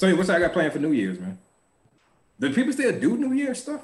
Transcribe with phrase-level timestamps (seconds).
[0.00, 1.36] So what's I got planned for New Year's, man?
[2.38, 3.82] Do people still do New Year's stuff?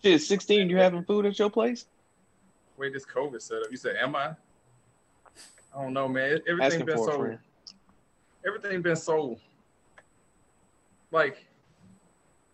[0.00, 1.86] Shit, 16, you having food at your place?
[2.76, 3.68] Wait, this COVID setup.
[3.68, 4.26] You said, am I?
[5.76, 6.38] I don't know, man.
[6.48, 7.38] Everything Asking been for a so
[8.46, 9.40] everything been so
[11.10, 11.44] like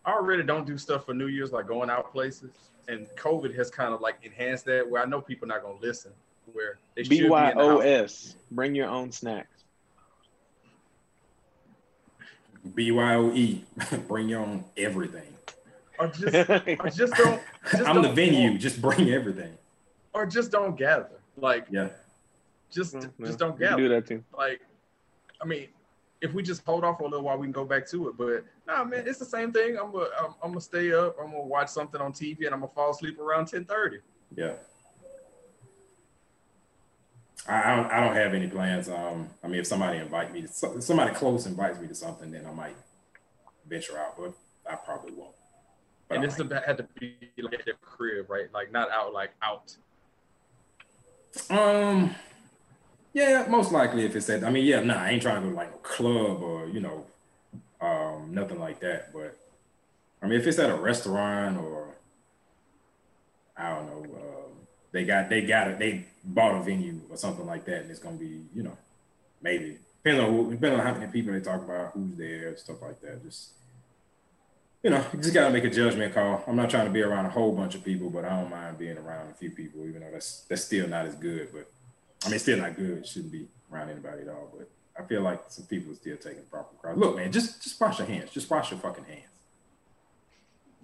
[0.07, 2.71] I already don't do stuff for New Year's like going out places.
[2.89, 6.13] And COVID has kind of like enhanced that where I know people not gonna listen.
[6.55, 7.55] Where they should be in the house.
[7.55, 8.35] BYOS.
[8.51, 9.52] Bring your own snacks.
[12.69, 13.37] BYOE.
[13.37, 13.65] E.
[14.09, 15.23] bring your own everything.
[15.99, 17.41] Or just or just don't
[17.71, 18.51] just I'm the don't venue.
[18.53, 19.57] walk, Just bring everything.
[20.15, 21.11] or just don't gather.
[21.37, 21.89] Like Yeah.
[22.71, 23.83] just Well, just don't you can gather.
[23.83, 24.25] do that too.
[24.37, 24.61] like
[25.41, 25.69] I mean,
[26.21, 28.17] if we just hold off for a little while, we can go back to it.
[28.17, 29.77] But nah, man, it's the same thing.
[29.77, 31.17] I'm gonna I'm, I'm gonna stay up.
[31.21, 33.99] I'm gonna watch something on TV, and I'm gonna fall asleep around ten thirty.
[34.37, 34.53] Yeah.
[37.49, 37.91] I, I don't.
[37.91, 38.89] I don't have any plans.
[38.89, 39.29] Um.
[39.43, 42.47] I mean, if somebody invite me, to, so- somebody close invites me to something, then
[42.47, 42.77] I might
[43.67, 44.33] venture out, but
[44.71, 45.35] I probably won't.
[46.09, 46.65] But And I this might.
[46.65, 48.53] had to be like at the crib, right?
[48.53, 49.75] Like not out, like out.
[51.51, 52.15] Um,
[53.15, 55.51] yeah, most likely if it's at, I mean, yeah, nah, I ain't trying to go
[55.51, 57.05] to like a club or you know,
[57.81, 59.13] um, nothing like that.
[59.13, 59.37] But
[60.23, 61.89] I mean, if it's at a restaurant or
[63.57, 64.53] I don't know, um,
[64.93, 68.01] they got they got it, they bought a venue or something like that, and it's
[68.01, 68.77] gonna be you know,
[69.43, 72.81] maybe depending on who- depending on how many people they talk about, who's there, stuff
[72.83, 73.23] like that.
[73.23, 73.51] Just
[74.83, 76.43] you know, you just gotta make a judgment call.
[76.47, 78.79] I'm not trying to be around a whole bunch of people, but I don't mind
[78.79, 81.49] being around a few people, even though that's that's still not as good.
[81.53, 81.69] But
[82.25, 83.07] I mean, still not good.
[83.07, 84.53] Shouldn't be around anybody at all.
[84.57, 86.99] But I feel like some people are still taking proper crowd.
[86.99, 88.31] Look, man, just just wash your hands.
[88.31, 89.32] Just wash your fucking hands.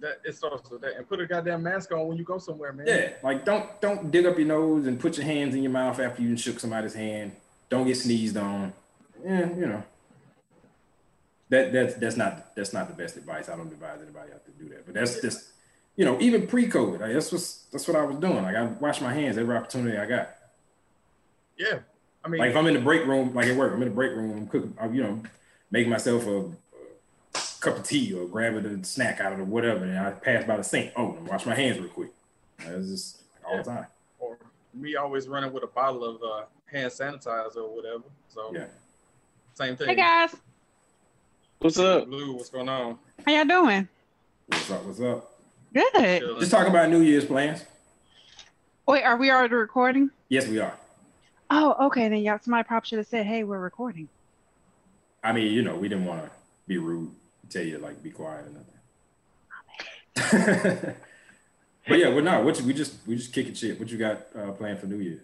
[0.01, 2.71] That it starts with that, and put a goddamn mask on when you go somewhere,
[2.71, 2.87] man.
[2.87, 5.99] Yeah, like don't don't dig up your nose and put your hands in your mouth
[5.99, 7.33] after you shook somebody's hand.
[7.69, 8.73] Don't get sneezed on.
[9.23, 9.83] Yeah, you know.
[11.49, 13.49] That that's that's not that's not the best advice.
[13.49, 14.85] I don't advise anybody out to do that.
[14.85, 15.49] But that's just
[15.95, 17.41] you know, even pre-COVID, like, that's what
[17.73, 18.41] that's what I was doing.
[18.41, 20.29] Like I wash my hands every opportunity I got.
[21.57, 21.79] yeah.
[22.23, 23.95] I mean, Like if I'm in the break room, like at work, I'm in the
[23.95, 25.21] break room, I'm cooking, I'm, you know,
[25.71, 26.49] making myself a
[27.59, 30.57] cup of tea or grabbing a snack out of the whatever, and I pass by
[30.57, 30.93] the sink.
[30.95, 32.11] Oh, and wash my hands real quick.
[32.59, 33.85] Like, It's just all the time.
[34.19, 34.37] or
[34.73, 38.03] me always running with a bottle of uh, hand sanitizer or whatever.
[38.29, 38.65] So Yeah.
[39.53, 39.89] same thing.
[39.89, 40.35] Hey guys,
[41.59, 42.05] What's up?
[42.07, 42.97] Blue, what's going on?
[43.25, 43.87] how y'all doing?
[44.47, 44.83] What's up?
[44.85, 45.39] What's up?
[45.73, 45.91] Good.
[45.93, 46.39] Chilling.
[46.39, 47.65] Just talk about New Year's plans.
[48.87, 50.09] Wait, are we already recording?
[50.29, 50.73] Yes, we are.
[51.51, 52.07] Oh, okay.
[52.09, 54.07] Then y'all, somebody probably should have said, "Hey, we're recording."
[55.23, 56.31] I mean, you know, we didn't want to
[56.67, 57.11] be rude,
[57.49, 58.75] tell you to like be quiet or nothing.
[61.87, 62.43] but yeah, we're not.
[62.43, 63.79] what you, we just we just kicking shit.
[63.79, 65.21] What you got uh, planned for New Year?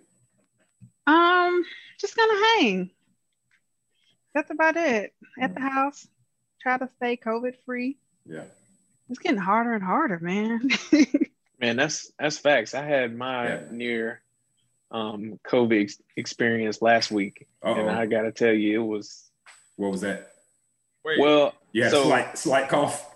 [1.08, 1.64] Um,
[2.00, 2.92] just gonna hang.
[4.34, 5.14] That's about it.
[5.40, 6.08] At the house,
[6.62, 7.98] try to stay COVID free.
[8.26, 8.44] Yeah,
[9.10, 10.70] It's getting harder and harder, man.
[11.62, 12.74] Man, that's that's facts.
[12.74, 13.62] I had my Yeah.
[13.72, 14.22] near
[14.92, 17.96] um COVID ex- experience last week, and Uh-oh.
[17.98, 19.32] I gotta tell you, it was
[19.78, 20.32] what was that?
[21.06, 21.54] Wait, well.
[21.72, 23.14] yeah, so a slight slight cough.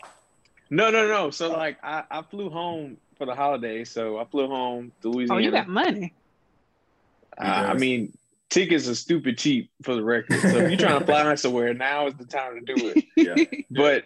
[0.70, 1.32] no, no, no.
[1.32, 5.34] So like, I I flew home for the holidays, so I flew home to Louisiana.
[5.34, 5.58] oh, Louisiana.
[5.58, 6.14] you got money.
[7.38, 8.14] I, I mean,
[8.50, 10.40] tickets are stupid cheap for the record.
[10.42, 13.06] So if you're trying to fly somewhere, now is the time to do it.
[13.16, 14.06] Yeah, But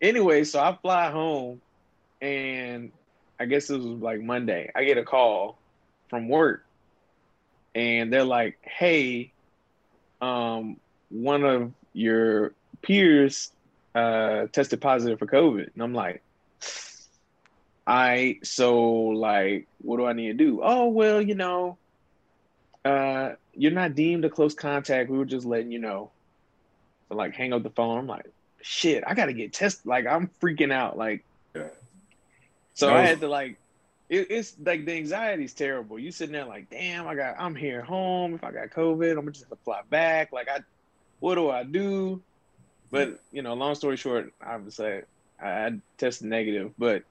[0.00, 1.60] anyway, so I fly home,
[2.20, 2.90] and
[3.38, 4.70] I guess it was like Monday.
[4.74, 5.58] I get a call
[6.08, 6.64] from work,
[7.74, 9.32] and they're like, "Hey,
[10.20, 10.78] um,
[11.10, 13.52] one of your peers
[13.94, 16.22] uh, tested positive for COVID," and I'm like.
[17.86, 20.60] I so like what do I need to do?
[20.62, 21.76] Oh well, you know,
[22.84, 25.10] uh, you're not deemed a close contact.
[25.10, 26.10] We were just letting you know.
[27.08, 27.98] So like hang up the phone.
[27.98, 28.26] I'm like,
[28.62, 29.86] shit, I gotta get tested.
[29.86, 30.96] Like I'm freaking out.
[30.98, 31.24] Like
[31.56, 31.68] Yeah.
[32.74, 33.56] so I had to like
[34.08, 35.98] it, it's like the anxiety's terrible.
[35.98, 38.34] You sitting there like, damn, I got I'm here at home.
[38.34, 40.32] If I got COVID, I'm just gonna fly back.
[40.32, 40.60] Like I
[41.20, 42.22] what do I do?
[42.90, 45.02] But you know, long story short, obviously
[45.40, 47.04] I, I tested negative, but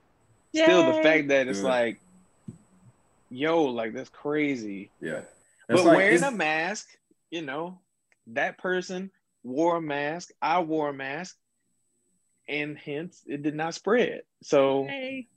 [0.54, 1.68] still the fact that it's Good.
[1.68, 2.00] like,
[3.30, 4.90] yo, like that's crazy.
[5.00, 5.22] yeah.
[5.68, 6.88] But like- wearing a mask,
[7.30, 7.78] you know,
[8.28, 9.10] that person
[9.42, 10.30] wore a mask.
[10.42, 11.36] I wore a mask,
[12.48, 14.22] and hence it did not spread.
[14.42, 15.28] So Hey.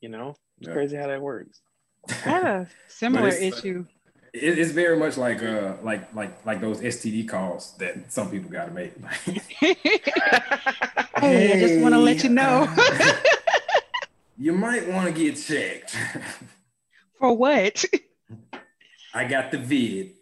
[0.00, 0.74] you know, it's Yeah.
[0.74, 1.60] crazy how that works.
[2.08, 3.86] I have a similar it's- issue.
[4.32, 8.50] It, it's very much like uh like like like those STD calls that some people
[8.50, 8.92] got to make.
[11.22, 12.66] Hey, I just want to let you know.
[12.68, 13.12] uh,
[14.36, 15.96] you might want to get checked.
[17.20, 17.84] For what?
[19.14, 20.14] I got the vid.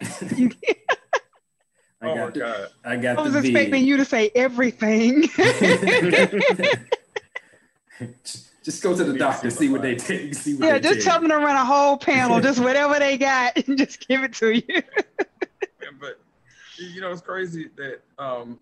[0.00, 0.06] I
[2.00, 2.68] oh my got, god.
[2.82, 3.82] I got I was the expecting vid.
[3.82, 5.24] you to say everything.
[8.68, 10.34] Just go to the doctor, see what they take.
[10.34, 13.16] See what yeah, they just tell them to run a whole panel, just whatever they
[13.16, 14.62] got, and just give it to you.
[14.68, 16.20] Yeah, but
[16.76, 18.60] you know, it's crazy that um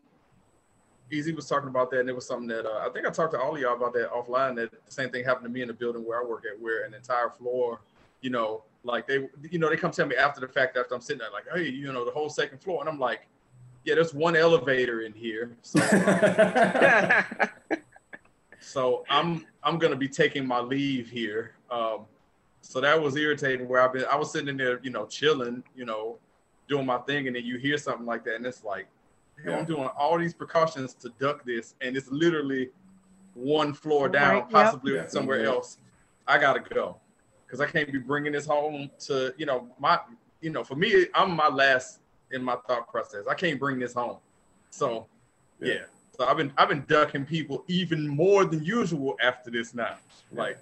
[1.13, 3.33] EZ was talking about that, and it was something that uh, I think I talked
[3.33, 4.55] to all of y'all about that offline.
[4.55, 6.85] That the same thing happened to me in the building where I work at, where
[6.85, 7.81] an entire floor,
[8.21, 11.01] you know, like they, you know, they come tell me after the fact, after I'm
[11.01, 13.27] sitting there, like, hey, you know, the whole second floor, and I'm like,
[13.85, 15.81] yeah, there's one elevator in here, so
[18.67, 21.53] so I'm I'm gonna be taking my leave here.
[21.71, 22.01] Um,
[22.63, 23.69] so that was irritating.
[23.69, 26.19] Where I've been, I was sitting in there, you know, chilling, you know,
[26.69, 28.89] doing my thing, and then you hear something like that, and it's like,
[29.45, 29.59] hell, Yeah.
[29.61, 32.71] I'm doing all these precautions to duck this, and it's literally
[33.35, 35.51] one floor down, Right, possibly Yeah, somewhere yeah.
[35.51, 35.79] else.
[36.27, 36.97] I gotta go
[37.47, 40.01] because I can't be bringing this home to, you know, my,
[40.41, 42.01] you know, for me, I'm my last
[42.33, 43.29] in my thought process.
[43.29, 44.19] I can't bring this home,
[44.71, 45.07] so
[45.61, 45.73] Yeah.
[45.75, 45.85] yeah.
[46.17, 49.97] So I've been I've been ducking people even more than usual after this now.
[50.33, 50.59] Like,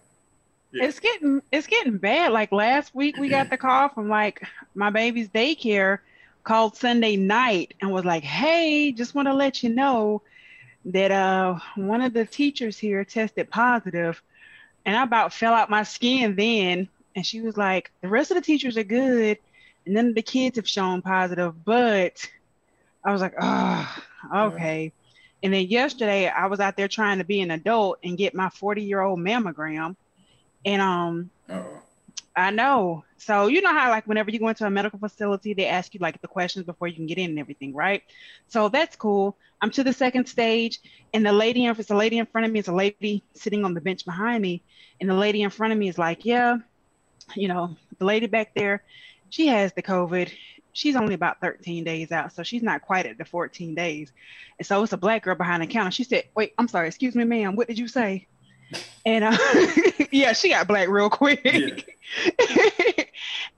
[0.73, 0.87] Yeah.
[0.87, 2.33] It's getting it's getting bad.
[2.33, 4.43] Like last week, we got the call from like
[4.75, 6.01] my baby's daycare
[6.43, 10.23] called Sunday night and was like, "Hey, just want to let you know
[10.87, 14.21] that uh one of the teachers here tested positive."
[14.85, 16.89] And I about fell out my skin then.
[17.15, 19.39] And she was like, "The rest of the teachers are good,
[19.87, 22.29] and none of the kids have shown positive." But
[23.05, 23.97] I was like, "Oh,
[24.35, 24.93] okay."
[25.45, 28.49] And then yesterday, I was out there trying to be an adult and get my
[28.49, 29.95] 40 year old mammogram.
[30.65, 31.83] And um, Uh-oh.
[32.37, 33.05] I know.
[33.19, 36.01] So you know how like whenever you go into a medical facility, they ask you
[36.01, 38.03] like the questions before you can get in and everything, right?
[38.49, 39.37] So that's cool.
[39.61, 40.81] I'm to the second stage,
[41.15, 43.65] and the lady, if it's a lady in front of me, it's a lady sitting
[43.65, 44.63] on the bench behind me,
[45.01, 46.59] and the lady in front of me is like, yeah,
[47.35, 48.83] you know, the lady back there,
[49.31, 50.31] she has the COVID.
[50.75, 54.13] She's only about 13 days out, so she's not quite at the 14 days.
[54.59, 55.93] And so it's a black girl behind the counter.
[55.93, 57.57] She said, "Wait, I'm sorry, excuse me, ma'am.
[57.57, 58.27] What did you say?"
[59.07, 59.37] And uh,
[60.11, 61.97] yeah, she got black real quick.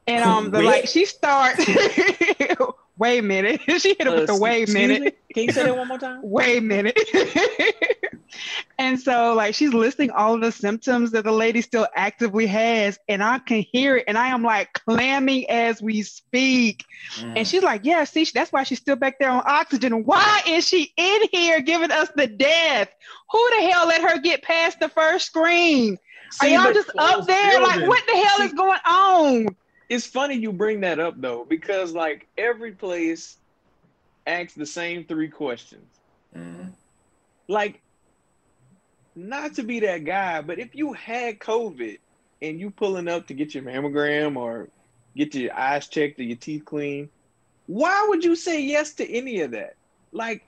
[0.06, 1.64] and um, the like she starts.
[2.98, 3.60] wait a minute.
[3.80, 5.02] she hit it with the Uh, wait a minute.
[5.02, 5.12] me?
[5.34, 6.20] Can you say that one more time?
[6.22, 6.98] Wait a minute.
[8.78, 12.98] and so like she's listing all of the symptoms that the lady still actively has,
[13.08, 16.84] and I can hear it, and I am like clamming as we speak.
[17.18, 17.38] Mm.
[17.38, 20.04] And she's like, Yeah, see, that's why she's still back there on oxygen.
[20.04, 22.88] Why is she in here giving us the death?
[23.30, 25.98] Who the hell let her get past the first screen?
[26.40, 27.60] Are See, y'all just up there?
[27.60, 29.56] Like, what the hell is going on?
[29.88, 33.36] It's funny you bring that up though, because like every place
[34.26, 35.86] asks the same three questions.
[36.36, 36.72] Mm.
[37.48, 37.80] Like,
[39.14, 41.98] not to be that guy, but if you had COVID
[42.42, 44.68] and you pulling up to get your mammogram or
[45.16, 47.08] get your eyes checked or your teeth cleaned,
[47.66, 49.76] why would you say yes to any of that?
[50.12, 50.44] Like,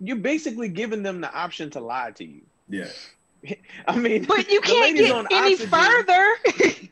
[0.00, 2.40] you're basically giving them the option to lie to you.
[2.68, 2.88] Yeah.
[3.88, 5.70] I mean, But you can't get on any oxygen.
[5.70, 6.36] further.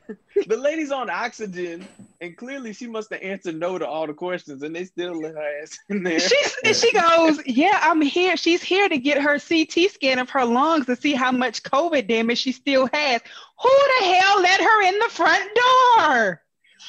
[0.48, 1.86] The lady's on oxygen,
[2.20, 5.34] and clearly she must have answered no to all the questions, and they still let
[5.36, 6.18] her ass in there.
[6.18, 8.36] She's, and she goes, Yeah, I'm here.
[8.36, 12.08] She's here to get her CT scan of her lungs to see how much COVID
[12.08, 13.22] damage she still has.
[13.62, 16.42] Who the hell let her in the front door?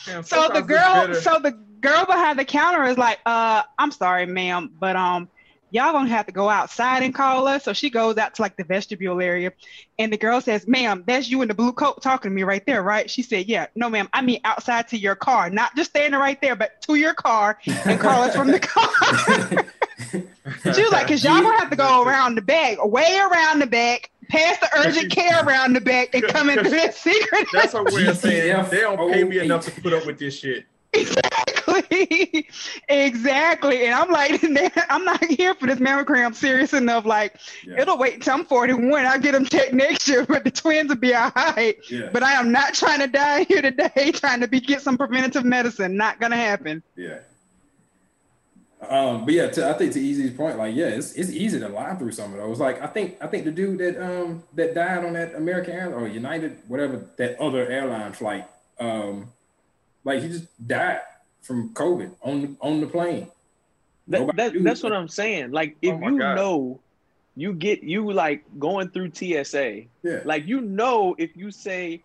[0.08, 4.26] damn, So the girl, so the girl behind the counter is like, uh, I'm sorry,
[4.26, 5.30] ma'am, but um,
[5.72, 7.64] y'all gonna have to go outside and call us.
[7.64, 9.52] So she goes out to like the vestibule area,
[10.00, 12.66] and the girl says, "Ma'am, that's you in the blue coat talking to me right
[12.66, 15.92] there, right?" She said, "Yeah, no, ma'am, I mean outside to your car, not just
[15.92, 18.90] standing right there, but to your car and call us from the car."
[20.74, 23.68] she was like, "Cause y'all gonna have to go around the back, way around the
[23.68, 27.84] back." Past the urgent care around the back and come into this secret That's her
[27.84, 30.66] way of saying they don't oh, pay me enough to put up with this shit.
[30.94, 31.65] Exactly.
[32.90, 33.86] exactly.
[33.86, 34.44] And I'm like,
[34.90, 37.06] I'm not here for this mammogram serious enough.
[37.06, 37.82] Like, Yeah.
[37.82, 39.06] it'll wait until I'm 41.
[39.06, 41.78] I'll get them checked next year, but the twins will be all right.
[41.90, 42.10] Yeah.
[42.12, 45.46] But I am not trying to die here today, trying to be get some preventative
[45.46, 45.98] medicine.
[45.98, 46.84] Not gonna happen.
[46.96, 47.20] Yeah.
[48.88, 51.70] Um, but yeah, to, I think to EZ's point, like, yeah, it's, it's easy to
[51.70, 52.60] lie through some of those.
[52.60, 55.96] Like, I think I think the dude that um that died on that American Airlines
[56.02, 58.48] or United, whatever that other airline flight,
[58.80, 59.28] um,
[60.04, 61.02] like he just died
[61.46, 63.28] from COVID on on the plane.
[64.08, 65.52] That, that, that's what I'm saying.
[65.52, 66.36] Like, oh if Oh you God.
[66.36, 66.80] know,
[67.36, 69.84] you get you like going through TSA.
[70.04, 70.20] Yeah.
[70.26, 72.04] Like, you know, if you say,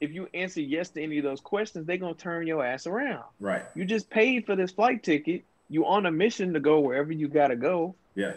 [0.00, 3.24] if you answer yes to any of those questions, they're gonna turn your ass around.
[3.40, 3.64] Right.
[3.74, 5.42] You just paid for this flight ticket.
[5.68, 7.94] You on a mission to go wherever you gotta go.
[8.14, 8.32] Yeah.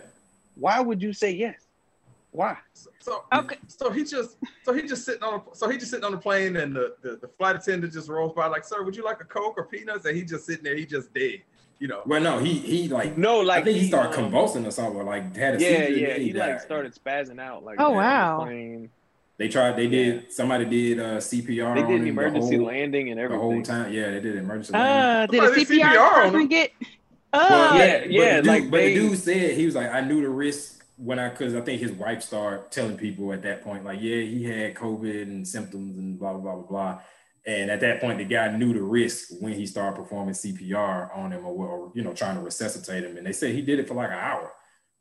[0.56, 1.60] Why would you say yes?
[2.34, 2.58] Why?
[2.74, 3.58] So, so, Okay.
[3.68, 6.18] so he just so he just sitting on a, so he just sitting on the
[6.18, 9.22] plane and the, the, the flight attendant just rolls by like, sir, would you like
[9.22, 10.06] a Coke or peanuts?
[10.06, 11.44] And he just sitting there, he just dead.
[11.80, 12.02] you know.
[12.08, 15.00] Well, no, he he like No, like I think he started um, convulsing or something.
[15.00, 16.08] or, Like had a Yeah, seizure, yeah.
[16.08, 17.64] then He like started spazzing out.
[17.64, 18.90] Like Oh, on the wow.
[19.38, 19.76] They tried.
[19.76, 19.90] They Yeah.
[19.90, 20.32] did.
[20.34, 21.76] Somebody did uh, CPR.
[21.76, 23.40] They on did an him emergency the whole, landing and everything.
[23.40, 23.92] the whole time.
[23.94, 24.74] Yeah, they did emergency.
[24.74, 24.98] landing.
[25.04, 26.48] Uh, did a Somebody did CPR, CPR on person him.
[26.48, 26.72] get?
[27.34, 29.74] Well, Uh, yeah, but yeah, the dude, like but they- the dude said he was
[29.76, 33.34] like, I knew the risk when I, because I think his wife started telling people
[33.34, 36.68] at that point, like, yeah, he had COVID and symptoms and blah blah blah blah
[36.68, 37.02] blah.
[37.46, 41.32] And at that point, the guy knew the risk when he started performing CPR on
[41.32, 43.18] him or, or you know trying to resuscitate him.
[43.18, 44.52] And they said he did it for like an hour.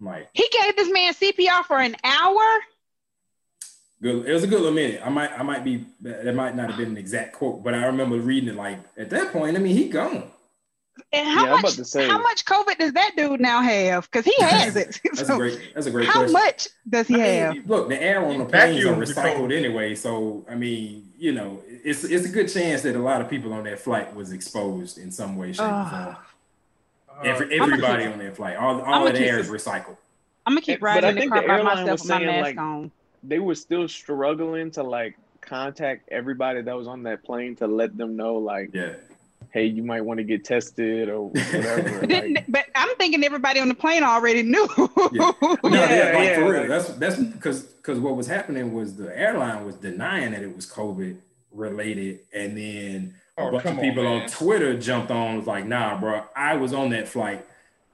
[0.00, 2.42] I'm like, he gave this man CPR for an hour.
[4.02, 4.26] good.
[4.26, 5.00] It was a good little minute.
[5.04, 5.86] I might, I might be.
[6.00, 8.56] That might not have been an exact quote, but I remember reading it.
[8.56, 10.30] Like at that point, I mean, he gone.
[11.14, 11.74] And how Yeah, I'm about much?
[11.76, 14.10] to say- How much COVID does that dude now have?
[14.10, 15.00] Because he has it.
[15.04, 15.60] That's So a great.
[15.74, 16.12] That's a great question.
[16.12, 16.32] how question.
[16.32, 17.26] much does he I mean,
[17.62, 17.70] have?
[17.70, 22.04] Look, the air on the planes are recycled anyway, so I mean, you know, it's
[22.04, 25.10] it's a good chance that a lot of people on that flight was exposed in
[25.10, 25.92] some way, shape, or form.
[25.92, 26.14] Uh,
[27.24, 29.96] Every, I'ma everybody keep- on that flight, all I'ma all that keep- air is recycled.
[30.46, 32.00] I'm gonna keep But riding I in the think car the by airline myself was
[32.02, 32.90] with my saying, mask like- on.
[33.24, 37.96] They were still struggling to like contact everybody that was on that plane to let
[37.96, 38.94] them know, like, Yeah,
[39.50, 42.06] hey, you might want to get tested or whatever.
[42.06, 44.68] Didn't- like, but I'm thinking everybody on the plane already knew.
[45.12, 45.32] Yeah.
[45.42, 46.60] No, Yeah, yeah, like, yeah, for real.
[46.60, 50.54] like- That's that's because because what was happening was the airline was denying that it
[50.54, 51.16] was COVID
[51.52, 54.28] related, and then a Oh, bunch of people on, man.
[54.30, 57.44] Twitter jumped on was like, "Nah, bro, I was on that flight,"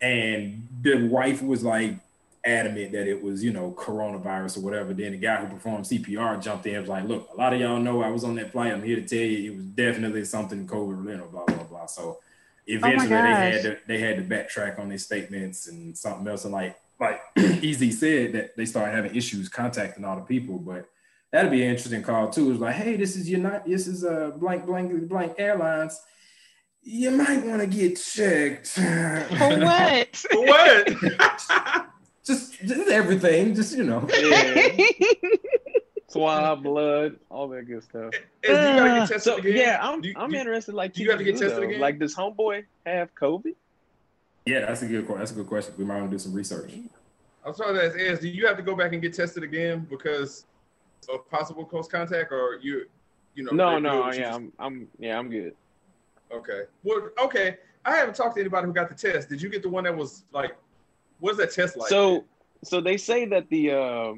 [0.01, 1.95] and the wife was like
[2.45, 4.95] adamant that it was you know coronavirus or whatever.
[4.95, 7.61] Then the guy who performed CPR jumped in and was like, "Look, a lot of
[7.61, 8.73] y'all know I was on that flight.
[8.73, 11.87] I'm here to tell you it was definitely something COVID related." Blah blah blah.
[11.87, 12.19] So
[12.67, 16.53] eventually they had to they had to backtrack on their statements and something else and
[16.53, 20.89] like like EZ said that they started having issues contacting all the people, but
[21.33, 22.51] that'd be an interesting call too.
[22.51, 26.01] It's like, hey, this is your not this is a uh, blank blank blank airlines.
[26.83, 28.69] You might want to get checked.
[28.69, 30.17] For what?
[30.31, 31.85] For what?
[32.29, 34.07] just just everything, just you know.
[34.17, 34.77] yeah,
[36.09, 38.15] swab, blood, all that good stuff.
[38.15, 39.57] Is, do you gotta get uh, tested So again?
[39.57, 40.75] yeah, I'm Do you- I'm do you- interested.
[40.75, 41.63] Like, do you have to get tested though.
[41.63, 41.81] again?
[41.81, 43.55] Like, does homeboy have COVID?
[44.47, 45.75] Yeah, that's a good que- that's a good question.
[45.77, 46.73] We might want to do some research.
[47.45, 49.87] I'm sorry to ask, is do you have to go back and get tested again
[49.91, 50.45] because
[51.13, 52.87] of possible close contact, or you,
[53.35, 53.53] you know?
[53.53, 55.55] No, no, yeah, just- I'm, I'm, yeah, I'm good.
[56.33, 56.63] Okay.
[56.85, 57.57] Well, okay.
[57.85, 59.31] I haven't talked to anybody who got the test.
[59.31, 60.57] Did you get the one that was like,
[61.21, 61.89] what's that test like?
[61.89, 62.25] So,
[62.65, 64.13] so they say that the uh,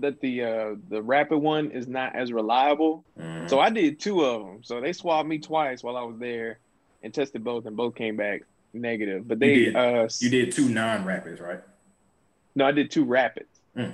[0.00, 3.04] that the uh, the rapid one is not as reliable.
[3.20, 3.48] Mhm.
[3.48, 4.64] So I did two of them.
[4.64, 6.58] So they swabbed me twice while I was there,
[7.02, 8.42] and tested both, and both came back
[8.72, 9.28] negative.
[9.28, 9.76] But they, You did.
[9.76, 11.60] uh, you did two non-rapids, right?
[12.56, 13.92] no, I did two rapids, Mm.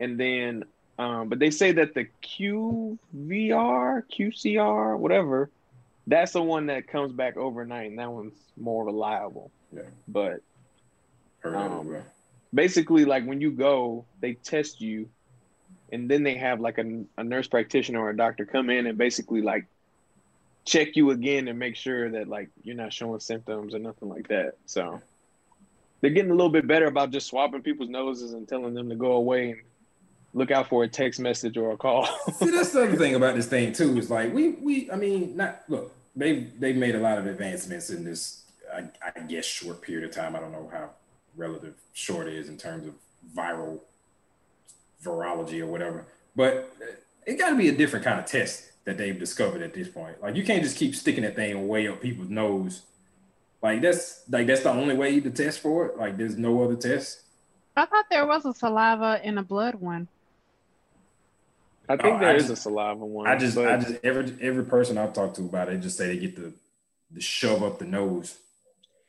[0.00, 0.64] and then,
[0.98, 5.50] um, but they say that the QVR, QCR, whatever,
[6.06, 9.50] that's the one that comes back overnight, and that one's more reliable.
[9.72, 9.82] Yeah.
[10.08, 10.42] But Heard that as
[11.54, 12.02] Um, well.
[12.54, 15.08] basically like when you go they test you
[15.92, 18.98] and then they have like a, a nurse practitioner or a doctor come in and
[18.98, 19.66] basically like
[20.64, 24.26] check you again and make sure that like you're not showing symptoms or nothing like
[24.28, 25.00] that so
[26.00, 28.96] they're getting a little bit better about just swabbing people's noses and telling them to
[28.96, 29.60] go away and
[30.36, 33.34] look out for a text message or a call See, that's the other thing about
[33.34, 33.96] this thing too.
[33.98, 35.92] Is like we we I mean, not look.
[36.14, 38.42] They they've made a lot of advancements in this.
[38.72, 40.36] I, I guess short period of time.
[40.36, 40.90] I don't know how
[41.36, 42.94] relative short is in terms of
[43.34, 43.80] viral
[45.04, 46.06] virology or whatever.
[46.34, 46.72] But
[47.26, 50.20] it got to be a different kind of test that they've discovered at this point.
[50.22, 52.82] Like you can't just keep sticking that thing way up people's nose.
[53.62, 55.96] Like that's like that's the only way to test for it.
[55.96, 57.20] Like there's no other test.
[57.76, 60.08] I thought there was a saliva and a blood one.
[61.88, 63.96] i think Oh, there I is just- a saliva one I just, but I just
[64.04, 66.52] every every person I've talked to about it, just say they get the
[67.10, 68.38] the shove up the nose.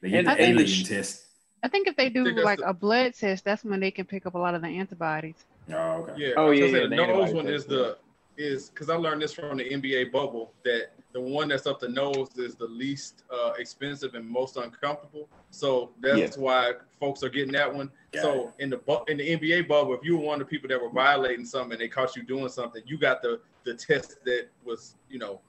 [0.02, 1.24] They get And the alien sh- test.
[1.68, 4.26] I think if they do like the- a blood test, that's when they can pick
[4.26, 5.44] up a lot of the antibodies.
[5.70, 6.14] Oh, okay.
[6.18, 6.34] Yeah.
[6.38, 7.98] Oh, yeah, yeah, the the nose one is the
[8.38, 11.90] is because I learned this from the NBA bubble that the one that's up the
[11.90, 15.28] nose is the least uh, expensive and most uncomfortable.
[15.50, 17.92] So that's why folks are getting that one.
[18.14, 20.50] Got so in the bu- in the NBA bubble, if you were one of the
[20.50, 23.74] people that were violating something and they caught you doing something, you got the the
[23.74, 25.42] test that was you know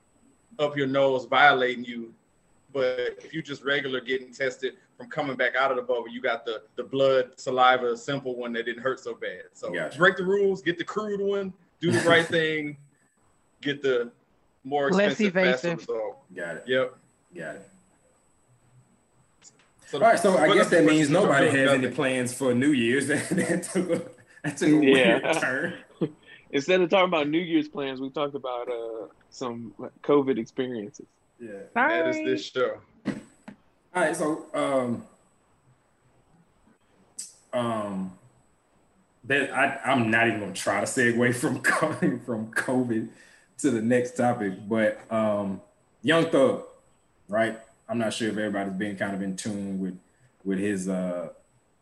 [0.58, 2.12] up your nose violating you.
[2.72, 6.20] But if you just regular getting tested from coming back out of the bubble, you
[6.20, 9.44] got the the blood saliva simple one that didn't hurt so bad.
[9.54, 9.96] So Gotcha.
[9.98, 12.76] break the rules, get the crude one, do the right thing,
[13.62, 14.10] get the
[14.64, 15.78] more Less expensive, faster evasive.
[15.88, 16.18] result.
[16.34, 16.64] Got it.
[16.66, 16.94] Yep.
[17.36, 17.68] Got it.
[19.86, 20.18] So All right.
[20.18, 23.06] So I guess that means nobody doing has any plans for New Year's.
[23.06, 24.02] That, that took a,
[24.44, 25.20] that took a Yeah.
[25.20, 25.74] weird turn.
[26.50, 29.72] instead of talking about new year's plans we talked about uh some
[30.02, 31.06] covid experiences
[31.40, 31.50] Yeah.
[31.74, 32.78] That is this show.
[33.06, 35.04] All right, so um,
[37.52, 38.12] um,
[39.24, 43.08] that I I'm not even gonna try to segue from coming from COVID
[43.58, 45.60] to the next topic, but um,
[46.02, 46.64] Young Thug,
[47.28, 47.58] right?
[47.88, 49.98] I'm not sure if everybody's been kind of in tune with
[50.44, 51.30] with his uh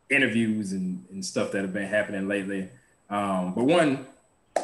[0.09, 2.69] interviews and, and stuff that have been happening lately.
[3.11, 4.07] Um, but one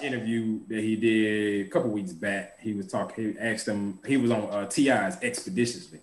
[0.01, 3.33] interview that he did a couple weeks back, he was talking.
[3.33, 3.99] He asked him.
[4.07, 6.01] He was on uh, T.I.'s Expeditiously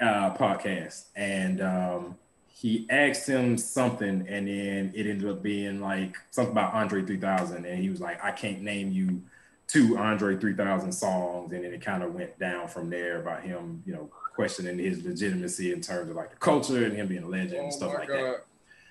[0.00, 2.16] uh, podcast, and um,
[2.48, 7.64] he asked him something, and then it ended up being like something about Andre 3000,
[7.64, 9.22] and he was like, "I can't name you
[9.68, 13.82] two Andre 3000 songs," and then it kind of went down from there about him,
[13.86, 17.28] you know, questioning his legitimacy in terms of like the culture and him being a
[17.28, 18.36] legend and Oh stuff like God.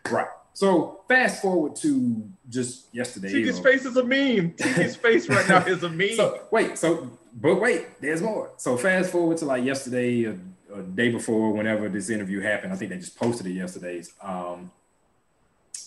[0.05, 0.12] that.
[0.12, 0.27] Right.
[0.55, 3.29] So fast forward to just yesterday.
[3.29, 4.51] Tiki's face is a meme.
[4.51, 6.15] Tiki's face right now is a meme.
[6.15, 8.53] so wait, so but wait, there's more.
[8.55, 10.38] So fast forward to like yesterday, a,
[10.74, 12.71] a day before, whenever this interview happened.
[12.71, 14.13] I think they just posted it yesterday's.
[14.21, 14.71] Um,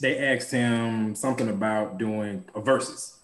[0.02, 3.16] they asked him something about doing a verses,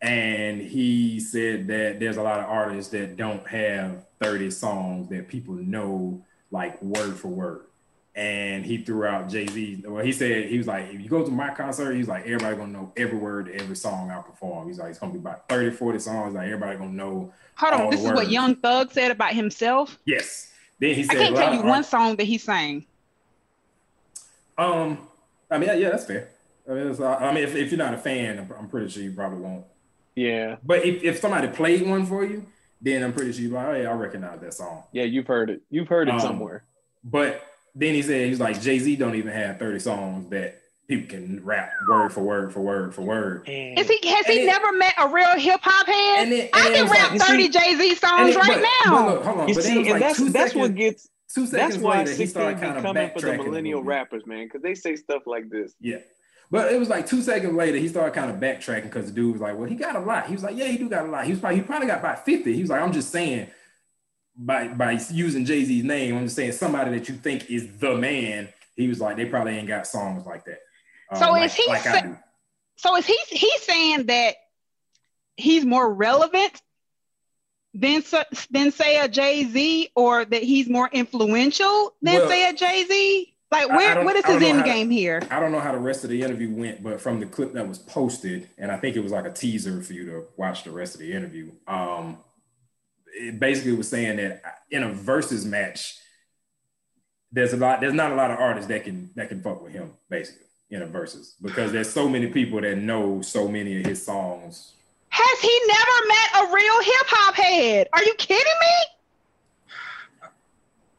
[0.00, 5.28] and he said that there's a lot of artists that don't have 30 songs that
[5.28, 7.66] people know like word for word.
[8.18, 9.84] And he threw out Jay Z.
[9.86, 12.56] Well, he said he was like, if you go to my concert, he's like, everybody
[12.56, 14.66] gonna know every word, to every song I perform.
[14.66, 16.34] He's like, it's gonna be about 30, 40 songs.
[16.34, 17.32] Like everybody gonna know.
[17.54, 18.28] Hold on, this is what.
[18.28, 19.96] Young Thug said about himself.
[20.04, 20.50] Yes.
[20.80, 22.86] Then he said, I said, can't a tell you of one song that he sang.
[24.56, 24.98] Um,
[25.48, 26.28] I mean, yeah, yeah, that's fair.
[26.68, 28.88] I mean, it's, uh, I mean if, if you're not a fan, I'm, I'm pretty
[28.88, 29.64] sure you probably won't.
[30.16, 32.44] Yeah, But if, if somebody played one for you,
[32.82, 34.82] then I'm pretty sure you're like, oh, yeah, I recognize that song.
[34.90, 35.62] yeah, you've heard it.
[35.70, 36.64] You've heard it Um, somewhere.
[37.04, 37.42] But
[37.78, 41.44] then he said he's like Jay Z don't even have 30 songs that people can
[41.44, 43.48] rap word for word for word for word.
[43.48, 46.22] And Is he has he it- never met a real hip hop head?
[46.24, 48.46] And then, I and then can it's like- rap 30 Jay Z songs it- right
[48.60, 49.06] but- now.
[49.06, 49.48] But look, hold on.
[49.48, 51.40] you but then it see, was and like that's two that's seconds, what gets two
[51.42, 54.44] that's seconds why later he started kind of coming for the millennial little rappers, man,
[54.46, 55.74] because they say stuff like this.
[55.80, 55.98] Yeah.
[56.50, 59.32] But it was like two seconds later, he started kind of backtracking because the dude
[59.34, 61.08] was like, "Well, he got a lot." He was like, "Yeah, he do got a
[61.10, 62.54] lot." He was probably he probably got about fifty.
[62.54, 63.48] He was like, "I'm just saying,
[64.38, 67.94] by by using Jay Z's name, I'm just saying somebody that you think is the
[67.96, 70.60] man." He was like, "They probably ain't got songs like that."
[71.10, 72.02] Um, So like, is he like sa-
[72.76, 74.36] So is he he's saying that
[75.36, 76.62] he's more relevant
[77.74, 78.02] than
[78.50, 82.84] than say a Jay Z, or that he's more influential than Well, say a Jay
[82.84, 83.34] Z?
[83.50, 85.22] Like where what is his end how to- game here?
[85.30, 87.66] I don't know how the rest of the interview went, but from the clip that
[87.66, 90.70] was posted, and I think it was like a teaser for you to watch the
[90.70, 91.50] rest of the interview.
[91.66, 92.18] Um,
[93.18, 95.98] it basically was saying that in a versus match,
[97.32, 99.72] there's a lot, there's not a lot of artists that can that can fuck with
[99.72, 103.86] him, basically in a versus, because there's so many people that know so many of
[103.86, 104.72] his songs.
[105.08, 107.88] Has he never met a real hip hop head?
[107.94, 109.88] Are you kidding me?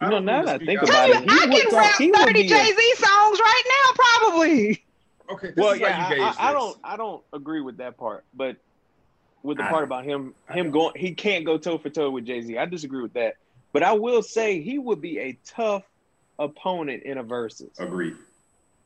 [0.02, 1.38] I You know, don't now that I think about of it, turn.
[1.38, 4.84] he I would can talk- rap he would 30 Jay Z songs right now, probably.
[5.32, 7.62] Okay, this Well, is how yeah, you gauge I, I, I don't, I don't agree
[7.62, 8.56] with that part, but
[9.44, 12.26] with the I- part about him, him going, he can't go toe for toe with
[12.26, 12.58] Jay Z.
[12.58, 13.36] I disagree with that,
[13.74, 15.84] but I will say he would be a tough
[16.38, 17.72] opponent in a versus.
[17.80, 18.16] Agreed.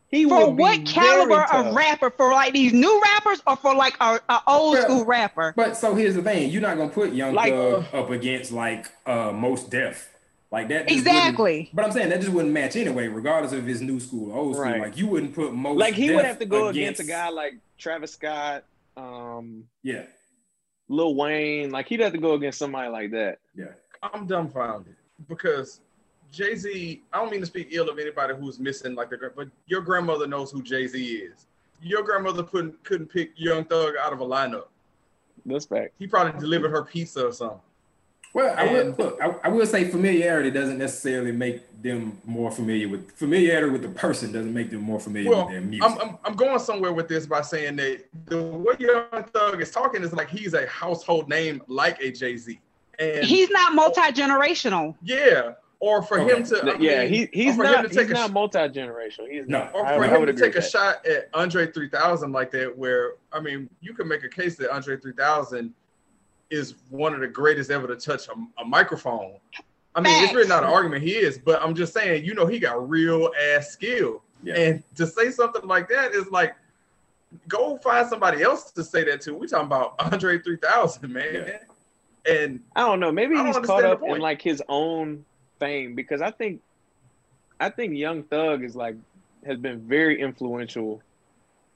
[0.09, 2.11] He For would what very caliber of rapper?
[2.11, 5.53] For like these new rappers, or for like a, a old Well, school rapper?
[5.55, 8.91] But so here's the thing: you're not gonna put Young Like- Thug up against like
[9.07, 10.09] uh Mos Def.
[10.51, 11.71] Like that Exactly.
[11.73, 14.53] But I'm saying that just wouldn't match anyway, regardless of his new school or old
[14.53, 14.65] school.
[14.65, 14.81] Right.
[14.81, 17.55] Like you wouldn't put most Like he would have to go against, a guy like
[17.79, 18.63] Travis Scott,
[18.95, 20.03] um, Yeah,
[20.93, 21.71] Lil Wayne.
[21.71, 23.39] Like he'd have to go against somebody like that.
[23.55, 23.65] yeah.
[24.01, 24.95] I'm dumbfounded
[25.29, 25.79] because
[26.29, 27.01] Jay Z.
[27.13, 29.79] I don't mean to speak ill of anybody who's missing like the, gra- but your
[29.79, 31.45] grandmother knows who Jay Z is.
[31.81, 34.65] Your grandmother couldn't couldn't pick Young Thug out of a lineup.
[35.45, 35.93] That's fact.
[35.99, 37.59] He probably delivered her pizza or something.
[38.33, 39.19] Well, I will look.
[39.21, 43.89] I, I will say familiarity doesn't necessarily make them more familiar with familiarity with the
[43.89, 45.83] person doesn't make them more familiar Well, with their music.
[45.91, 49.69] I'm, I'm, I'm going somewhere with this by saying that the way Young Thug is
[49.69, 52.59] talking is like he's a household name like a Jay Z.
[52.99, 54.95] And He's not multi generational.
[55.03, 56.35] yeah, or for Okay.
[56.37, 58.33] him to I yeah, mean, he, he's for him not to he's a not sh-
[58.33, 59.29] multi generational.
[59.29, 59.59] He's No.
[59.59, 59.75] not.
[59.75, 60.69] or I, for I him would to take a that.
[60.71, 64.71] shot at Andre 3000 like that, where I mean, you can make a case that
[64.71, 65.73] Andre 3000
[66.53, 69.35] is one of the greatest ever to touch a, a microphone.
[69.95, 72.45] I mean, it's really not an argument he is, but I'm just saying, you know,
[72.45, 74.23] he got real ass skill.
[74.43, 74.55] Yeah.
[74.55, 76.55] And to say something like that is like,
[77.47, 79.33] go find somebody else to say that to.
[79.33, 81.59] We talking about Andre 3000, man.
[82.29, 83.11] And I don't know.
[83.11, 85.25] Maybe don't he's caught up in like his own
[85.59, 86.61] fame because I think,
[87.59, 88.95] I think Young Thug is like
[89.45, 91.01] has been very influential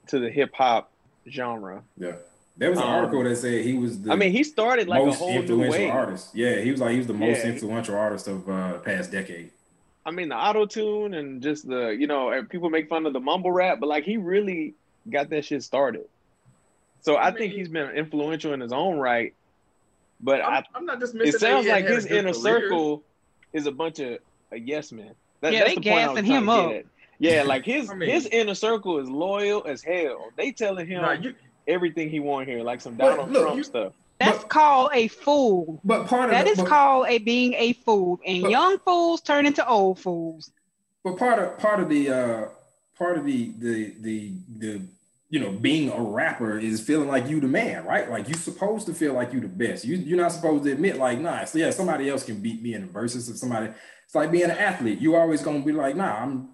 [0.08, 0.90] to the hip hop
[1.28, 1.82] genre.
[1.98, 2.16] yeah,
[2.58, 5.00] there was an um, article that said he was the I mean, he started like
[5.02, 5.90] a most whole new influential wave.
[5.90, 6.34] artist.
[6.34, 7.52] Yeah, he was like he was the most Yeah.
[7.52, 9.50] influential artist of uh, the past decade.
[10.04, 13.12] I mean, the auto tune and just the you know and people make fun of
[13.12, 14.74] the mumble rap, but like he really
[15.08, 16.04] got that shit started.
[17.00, 19.34] So I, I think mean- he's been influential in his own right.
[20.20, 21.32] But I, I'm, I'm not dismissing.
[21.34, 22.42] it sounds like had his a inner career.
[22.62, 23.04] circle
[23.52, 24.18] is a bunch of
[24.50, 25.12] a yes men.
[25.42, 26.84] That, Yeah, that's they the point I was gassing trying him up.
[27.20, 30.30] Yeah, like his I mean- his inner circle is loyal as hell.
[30.36, 31.34] They telling him Nah, you,
[31.68, 33.92] everything he want here, like some Donald look, Trump you- stuff.
[34.18, 35.80] That's But- called a fool.
[35.84, 38.78] But part of That the, is but, called a being a fool, and But- young
[38.80, 40.50] fools turn into old fools.
[41.04, 42.44] but part of part of the uh
[42.98, 44.82] part of the the the the
[45.30, 48.10] you know being a rapper is feeling like you the man, right?
[48.10, 49.84] Like you're supposed to feel like you the best.
[49.84, 52.74] You you're not supposed to admit like, nah, so yeah, somebody else can beat me
[52.74, 53.28] in the verses.
[53.28, 53.68] If somebody,
[54.04, 54.98] it's like being an athlete.
[55.00, 56.48] You always gonna be like, nah, I'm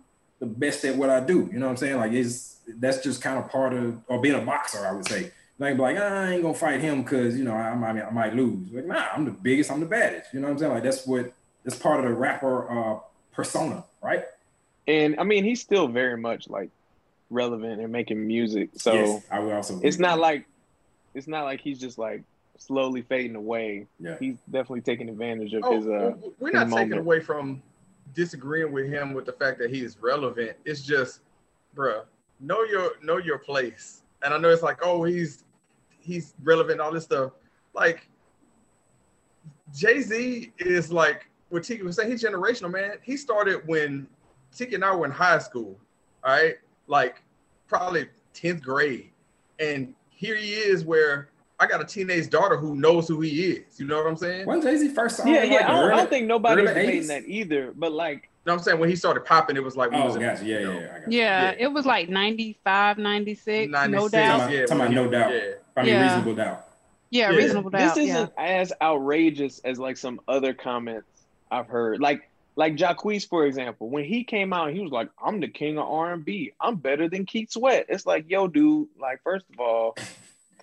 [0.44, 1.48] the best at what I do.
[1.52, 1.96] You know what I'm saying?
[1.96, 5.30] Like it's that's just kind of part of or being a boxer, I would say.
[5.58, 8.34] Like, like "Ah, I ain't gonna fight him because you know I might I might
[8.34, 8.72] lose.
[8.72, 10.34] Like, nah, I'm the biggest, I'm the baddest.
[10.34, 10.72] You know what I'm saying?
[10.72, 11.32] Like that's what
[11.64, 12.98] that's part of the rapper uh
[13.32, 14.24] persona, right?
[14.86, 16.70] And I mean, he's still very much like
[17.30, 18.70] relevant and making music.
[18.74, 19.80] So yes, I would also.
[19.82, 20.46] it's not with like
[21.14, 22.22] it's not like he's just like
[22.58, 23.86] slowly fading away.
[24.00, 24.16] yeah.
[24.18, 27.00] He's definitely taking advantage of oh, his uh we're not taking moment.
[27.00, 27.62] away from
[28.14, 30.56] disagreeing with him with the fact that he is relevant.
[30.64, 31.20] It's just,
[31.76, 32.04] bruh,
[32.40, 34.02] know your know your place.
[34.22, 35.44] And I know it's like, oh, he's
[36.00, 37.32] he's relevant, all this stuff.
[37.74, 38.08] Like
[39.74, 42.10] Jay Z is like what Tiki was saying.
[42.10, 42.98] He's generational, man.
[43.02, 44.06] He started when
[44.54, 45.78] Tiki and I were in high school.
[46.22, 46.54] All right,
[46.86, 47.22] like
[47.68, 49.10] probably tenth grade,
[49.58, 51.28] and here he is where.
[51.58, 53.78] I got a teenage daughter who knows who he is.
[53.78, 54.46] You know what I'm saying?
[54.46, 55.28] Wasn't Jay Z first song?
[55.28, 55.58] yeah, like yeah.
[55.58, 57.72] the I don't, I don't think nobody's early debating that either.
[57.76, 58.80] But like, You know what I'm saying?
[58.80, 60.44] When he started popping, it was like we oh, was Oh, in, gotcha.
[60.44, 60.86] Yeah, you yeah, know, yeah.
[60.94, 61.18] I got you.
[61.18, 61.56] Yeah, Yeah.
[61.58, 64.38] it was like 95, 96, no doubt.
[64.38, 65.32] Talking yeah, about- talking about no doubt.
[65.32, 65.40] Yeah.
[65.76, 66.02] I mean, Yeah.
[66.02, 66.66] reasonable doubt.
[67.10, 67.36] Yeah, Yeah.
[67.36, 67.94] reasonable doubt.
[67.94, 71.06] this isn't as outrageous as like some other comments
[71.50, 72.00] I've heard.
[72.00, 75.76] Like like Jacquees, for example, when he came out, he was like, "I'm the king
[75.76, 76.52] of R&B.
[76.60, 78.86] I'm better than Keith Sweat." It's like, yo, dude.
[78.96, 79.96] Like, first of all,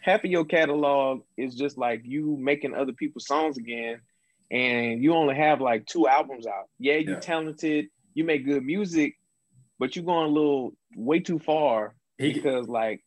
[0.02, 4.02] half of your catalog is just like you making other people's songs again,
[4.50, 6.68] and you only have like two albums out.
[6.80, 7.20] Yeah, you're Yeah.
[7.20, 9.16] talented, you make good music,
[9.80, 13.02] but you're going a little way too far He, because like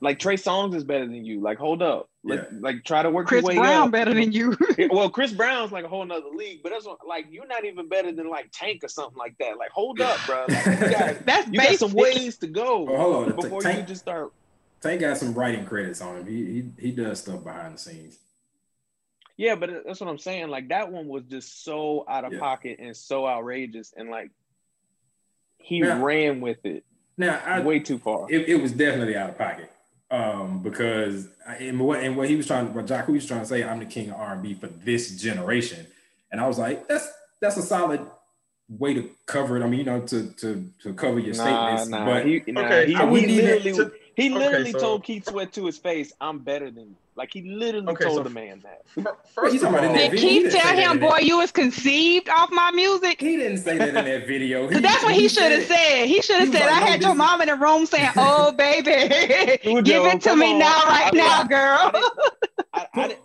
[0.00, 1.40] like Trey Songz is better than you.
[1.40, 2.08] Like, hold up.
[2.24, 2.58] Let, Yeah.
[2.60, 3.90] Like try to work Chris your way Brown up.
[3.92, 4.56] better than you.
[4.90, 7.88] Well, Chris Brown's like a whole nother league, but that's what, like you're not even
[7.88, 9.58] better than like Tank or something like that.
[9.58, 10.44] Like, hold up, bro.
[10.48, 13.36] Like, you got, That's you got some ways to go oh, hold on.
[13.36, 14.32] before you just start.
[14.82, 16.26] Tank got some writing credits on him.
[16.26, 18.18] He, he he does stuff behind the scenes.
[19.36, 20.48] Yeah, but that's what I'm saying.
[20.48, 22.40] Like that one was just so out of Yeah.
[22.40, 24.30] pocket and so outrageous, and like
[25.58, 26.84] he Now- ran with it
[27.16, 28.26] Now, I, way too far.
[28.28, 29.70] it, it was definitely out of pocket
[30.10, 33.46] um, because I- and what and what he was trying, what Jacquees was trying to
[33.46, 35.86] say, I'm the king of R&B for this generation,
[36.32, 37.08] and I was like, that's
[37.40, 38.00] that's a solid
[38.68, 39.62] way to cover it.
[39.62, 42.04] I mean, you know, to to to cover your Nah, statements, nah.
[42.04, 44.78] but he, nah, Okay, he, I he wouldn't even- literally, to- he okay, literally so-
[44.78, 48.18] told Keith Sweat to his face, "I'm better than you." Like he literally Okay, told
[48.18, 48.82] so- the man that.
[49.34, 50.28] First of talking about in all, Did video?
[50.28, 53.20] He Keith didn't tell him, in that- boy, you was conceived off my music?
[53.20, 54.62] he didn't say that in that video.
[54.62, 56.06] He, Because that's what he should have said- said.
[56.08, 58.90] He should have said, like, I had your mom in the room saying, oh, baby,
[58.90, 60.58] Ujo, give it to me on.
[60.60, 62.10] now, right I- now, I girl.
[62.72, 63.20] I, I, didn't-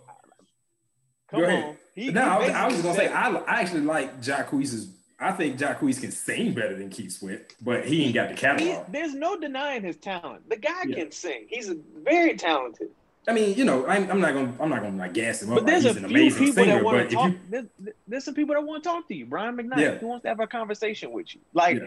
[1.30, 1.76] come on.
[1.94, 4.88] He, no, he I was, I was gonna say I, I actually like Jacquees's.
[5.20, 8.40] I think Jacquees can sing better than Keith Sweat, but he ain't got the He,
[8.40, 8.92] catalog.
[8.92, 10.48] there's no denying his talent.
[10.48, 10.96] The guy Yeah.
[10.96, 11.46] can sing.
[11.48, 11.72] He's
[12.04, 12.90] very talented.
[13.26, 15.56] I mean, you know, I'm, I'm not gonna I'm not gonna like gas him up
[15.56, 16.74] But like there's he's a an few amazing people singer.
[16.76, 17.30] that want to talk.
[17.32, 17.66] you There's,
[18.06, 19.26] there's some people that want to talk to you.
[19.26, 19.76] Brian McKnight.
[19.78, 19.98] Yeah.
[19.98, 21.40] He wants to have a conversation with you.
[21.52, 21.82] Like,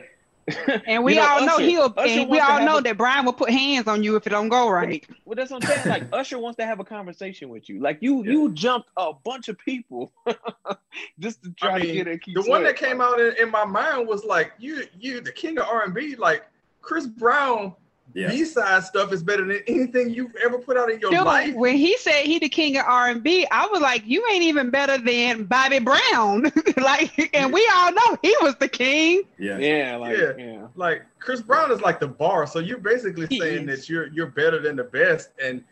[0.87, 2.97] And we You know, all know Usher- he'll, Usher and we all know a- that
[2.97, 5.05] Brian will put hands on you if it don't go right.
[5.25, 5.87] well, that's what I'm saying.
[5.87, 7.79] Like, Usher wants to have a conversation with you.
[7.79, 8.31] Like, you Yeah.
[8.31, 10.11] you jumped a bunch of people
[11.19, 13.51] just to try I to get a Keith the one that came out in, in
[13.51, 16.15] my mind was like, you you the king of R&B.
[16.15, 16.43] Like
[16.81, 17.73] Chris Brown
[18.13, 21.53] yeah, B-side stuff is better than anything you've ever put out in your Dude, life.
[21.55, 24.43] when he said he the king of R and B, I was like, you ain't
[24.43, 26.51] even better than Bobby Brown.
[26.77, 29.23] like, and we all know he was the king.
[29.37, 30.33] yeah, Yeah, like, Yeah.
[30.37, 30.67] yeah.
[30.75, 32.45] Like Chris Brown is like the bar.
[32.47, 33.81] So you're basically He saying is.
[33.81, 35.29] that you're you're better than the best.
[35.43, 35.63] And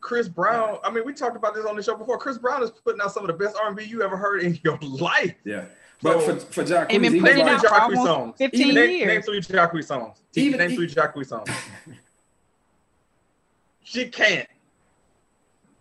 [0.00, 2.16] Chris Brown, I mean, we talked about this on the show before.
[2.18, 4.78] Chris Brown is putting out some of the best R&B you ever heard in your
[4.82, 5.34] life.
[5.44, 5.64] yeah.
[6.02, 8.34] But So- for for Jacquees, And been he putting was it for Jacquees almost songs.
[8.38, 9.06] 15 Even- Name, years.
[9.06, 10.18] name three Jacquees songs.
[10.34, 11.48] Even- name three Jacquees songs.
[13.84, 14.48] she can't.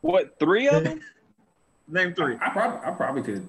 [0.01, 1.01] What, three of them?
[1.88, 2.36] Name three.
[2.39, 3.47] I probably I probably could.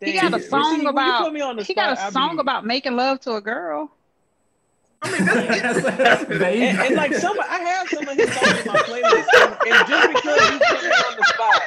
[0.00, 0.30] He Damn.
[0.30, 2.40] got a song when you about put me on the he got a song be-
[2.40, 3.90] about making love to a girl.
[5.02, 5.42] I mean, that's,
[5.82, 9.26] That's- that's and, and like some, I have some of his songs in my playlist,
[9.42, 11.62] and, and just because you put me on the spot,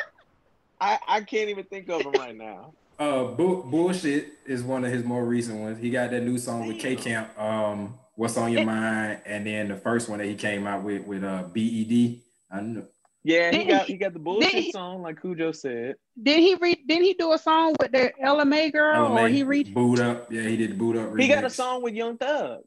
[0.81, 2.73] I, I can't even think of them right now.
[2.99, 5.79] Uh, Bu- bullshit is one of his more recent ones.
[5.79, 7.29] He got that new song with K Camp.
[7.39, 9.19] Um, what's on your mind?
[9.25, 12.21] And then the first one that he came out with with uh BED.
[12.51, 12.85] I know.
[13.23, 15.95] Yeah, he Didn't got he- he got the bullshit he- song like Khujoe said.
[16.21, 16.79] Did he read?
[16.87, 19.73] Didn't he do a song with the LMA girl, or LMA, he read?
[19.75, 20.31] boot up.
[20.31, 21.15] Yeah, he did the boot up.
[21.19, 22.61] He got a song with Young Thug.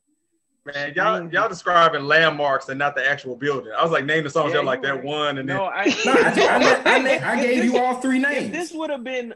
[0.67, 3.73] Man, y'all y'all describing landmarks and not the actual building.
[3.77, 4.51] I was like, name the songs.
[4.53, 5.05] Yeah, y'all like you're that right.
[5.05, 5.87] one, and No, I.
[6.05, 8.53] No, I, I, I, I, I gave you all three If names.
[8.53, 9.35] this would have been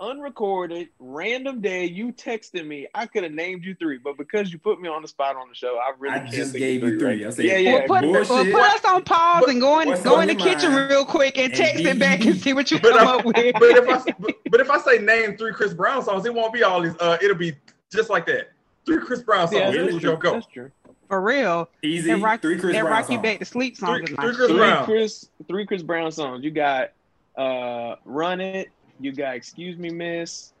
[0.00, 3.98] unrecorded, random day, you texted me, I could have named you three.
[3.98, 6.30] But because you put me on the spot on the show, I really I can't
[6.32, 7.24] just gave you three.
[7.24, 7.86] right I said, Yeah, yeah.
[7.88, 10.34] Well, put, well, put us on pause What- and go in, what's go in the
[10.34, 10.90] kitchen mind?
[10.90, 13.24] real quick and And text it back and see what you But come I- up
[13.24, 13.34] with.
[13.34, 16.52] but if I but, but if I say name three Chris Brown songs, it won't
[16.52, 16.94] be all these.
[17.00, 17.54] Uh, it'll be
[17.92, 18.50] just like that.
[18.84, 19.58] Three Chris Brown songs.
[19.60, 20.10] Yeah, Here that's true.
[20.12, 20.16] go.
[20.16, 20.32] Go.
[20.34, 20.70] That's true.
[21.08, 22.04] For real, EZ.
[22.06, 23.22] that rock, three Chris that Brown rock you songs.
[23.22, 24.36] back to sleep song Three- three Chris.
[24.48, 24.84] Three Brown.
[24.84, 26.44] Chris, three Chris Brown songs.
[26.44, 26.90] You got
[27.36, 30.52] uh, "Run It." You got "Excuse Me, Miss."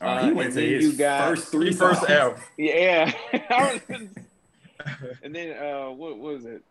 [0.00, 2.10] Oh, he Uh, went to his you got first three Three first songs.
[2.20, 2.40] album.
[2.56, 3.12] Yeah.
[5.22, 6.62] and then uh, what, what was it?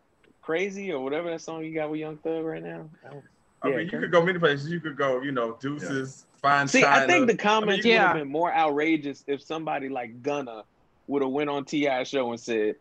[0.41, 2.89] Crazy or whatever that song you got with Young Thug right now.
[3.05, 3.23] I don't-
[3.63, 3.99] I Yeah, mean, you okay.
[4.01, 4.69] could go many places.
[4.69, 8.15] You could go, you know, Deuces, Fine See, I think the comments I would have
[8.15, 8.21] yeah.
[8.21, 10.63] been more outrageous if somebody like Gunna
[11.07, 12.03] would have went on T.I.
[12.03, 12.75] show and said,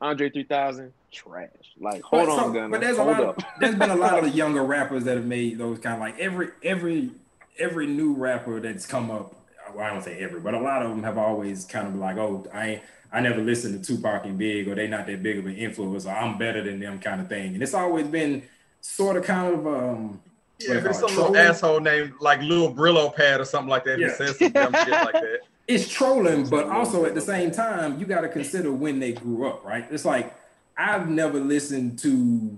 [0.00, 2.68] "Andre 3000 trash." Like, hold But on, so- Gunna.
[2.70, 3.28] But there's a hold lot.
[3.28, 3.38] up.
[3.38, 6.00] Of, there's been a lot of the younger rappers that have made those kind of
[6.00, 7.10] like every every
[7.58, 9.34] every new rapper that's come up.
[9.74, 12.00] Well, I don't say every, but a lot of them have always kind of been
[12.00, 12.80] like, oh, I
[13.12, 16.06] I never listened to Tupac and Big, or they not that big of an influence,
[16.06, 17.54] or I'm better than them kind of thing.
[17.54, 18.42] And it's always been
[18.80, 20.20] sort of kind of um.
[20.60, 23.84] yeah, but it's some it, little asshole named like Lil Brillo Pad or something like
[23.84, 23.98] that.
[23.98, 24.14] Yeah.
[24.14, 25.40] Says some dumb shit like that.
[25.68, 29.48] it's trolling, but also at the same time, you got to consider when they grew
[29.48, 29.86] up, right?
[29.90, 30.34] It's like
[30.76, 32.56] I've never listened to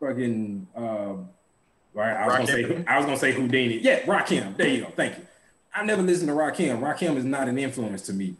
[0.00, 0.66] fucking.
[0.74, 1.14] Uh,
[1.94, 3.78] right, I was gonna say I was gonna say Houdini.
[3.78, 4.56] Yeah, Rakim.
[4.56, 4.88] There you go.
[4.96, 5.26] Thank you.
[5.74, 6.80] I never listened to Rakim.
[6.80, 8.34] Rakim is not an influence to me.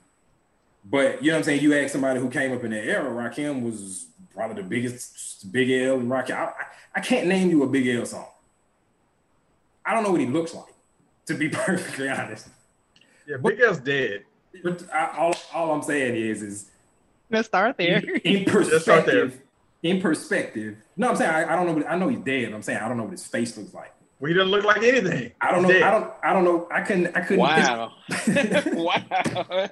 [0.85, 1.63] But you know what I'm saying?
[1.63, 5.71] You ask somebody who came up in that era, Rakim was probably the biggest Big
[5.71, 6.33] L and Rakim.
[6.37, 6.53] I, I,
[6.97, 8.27] I can't name you a Big L song.
[9.85, 10.73] I don't know what he looks like,
[11.27, 12.49] to be perfectly honest.
[13.27, 14.25] Yeah, Big L's dead.
[14.63, 16.71] But I, all, all I'm saying is, is
[17.31, 17.99] Let's start there.
[17.99, 19.29] in Let's start there.
[19.29, 19.41] perspective,
[19.83, 20.77] in perspective.
[20.97, 21.73] No, I'm saying I, I don't know.
[21.75, 22.53] What, I know he's dead.
[22.53, 23.93] I'm saying I don't know what his face looks like.
[24.21, 25.33] Well, he doesn't look like anything.
[25.41, 25.69] I don't know.
[25.69, 25.83] Dead.
[25.83, 26.13] I don't.
[26.23, 26.69] I don't know.
[26.71, 27.09] I couldn't.
[27.17, 27.41] I couldn't.
[27.41, 27.93] Wow.
[28.73, 29.69] wow.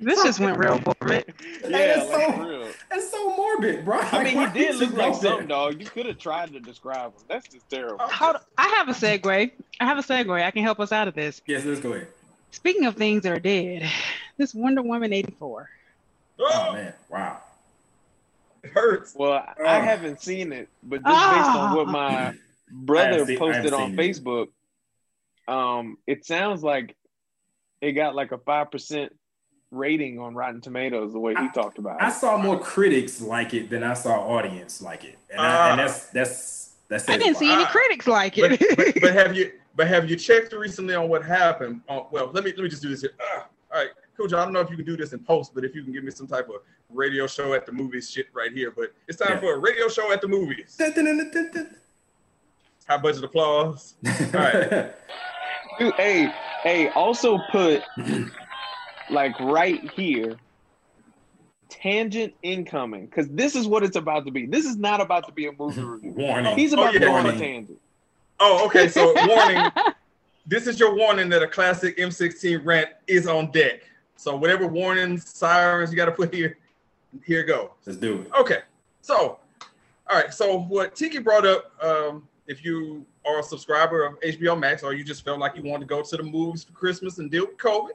[0.00, 1.32] This just went real morbid.
[1.62, 2.68] yeah, That's like, so- for real.
[2.90, 4.00] That's so morbid, bro.
[4.00, 5.30] I mean, Like, he did look like go there?
[5.30, 5.80] something, dog.
[5.80, 7.22] You could have tried to describe him.
[7.28, 7.98] That's just terrible.
[8.00, 8.08] Oh.
[8.08, 9.50] Hold I have a segue.
[9.80, 10.42] I have a segue.
[10.42, 11.40] I can help us out of this.
[11.46, 12.08] Yes, let's go ahead.
[12.50, 13.88] Speaking of things that are dead,
[14.36, 15.70] this Wonder Woman 84.
[16.40, 17.38] Oh Oh, man, wow.
[18.62, 19.14] It hurts.
[19.14, 19.80] Well, I Oh.
[19.80, 22.34] haven't seen it, but just based on what my
[22.70, 24.02] brother seen- posted on seen it.
[24.02, 24.48] Facebook,
[25.48, 26.96] um, it sounds like
[27.80, 29.14] it got like a five percent
[29.70, 32.04] rating on Rotten Tomatoes the way he I- talked about it.
[32.04, 35.70] I saw more critics like it than I saw audience like it, and, I, Ah.
[35.72, 37.08] and that's that's that's.
[37.08, 37.70] I didn't see any Ah.
[37.70, 38.60] critics like it.
[38.76, 41.80] but, but have you but have you checked recently on what happened?
[41.88, 43.12] On, well, let me let me just do this here.
[43.20, 43.90] Ah, all right,
[44.22, 44.32] Coach.
[44.38, 46.04] I don't know if you can do this in post, but if you can give
[46.04, 46.56] me some type of
[46.90, 48.70] radio show at the movies shit right here.
[48.70, 49.40] But it's time Yeah.
[49.40, 50.76] for a radio show at the movies.
[52.88, 53.94] High budget applause.
[54.32, 54.92] right.
[55.78, 56.32] Dude, hey,
[56.62, 57.82] hey, also put
[59.10, 60.36] like right here
[61.68, 64.46] tangent incoming because this is what it's about to be.
[64.46, 66.10] This is not about to be a movie review.
[66.16, 66.56] Warning.
[66.56, 67.78] He's about Oh, to go on a tangent.
[68.40, 68.88] Oh, okay.
[68.88, 69.70] So warning.
[70.46, 73.82] this is your warning that a classic M16 rant is on deck.
[74.16, 76.58] So whatever warnings, sirens you got to put here,
[77.24, 77.70] here goes.
[77.86, 78.30] Let's do it.
[78.38, 78.60] Okay.
[79.00, 79.38] So,
[80.08, 80.32] all right.
[80.32, 84.94] So what Tiki brought up, um, if you are a subscriber of HBO Max or
[84.94, 87.46] you just felt like you wanted to go to the movies for Christmas and deal
[87.46, 87.90] with COVID,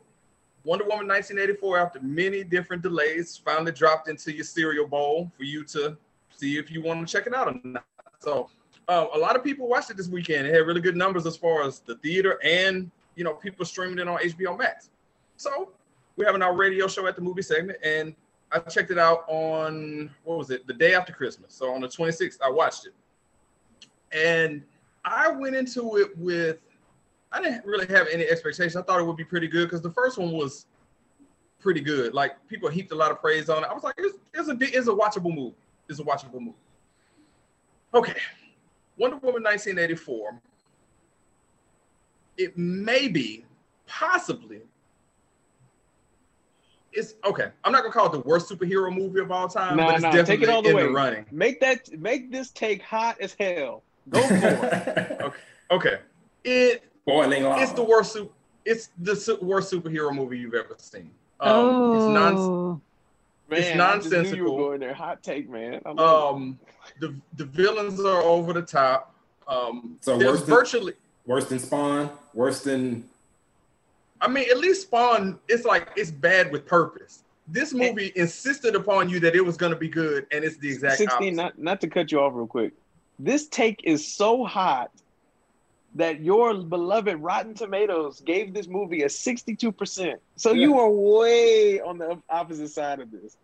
[0.64, 5.64] Wonder Woman 1984, after many different delays, finally dropped into your cereal bowl for you
[5.66, 5.96] to
[6.36, 7.86] see if you want to check it out or not.
[8.20, 8.50] So
[8.88, 10.48] uh, a lot of people watched it this weekend.
[10.48, 14.00] It had really good numbers as far as the theater and you know people streaming
[14.00, 14.90] it on HBO Max.
[15.38, 15.72] So
[16.18, 18.14] we're having our radio show at the movie segment, and
[18.52, 20.68] I checked it out on what was it?
[20.68, 21.54] The day after Christmas.
[21.54, 22.94] So on the 26th, I watched it,
[24.12, 24.64] and
[25.06, 26.58] I went into it with
[27.32, 28.76] I didn't really have any expectations.
[28.76, 30.66] I thought it would be pretty good because the first one was
[31.60, 32.14] pretty good.
[32.14, 33.68] Like people heaped a lot of praise on it.
[33.70, 35.56] I was like, it's, it's a it's a watchable movie.
[35.90, 36.58] It's a watchable movie.
[37.94, 38.16] Okay,
[38.98, 40.42] Wonder Woman 1984.
[42.38, 43.46] It may be,
[43.88, 44.62] possibly,
[46.93, 47.50] it's okay.
[47.63, 50.04] I'm not gonna call it the worst superhero movie of all time, Nah, but it's
[50.04, 50.84] nah, definitely take it all the in way.
[50.84, 51.26] the running.
[51.32, 53.84] Make that make this take hot as hell.
[54.10, 55.32] Go for it.
[55.71, 55.97] Okay,
[56.43, 57.62] it Boiling lava.
[57.62, 58.13] It's the worst.
[58.13, 58.32] Super,
[58.65, 61.12] it's the su- worst superhero movie you've ever seen.
[61.39, 62.39] Um, It's nonsense.
[62.39, 62.82] oh,
[63.50, 64.93] Man, It's I just knew you were going there.
[64.93, 65.82] Hot take, man.
[65.86, 66.60] I love Um,
[67.00, 69.13] the the villains are over the top.
[69.47, 70.93] Um, So there's worse than- virtually.
[71.26, 72.10] Worse than Spawn.
[72.34, 73.08] Worse than.
[74.22, 75.40] I mean, at least Spawn.
[75.48, 77.24] It's like it's bad with purpose.
[77.48, 80.68] This movie insisted upon you that it was going to be good, and it's the
[80.70, 81.36] exact 16, opposite.
[81.36, 82.74] not, not to cut you off real quick.
[83.20, 84.92] This take is so hot
[85.96, 90.16] that your beloved Rotten Tomatoes gave this movie a 62%.
[90.36, 93.38] So you are way on the opposite side of this.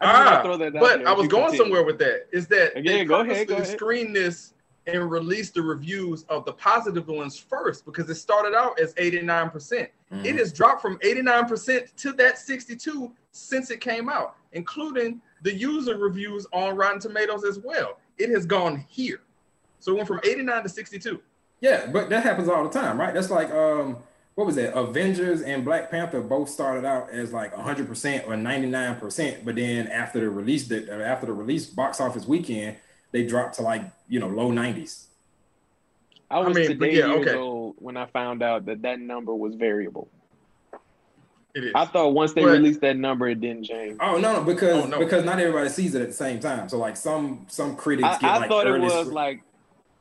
[0.00, 1.56] I Ah, throw that out but I was going continue.
[1.64, 2.26] somewhere with that.
[2.30, 3.66] Is that Yeah, they go ahead, go ahead.
[3.66, 4.52] screen this
[4.86, 9.88] and release the reviews of the positive ones first because it started out as 89%.
[10.12, 10.24] Mhm.
[10.24, 15.96] It has dropped from 89% to that 62 since it came out, including the user
[15.98, 17.98] reviews on Rotten Tomatoes as well.
[18.18, 19.20] It has gone here.
[19.80, 21.20] So it went from 89 to 62.
[21.60, 23.12] Yeah, but that happens all the time, right?
[23.12, 23.98] That's like um,
[24.34, 24.72] what was it?
[24.74, 30.20] Avengers and Black Panther both started out as like 100% or 99%, but then after
[30.20, 32.76] the release uh, after the release box office weekend,
[33.12, 35.04] they dropped to like you know low 90s.
[36.30, 37.36] I was mean, today yeah, years okay.
[37.36, 40.08] old when I found out that that number was variable.
[41.54, 41.72] It is.
[41.74, 43.96] I thought once they But- released that number, it didn't change.
[44.00, 44.98] Oh no, no, because Oh, no.
[44.98, 46.68] because not everybody sees it at the same time.
[46.68, 49.42] So like some some critics I, get I like thought it was sc- like,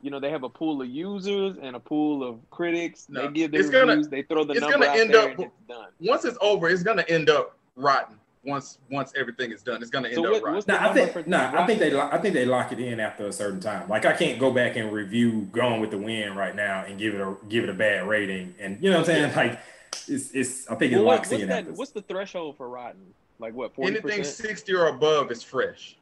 [0.02, 3.06] you know, they have a pool of users and a pool of critics.
[3.08, 4.10] No, they give their it's gonna- reviews.
[4.10, 5.88] they throw the it's number gonna out end there up- and it's done.
[6.02, 8.18] once it's over, it's going to end up rotten.
[8.45, 10.55] Once once everything is done, it's going to end So up what- rotten.
[10.55, 12.79] what's Nah, I think for nah, I think they lo- I think they lock it
[12.79, 13.89] in after a certain time.
[13.89, 17.15] Like I can't go back and review Gone with the Wind right now and give
[17.15, 18.53] it a give it a bad rating.
[18.60, 19.36] And you know what I'm saying?
[19.36, 19.60] Like
[20.08, 21.49] it's it's I think it Well, locks what's, in.
[21.49, 23.01] that, after- what's the threshold for rotten?
[23.39, 23.73] Like what?
[23.73, 25.97] Forty Anything 60 or above is fresh.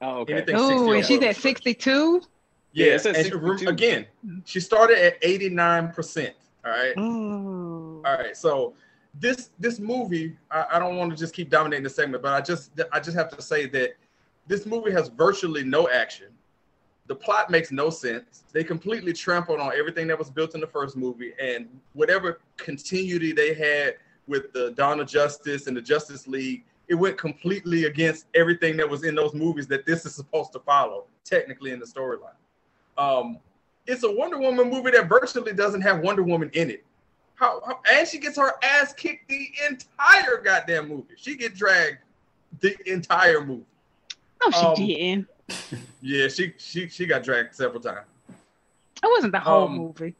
[0.00, 0.34] Oh, okay.
[0.34, 2.22] anything- 60 oh, and she's at 62.
[2.72, 3.68] Yeah, Yeah, it says and she- 62.
[3.68, 4.06] again,
[4.44, 6.30] she started at 89%.
[6.64, 6.94] All right.
[6.96, 8.02] Oh.
[8.04, 8.36] All right.
[8.36, 8.74] So
[9.20, 12.40] this this movie, I, I don't want to just keep dominating the segment, but I
[12.40, 13.94] just I just have to say that
[14.46, 16.28] this movie has virtually no action.
[17.06, 18.44] The plot makes no sense.
[18.52, 23.32] They completely trampled on everything that was built in the first movie, and whatever continuity
[23.32, 23.96] they had
[24.26, 28.88] with the Dawn of Justice and the Justice League, it went completely against everything that
[28.88, 32.36] was in those movies that this is supposed to follow, technically in the storyline.
[32.96, 33.38] Um,
[33.86, 36.84] it's a Wonder Woman movie that virtually doesn't have Wonder Woman in it.
[37.36, 41.14] How, how and she gets her ass kicked the entire goddamn movie.
[41.16, 41.98] She get dragged
[42.60, 43.64] the entire movie.
[44.44, 45.26] No, she Um, didn't.
[46.00, 48.06] Yeah, she she she got dragged several times.
[48.28, 50.14] It wasn't the whole um, movie.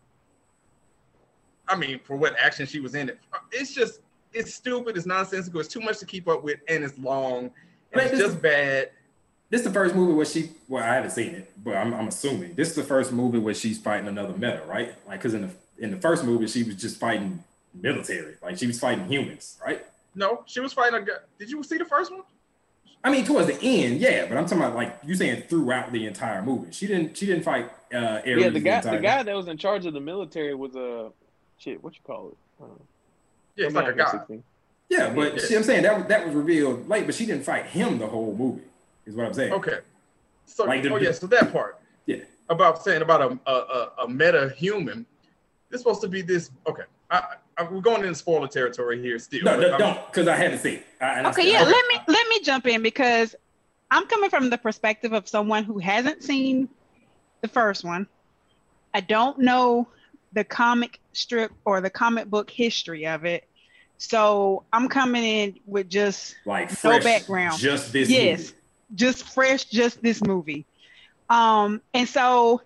[1.69, 3.19] I mean, for what action she was in it,
[3.53, 4.01] it's just
[4.33, 4.97] it's stupid.
[4.97, 5.61] It's nonsensical.
[5.61, 7.45] It's too much to keep up with, and it's long.
[7.93, 8.91] And Man, it's just is- bad.
[9.51, 10.51] This is the first movie where she.
[10.69, 13.55] Well, I haven't seen it, but I'm, I'm assuming this is the first movie where
[13.55, 14.95] she's fighting another meta, right?
[15.07, 17.43] Like, because in the in the first movie she was just fighting
[17.75, 19.85] military, like she was fighting humans, right?
[20.15, 21.15] No, she was fighting a guy.
[21.39, 22.23] Did you see the first one?
[23.03, 26.07] I mean, towards the end, yeah, but I'm talking about like you saying throughout the
[26.07, 26.73] entire movie.
[26.73, 27.17] She didn't.
[27.17, 27.71] She didn't fight.
[27.93, 30.55] Uh, Ares yeah, the guy, entire the guy that was in charge of the military
[30.55, 31.11] was a
[31.59, 31.83] shit.
[31.85, 32.37] What you call it?
[32.63, 32.67] Uh,
[33.57, 34.21] Yeah, it's like a guy.
[34.89, 35.41] Yeah, but Yeah.
[35.41, 38.35] see, I'm saying that that was revealed late, but she didn't fight him the whole
[38.35, 38.63] movie.
[39.07, 39.53] Is what I'm saying.
[39.53, 39.81] Okay.
[40.47, 41.79] So Like the- oh yeah, so that part.
[42.07, 42.19] Yeah.
[42.49, 45.05] About saying about a a, a, a meta human.
[45.75, 46.53] This supposed to be this.
[46.69, 46.85] Okay.
[47.11, 49.43] I, I, we're going into spoiler territory here still.
[49.43, 50.87] No, no don't, because I haven't seen it.
[51.01, 51.73] I, Okay, yeah, okay.
[51.73, 53.35] let me let me jump in because
[53.91, 56.69] I'm coming from the perspective of someone who hasn't seen
[57.41, 58.07] the first one.
[58.95, 59.89] I don't know
[60.33, 63.43] the comic strip or the comic book history of it.
[63.99, 67.59] So I'm coming in with just like no background.
[67.59, 68.09] Just this.
[68.09, 68.53] yes, movie.
[68.95, 70.67] just fresh, just this movie.
[71.29, 72.63] Um, and so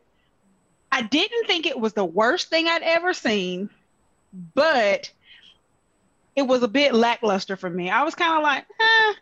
[0.99, 3.71] I didn't think it was the worst thing I'd ever seen,
[4.33, 5.09] but
[6.35, 7.89] it was a bit lackluster for me.
[7.89, 9.15] I was kind of like, eh,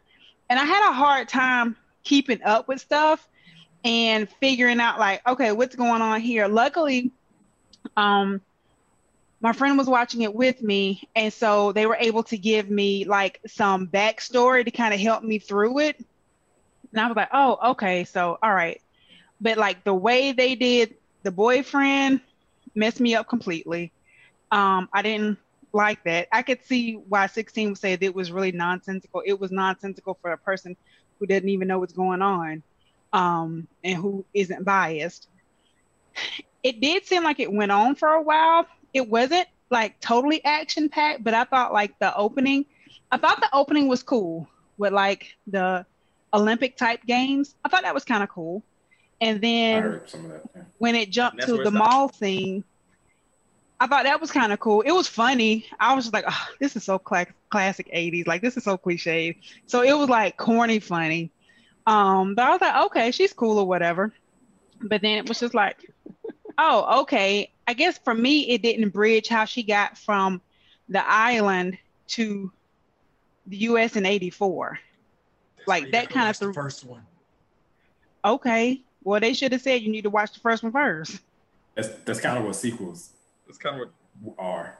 [0.48, 3.28] and I had a hard time keeping up with stuff
[3.84, 6.48] and figuring out like, okay, what's going on here.
[6.48, 7.10] Luckily,
[7.94, 8.40] um,
[9.42, 13.04] my friend was watching it with me, and so they were able to give me
[13.04, 16.02] like some backstory to kind of help me through it.
[16.92, 18.80] And I was like, oh, okay, so all right.
[19.42, 20.94] But like the way they did
[21.26, 22.20] the boyfriend
[22.76, 23.90] messed me up completely.
[24.52, 25.38] Um, I didn't
[25.72, 26.28] like that.
[26.30, 29.24] I could see why 16 would say that it was really nonsensical.
[29.26, 30.76] It was nonsensical for a person
[31.18, 32.62] who doesn't even know what's going on
[33.12, 35.26] um, and who isn't biased.
[36.62, 38.68] It did seem like it went on for a while.
[38.94, 42.66] It wasn't like totally action packed, but I thought like the opening,
[43.10, 44.48] I thought the opening was cool
[44.78, 45.86] with like the
[46.32, 47.56] Olympic type games.
[47.64, 48.62] I thought that was kind of cool.
[49.20, 50.42] And then heard some of that.
[50.54, 50.62] yeah.
[50.78, 51.74] when it jumped to the it stopped.
[51.74, 52.64] mall scene,
[53.78, 54.80] I thought that was kind of cool.
[54.82, 55.66] It was funny.
[55.78, 58.26] I was just like, oh, this is so cl- classic 80s.
[58.26, 59.38] Like, this is so cliche.
[59.66, 61.30] So it was like corny funny.
[61.86, 64.12] Um, but I was like, okay, she's cool or whatever.
[64.80, 65.90] But then it was just like,
[66.58, 67.52] oh, okay.
[67.68, 70.40] I guess for me, it didn't bridge how she got from
[70.88, 72.50] the island to
[73.46, 74.78] the US in 84.
[75.66, 77.02] like that kind of the first one.
[78.24, 78.82] Okay.
[79.06, 81.20] Well, they should have said you need to watch the first one first.
[81.76, 83.10] That's that's kind of what sequels
[83.46, 83.88] That's kind of
[84.20, 84.76] what are.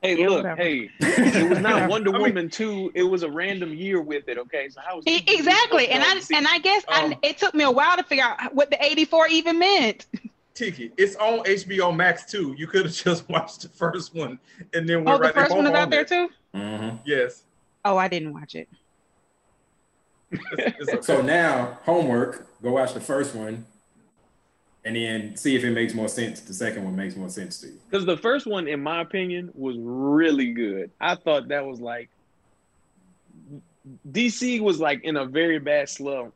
[0.00, 0.62] Hey, Yeah, look, whatever.
[0.62, 2.92] hey, it was not Wonder I mean- Woman 2.
[2.94, 4.70] It was a random year with it, okay?
[4.70, 5.88] So how was exactly.
[5.88, 8.54] And I and I guess I, Um, it took me a while to figure out
[8.54, 10.06] what the 84 even meant.
[10.54, 10.90] Tiki.
[10.96, 12.54] It's on HBO Max too.
[12.56, 14.38] You could have just watched the first one
[14.72, 15.58] and then went Oh, the right first there.
[15.58, 16.28] one is out there on too?
[16.54, 17.42] hmm Yes.
[17.84, 18.66] Oh, I didn't watch it.
[20.32, 21.02] It's, it's okay.
[21.02, 22.46] So now, homework.
[22.62, 23.64] Go watch the first one,
[24.84, 26.40] and then see if it makes more sense.
[26.40, 27.78] The second one makes more sense to you.
[27.90, 30.90] Because the first one, in my opinion, was really good.
[31.00, 32.08] I thought that was like
[34.10, 36.34] DC was like in a very bad slump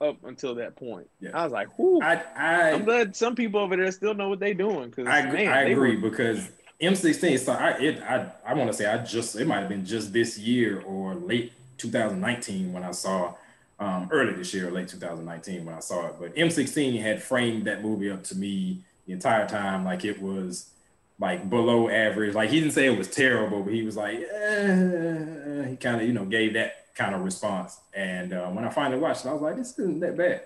[0.00, 1.08] up until that point.
[1.20, 1.30] Yeah.
[1.32, 2.00] I was like, whoo.
[2.02, 4.90] I I I'm glad some people over there still know what they're doing.
[4.90, 6.50] Because I, agree- man, I agree were- because
[6.80, 7.38] M16.
[7.38, 10.12] So I it I I want to say I just it might have been just
[10.12, 13.34] this year or late 2019 when I saw
[13.78, 16.14] um, early this year, or late 2019 when I saw it.
[16.18, 20.70] But M16 had framed that movie up to me the entire time like it was
[21.18, 22.34] like below average.
[22.34, 26.02] Like he didn't say it was terrible, but he was like, eh, he kind of
[26.02, 27.78] you know gave that kind of response.
[27.94, 30.42] And uh, when I finally watched it, I was like, this isn't that bad.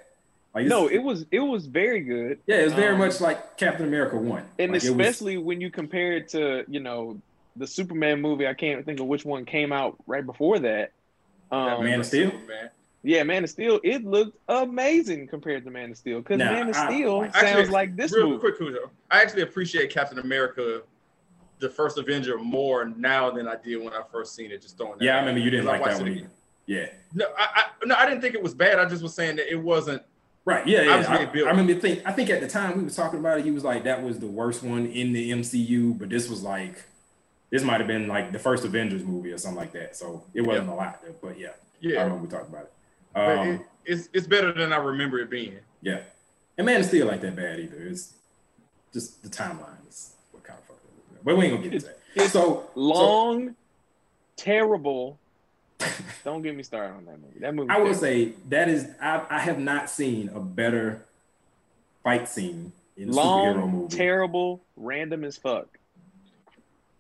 [0.55, 2.41] Like no, it was it was very good.
[2.47, 5.61] yeah, it's very um, much like Captain America one, and Like, it was- especially when
[5.61, 7.21] you compare it to you know
[7.57, 8.47] the Superman movie.
[8.49, 10.93] I can't think of which one came out right before that.
[11.51, 12.33] Um, Man of Steel?
[12.47, 12.71] Man.
[13.03, 13.81] yeah, Man of Steel.
[13.83, 17.49] It looked amazing compared to Man of Steel because Nah, Man of I- Steel Actually,
[17.53, 18.41] sounds like this Real movie.
[18.41, 18.89] quick, Khujoe.
[19.11, 20.83] I actually appreciate Captain America,
[21.59, 24.63] the first Avenger, more now than I did when I first seen it.
[24.63, 25.05] Just throwing that.
[25.05, 25.21] Yeah, I out.
[25.21, 26.27] remember you didn't like that watched one it.
[26.67, 26.87] Yeah.
[27.15, 28.79] No, I, I no, I didn't think it was bad.
[28.79, 30.03] I just was saying that it wasn't.
[30.45, 30.67] Right.
[30.67, 30.81] Yeah.
[30.81, 30.97] I yeah.
[30.99, 31.47] was I, built.
[31.49, 33.65] I remember think I think at the time we was talking about it, he was
[33.65, 36.85] like that was the worst one in the MCU, but this was like
[37.51, 39.97] this might have been like the first Avengers movie or something like that.
[39.97, 43.19] So it wasn't a lot, but yeah, I Yeah, remember we talked about it.
[43.19, 45.59] Um, it, it's it's better than I remember it being.
[45.83, 46.01] yeah,
[46.57, 47.77] and Man is still like that bad either.
[47.83, 48.13] It's
[48.93, 51.25] just the timeline is what kind of fucked up.
[51.25, 51.99] But we ain't gonna get into that.
[52.15, 53.55] It's So Long,
[54.37, 55.19] terrible.
[56.25, 57.39] Don't get me started on that movie.
[57.41, 57.71] That movie.
[57.71, 61.05] I will say that is I, I have not seen a better
[62.05, 63.97] fight scene in a superhero long, movie.
[63.97, 65.79] terrible, random as fuck.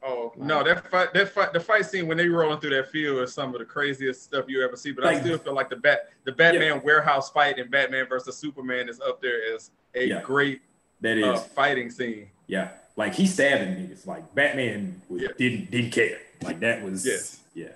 [0.02, 3.20] Oh no, that fight, that fight, the fight scene when they rolling through that field
[3.22, 4.92] is some of the craziest stuff you ever see.
[4.92, 8.88] But I still feel like the bat, the Batman warehouse fight in Batman versus Superman
[8.88, 10.22] is up there as a Yeah.
[10.22, 10.62] great
[11.02, 12.30] that is uh, fighting scene.
[12.46, 14.06] Yeah, like he stabbing niggas.
[14.06, 15.28] Like Batman was, Yeah.
[15.36, 16.18] didn't didn't care.
[16.42, 17.40] Like that was Yes.
[17.54, 17.68] yeah.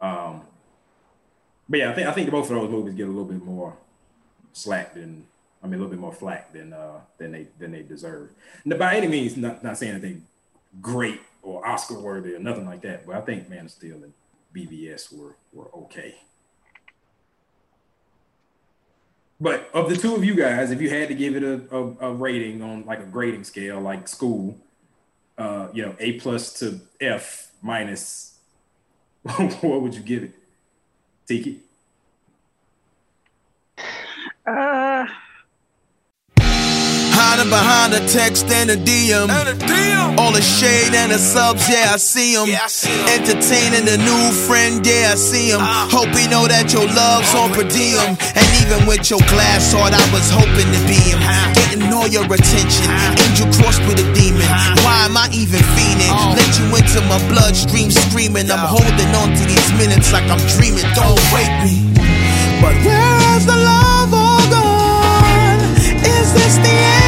[0.00, 0.42] Um,
[1.68, 3.76] but yeah, I think I think both of those movies get a little bit more
[4.52, 5.24] slack than
[5.62, 8.30] I mean a little bit more flack than uh than they than they deserve.
[8.64, 10.26] And by any means, not not saying anything
[10.80, 13.06] great or Oscar worthy or nothing like that.
[13.06, 14.12] But I think Man of Steel and
[14.54, 16.16] BvS were were okay.
[19.40, 22.10] But of the two of you guys, if you had to give it a, a,
[22.10, 24.58] a rating on like a grading scale, like school,
[25.38, 28.36] uh, you know, A plus to F minus,
[29.22, 30.34] what would you give it?
[31.26, 31.60] Tiki?
[34.46, 35.06] Uh,
[37.40, 39.32] Hiding behind a text and a DM.
[40.20, 42.52] All the shade and the subs, yeah, I see them.
[43.16, 45.56] Entertaining a new friend, yeah, I see him.
[45.88, 48.12] Hope he know that your love's on per diem.
[48.36, 51.16] And even with your glass heart, I was hoping to be him.
[51.56, 52.92] Getting all your attention.
[53.16, 54.44] Angel crossed with a demon.
[54.84, 56.12] Why am I even fiending?
[56.36, 58.52] Let you into my bloodstream screaming.
[58.52, 60.84] I'm holding on to these minutes like I'm dreaming.
[60.92, 61.88] Don't wake me.
[62.60, 65.64] But where has the love all gone?
[66.04, 66.99] Is this the end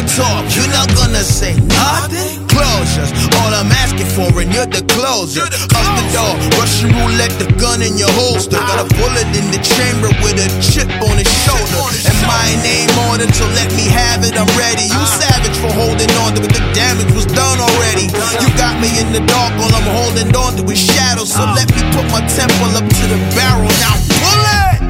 [0.00, 2.46] wanna talk, you're not gonna say nothing.
[2.48, 5.44] Closures, all I'm asking for, and you're the closer.
[5.44, 8.56] Up the door, Russian roulette, the gun in your holster.
[8.56, 11.80] Got a bullet in the chamber with a chip on his shoulder.
[12.08, 14.88] And my name on it, so let me have it, I'm ready.
[14.88, 18.08] You savage for holding on to it, the damage was done already.
[18.40, 21.32] You got me in the dark, all I'm holding on to is shadows.
[21.32, 24.80] So let me put my temple up to the barrel, now pull it!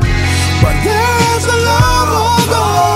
[0.62, 2.89] But there's the love Or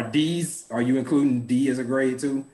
[0.00, 0.64] Are D's?
[0.70, 2.44] Are you including D as a grade too?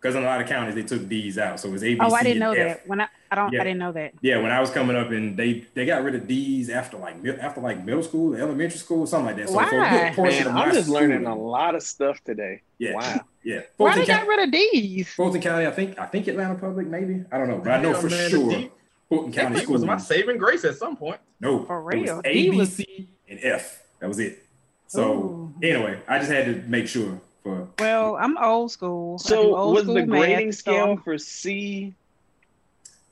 [0.00, 2.00] Because in a lot of counties they took D's out, so it was A, B,
[2.00, 2.56] Oh, I C, didn't know F.
[2.80, 2.86] that.
[2.86, 3.62] When I, I don't, Yeah.
[3.62, 4.12] I didn't know that.
[4.20, 7.16] Yeah, when I was coming up, and they they got rid of D's after like
[7.40, 9.48] after like middle school, elementary school, something like that.
[9.48, 10.12] So for a Why?
[10.14, 12.60] portion Man, of my I'm just learning a lot of stuff today.
[12.78, 13.20] Yeah, Wow.
[13.44, 13.60] yeah.
[13.78, 15.08] Why Fulton they got County, rid of D's?
[15.08, 17.92] Fulton County, I think I think Atlanta Public, maybe I don't know, but I know
[17.92, 18.70] Yeah, for man, sure D-
[19.08, 21.20] Fulton County It School was my saving grace at some point.
[21.40, 22.20] No, For it was real.
[22.26, 23.82] A, D B, was- C, and F.
[24.00, 24.43] That was it.
[24.86, 25.54] So Ooh.
[25.62, 29.18] anyway, I just had to make sure for Well, I'm old school.
[29.18, 31.94] So old was school the grading so scale I'm- for C?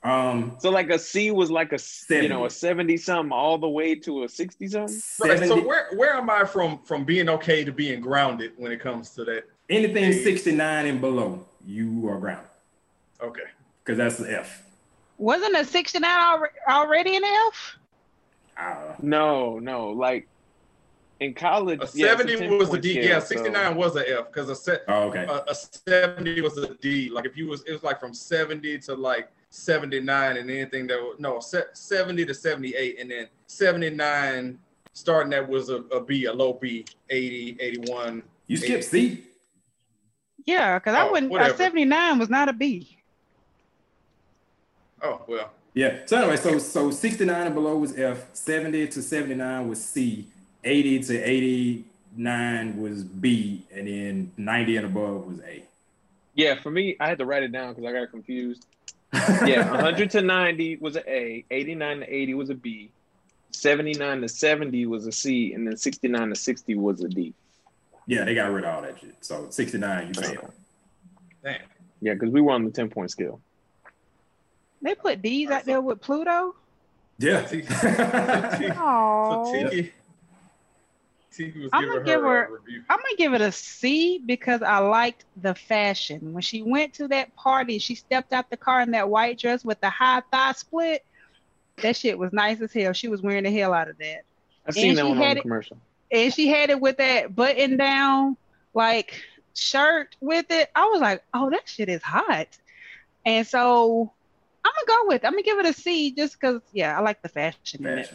[0.05, 3.57] um So like a C was like a s- you know a seventy something all
[3.59, 5.01] the way to a sixty something.
[5.21, 8.81] Right, so where where am I from from being okay to being grounded when it
[8.81, 9.45] comes to that?
[9.71, 12.45] anything 69 and below, you are grounded
[13.23, 13.45] Okay.
[13.83, 14.63] because that's the F.
[15.17, 16.11] wasn't a 69
[16.69, 17.77] already an F?
[18.59, 19.03] don't.
[19.03, 20.29] No, no, like
[21.23, 22.93] in college, A yeah, 70 10 was a D.
[22.93, 25.25] scale, yeah, so- 69 was a F because a set Oh, okay.
[25.25, 27.09] a, a 70 was a D.
[27.11, 31.01] Like if you was it was like from 70 to like 79 and anything that
[31.01, 34.59] was no 70 to 78 and then 79
[34.95, 38.23] starting that was a, a B, a low B, 80, 81.
[38.47, 39.25] You skip C.
[40.45, 41.31] Yeah, because I Oh, wouldn't.
[41.31, 41.55] whatever.
[41.55, 42.99] A 79 was not a B.
[45.03, 45.51] Oh well.
[45.75, 46.01] Yeah.
[46.07, 50.27] So anyway, so so 69 and below was F, 70 to 79 was C,
[50.65, 55.63] 80 to 89 was B, and then 90 and above was A.
[56.35, 58.67] Yeah, for me, I had to write it down because I got confused.
[59.45, 62.91] Yeah, 100 to 90 was an A, 89 to 80 was a B,
[63.51, 67.35] 79 to 70 was a C, and then 69 to 60 was a D.
[68.07, 69.15] yeah, they got rid of all that shit.
[69.21, 70.51] So 69, you fail.
[71.45, 71.61] Damn.
[72.01, 73.39] Yeah, because we were on the 10 point scale.
[74.81, 76.55] They put D's out there with Pluto.
[77.19, 77.43] Yeah.
[77.43, 79.93] T- Oh, So Tiki, Tiki was
[81.73, 82.83] I'm gonna give her, her- a review.
[82.91, 86.33] I'm gonna give it a C because I liked the fashion.
[86.33, 89.65] When she went to that party, she stepped out the car in that white dress
[89.65, 91.05] with the high thigh split.
[91.79, 92.93] That shit was nice as hell.
[92.93, 94.23] She was wearing the hell out of that.
[94.67, 95.77] I've seen And that she one on had the it- commercial.
[96.11, 98.37] and she had it with that button down
[98.75, 99.23] like
[99.55, 100.71] shirt with it.
[100.75, 102.49] I was like, oh, that shit is hot.
[103.25, 104.13] And so
[104.65, 105.25] I'm gonna go with.
[105.25, 106.61] I'm gonna give it a C just because.
[106.73, 107.87] Yeah, I like the fashion.
[107.87, 108.13] in it.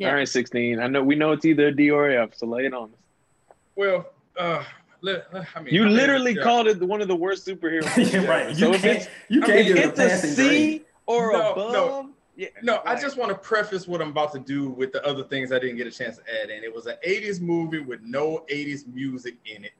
[0.00, 0.06] Fashion.
[0.06, 0.08] Yeah.
[0.10, 0.80] All right, 16.
[0.80, 2.84] I know we know it's either a D or a F, so lay it on
[2.84, 3.54] us.
[3.76, 4.64] Well, uh,
[5.02, 6.42] let, let- I mean, You I mean, literally yeah.
[6.42, 8.12] call it one of the worst superheroes.
[8.12, 8.56] yeah, right.
[8.56, 10.84] So You if can't, it's, you can't mean, give it's a passing C grade.
[11.06, 12.10] or No, above, no.
[12.36, 15.24] Yeah, No, I just want to preface what I'm about to do with the other
[15.24, 16.64] things I didn't get a chance to add in.
[16.64, 19.72] It was an 80s movie with no 80s music in it.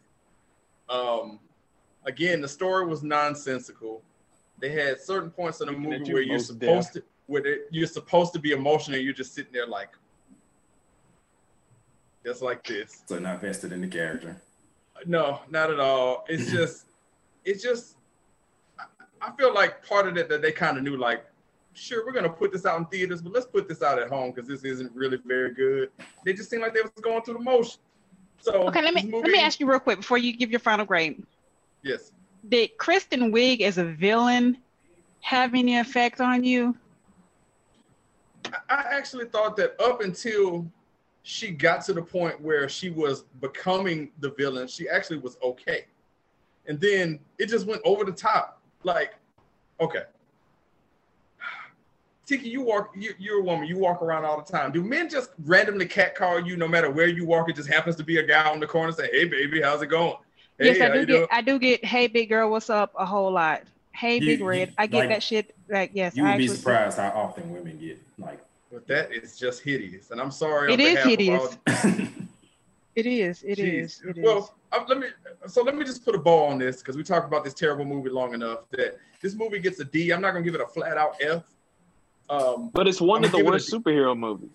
[0.88, 1.38] Um,
[2.04, 4.02] again, the story was nonsensical.
[4.60, 7.86] They had certain points in the movie where you're Mos supposed to, where it, you're
[7.86, 8.96] supposed to be emotional.
[8.96, 9.90] And you're just sitting there like,
[12.24, 13.02] just like this.
[13.06, 14.36] So not vested in the character.
[15.06, 16.24] No, not at all.
[16.28, 16.86] It's just,
[17.44, 17.96] it's just.
[18.78, 18.84] I-
[19.22, 21.26] I feel like part of it that they kind of knew, like,
[21.74, 24.32] sure, we're gonna put this out in theaters, but let's put this out at home
[24.32, 25.90] because this isn't really very good.
[26.24, 27.80] They just seemed like they was going through the motion.
[28.40, 30.60] So Okay, let me this let me ask you real quick before you give your
[30.60, 31.22] final grade.
[31.82, 32.12] Yes,
[32.48, 34.56] Did Kristen Wiig as a villain
[35.20, 36.74] have any effect on you?
[38.46, 40.66] I- I actually thought that up until
[41.22, 45.86] she got to the point where she was becoming the villain, she actually was okay,
[46.66, 48.60] and then it just went over the top.
[48.82, 49.14] Like,
[49.80, 50.04] okay.
[52.26, 52.92] Tiki, you walk.
[52.96, 53.66] You, you're a woman.
[53.66, 54.72] You walk around all the time.
[54.72, 57.50] Do men just randomly catcall you no matter where you walk?
[57.50, 59.88] It just happens to be a guy on the corner saying, "Hey, baby, how's it
[59.88, 60.16] going?"
[60.58, 63.04] Hey, yes, I do get doing?" I do get hey big girl, what's up a
[63.04, 63.62] whole lot.
[63.92, 64.74] Hey You- big you- red.
[64.78, 67.78] I get like, that shit like yes, You I would be surprised how often women
[67.78, 68.40] get like.
[68.72, 70.72] But that is just hideous, and I'm sorry.
[70.72, 71.58] It on is behalf of hideous.
[71.66, 72.06] all-
[72.96, 73.82] It is, it Jeez.
[73.84, 74.24] is, it is.
[74.24, 75.06] well, uh, let me.
[75.46, 77.84] So let me just put a ball on this because we talked about this terrible
[77.84, 80.10] movie long enough that this movie gets a D.
[80.12, 81.44] I'm not gonna give it a flat out F.
[82.28, 84.50] Um, But it's one I'm of the gonna give it a worst superhero movies.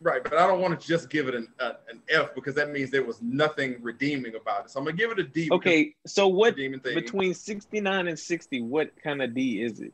[0.00, 2.70] right, but I don't want to just give it an uh, an F because that
[2.72, 4.70] means there was nothing redeeming about it.
[4.72, 5.48] So I'm gonna give it a D.
[5.52, 9.92] Okay, so what between 69 and 60, what kind of D is it?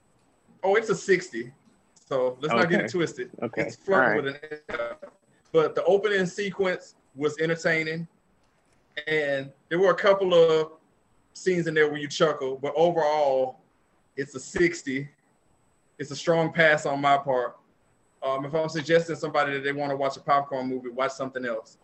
[0.64, 1.52] Oh, it's a 60.
[2.06, 3.30] So let's not get it twisted.
[3.42, 3.62] Okay.
[3.62, 5.10] It's flirting All with an F.
[5.52, 8.06] But the opening sequence was entertaining.
[9.06, 10.72] And there were a couple of
[11.34, 13.60] scenes in there where you chuckle, but overall,
[14.16, 15.08] it's a 60.
[15.98, 17.56] It's a strong pass on my part.
[18.22, 21.44] Um, if I'm suggesting somebody that they want to watch a popcorn movie, watch something
[21.44, 21.78] else.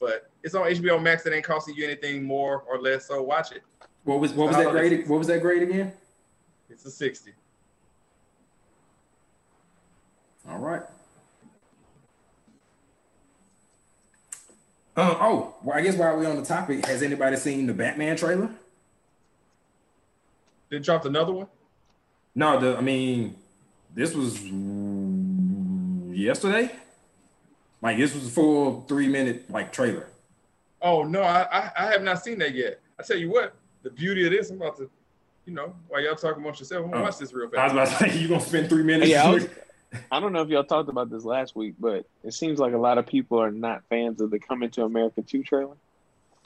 [0.00, 1.24] But it's on HBO Max.
[1.26, 3.62] It ain't costing you anything more or less, so watch it.
[4.04, 5.08] What was what was that grade?
[5.08, 5.92] What was that grade again?
[6.68, 7.32] It's a 60.
[10.48, 10.82] All right.
[14.96, 18.16] Uh, oh, well, I guess while we're on the topic, has anybody seen the Batman
[18.16, 18.48] trailer?
[20.70, 21.48] They dropped another one.
[22.34, 23.36] No, the I mean,
[23.94, 24.42] this was
[26.16, 26.70] yesterday.
[27.82, 30.08] Like this was a full three minute like trailer.
[30.82, 32.80] Oh no, I, I I have not seen that yet.
[32.98, 34.90] I tell you what, the beauty of this, I'm about to,
[35.44, 37.06] you know, while y'all talking amongst yourself, I'm gonna Oh.
[37.06, 37.58] watch this real fast.
[37.58, 39.10] I was about to say you gonna spend three minutes.
[39.10, 39.46] Yeah, I, was,
[40.10, 42.78] I don't know if y'all talked about this last week, but it seems like a
[42.78, 45.76] lot of people are not fans of the Coming to America 2 trailer.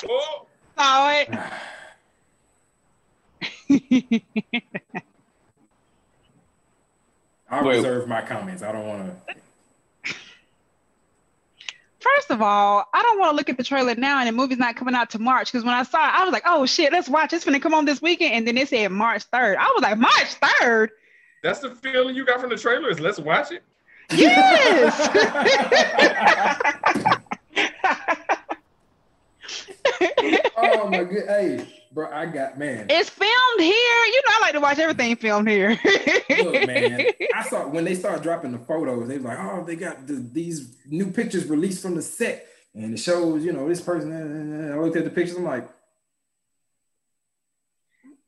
[0.08, 0.46] Oh,
[0.76, 1.28] Saw it.
[7.50, 7.76] I Wait.
[7.76, 8.62] reserve my comments.
[8.62, 9.34] I don't want to.
[11.98, 14.58] First of all, I don't want to look at the trailer now and the movie's
[14.58, 16.92] not coming out to March because when I saw it, I was like, oh shit,
[16.92, 17.32] let's watch.
[17.34, 18.32] It's gonna come on this weekend.
[18.34, 19.56] And then it said March 3rd.
[19.56, 20.88] I was like, March 3rd?
[21.42, 22.90] That's the feeling you got from the trailer.
[22.90, 23.62] Is let's watch it.
[24.12, 25.08] Yes.
[30.56, 31.28] oh my god!
[31.28, 32.86] Hey, bro, I got man.
[32.90, 33.70] it's filmed here.
[33.70, 35.78] You know, I like to watch everything filmed here.
[36.30, 39.76] Look, man, I saw when they started dropping the photos, they was like, oh, they
[39.76, 43.80] got the, these new pictures released from the set, and it shows, you know, this
[43.80, 44.12] person.
[44.12, 45.68] uh, I looked at the pictures, I'm like,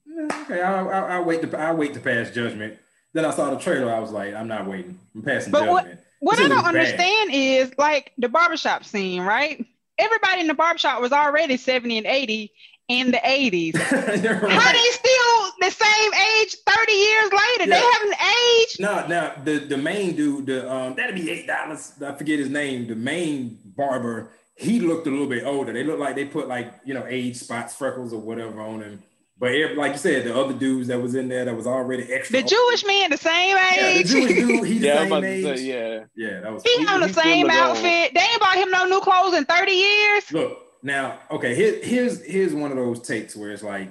[0.08, 2.78] "Eh, okay, I'll, I'll, I'll wait to I'll wait to pass judgment.
[3.14, 4.98] Then I saw the trailer, I was like, I'm not waiting.
[5.14, 6.00] I'm passing But what- judgment.
[6.20, 6.76] What This I don't looks bad.
[6.76, 9.64] understand is like the barbershop scene, right?
[9.98, 12.52] Everybody in the barbershop was already 70 and 80
[12.86, 13.74] in the 80s.
[14.22, 14.72] You're How right.
[14.72, 17.70] they still the same age 30 years later?
[17.70, 18.14] They haven't
[18.60, 18.80] aged.
[18.80, 21.92] No, no, the the main dude, the um, that'd be eight dollars.
[22.06, 22.86] I forget his name.
[22.86, 25.72] The main barber, he looked a little bit older.
[25.72, 29.02] They looked like they put like you know age spots, freckles, or whatever on him.
[29.42, 32.04] But every, like you said, the other dudes that was in there that was already
[32.12, 32.40] extra.
[32.40, 34.06] The Jewish man the same yeah, the age.
[34.06, 35.58] Jewish dude, he's Yeah, the I'm same age.
[35.58, 36.04] say, yeah.
[36.14, 36.62] yeah, that was.
[36.62, 37.60] he He- on the he same look old.
[37.76, 38.14] outfit.
[38.14, 40.32] They ain't bought him no new clothes in 30 years.
[40.32, 41.56] Look now, okay.
[41.56, 43.88] Here, here's here's one of those takes where it's like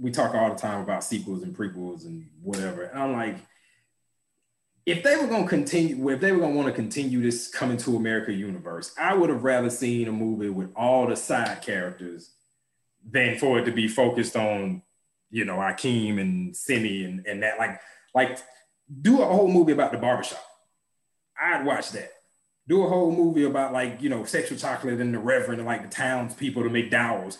[0.00, 2.82] we talk all the time about sequels and prequels and whatever.
[2.86, 3.36] And I'm like,
[4.84, 7.94] if they were gonna continue, if they were gonna want to continue this coming to
[7.96, 12.30] America universe, I would have rather seen a movie with all the side characters
[13.10, 14.82] than for it to be focused on,
[15.30, 17.58] you know, Akeem and Semmi and, and that.
[17.58, 17.80] Like,
[18.14, 18.38] like
[19.00, 20.44] do a whole movie about the barbershop.
[21.40, 22.12] I'd watch that
[22.68, 25.82] do a whole movie about like you know sexual chocolate and the reverend and like
[25.82, 27.38] the townspeople, the McDowells.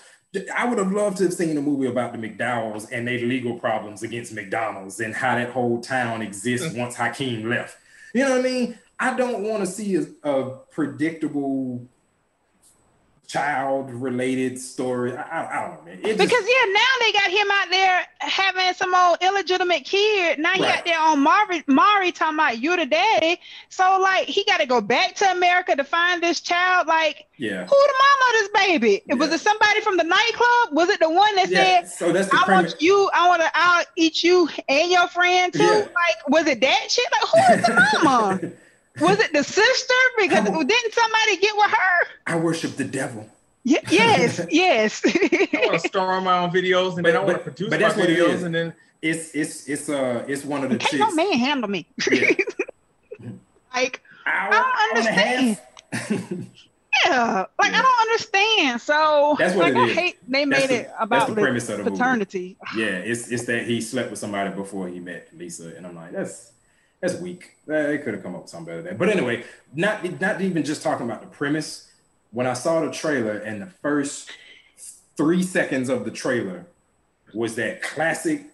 [0.55, 3.59] I would have loved to have seen a movie about the McDowells and their legal
[3.59, 7.79] problems against McDonald's and how that whole town exists once Hakeem left.
[8.13, 8.79] You know what I mean?
[8.99, 11.89] I don't want to see a, a predictable
[13.27, 15.17] child related story.
[15.17, 15.23] I,
[15.65, 15.99] I, don't know, man.
[15.99, 20.39] It Because just, yeah, now they got him out there having some old illegitimate kid.
[20.39, 20.79] Now he Right.
[20.79, 23.41] out there on Mari, Mari talking about you the daddy.
[23.69, 26.87] So like he got to go back to America to find this child.
[26.87, 27.67] Like yeah.
[27.67, 29.03] who the mama of this baby?
[29.17, 30.69] Was it somebody from the nightclub?
[30.73, 31.81] Was it the one that Yeah.
[31.83, 31.89] said?
[31.89, 32.73] So that's the I premise.
[32.73, 33.11] want you.
[33.15, 33.51] I want to.
[33.55, 35.63] I'll eat you and your friend too.
[35.63, 35.79] Yeah.
[35.81, 37.05] Like, was it that shit?
[37.13, 38.41] Like, who is the mama?
[39.01, 39.95] was it the sister?
[40.19, 42.07] Because Come didn't somebody get with her?
[42.27, 43.29] I worship the devil.
[43.65, 45.03] Y- yes, yes.
[45.05, 47.69] I want to star on my own videos and But- then I want to produce
[47.71, 48.43] but my that's what it videos is.
[48.45, 48.73] and then
[49.03, 51.17] It's it's it's uh it's one of the Can't no chicks.
[51.17, 51.87] man handle me.
[52.11, 52.31] Yeah.
[53.75, 55.59] like, Hour, don't hour and a understand.
[57.05, 57.79] yeah, like Yeah.
[57.79, 58.81] I don't understand.
[58.81, 59.97] So, That's what like, it I is.
[59.97, 61.97] hate they That's made the- it about the the premise of the movie.
[61.97, 62.57] paternity.
[62.77, 66.13] yeah, it's it's that he slept with somebody before he met Lisa, and I'm like,
[66.13, 66.53] that's
[67.01, 67.57] that's weak.
[67.69, 68.99] Uh, They could have come up with something better than that.
[68.99, 69.45] But anyway,
[69.75, 71.91] not not even just talking about the premise.
[72.33, 74.31] When I saw the trailer and the first
[75.17, 76.67] three seconds of the trailer
[77.33, 78.47] was that classic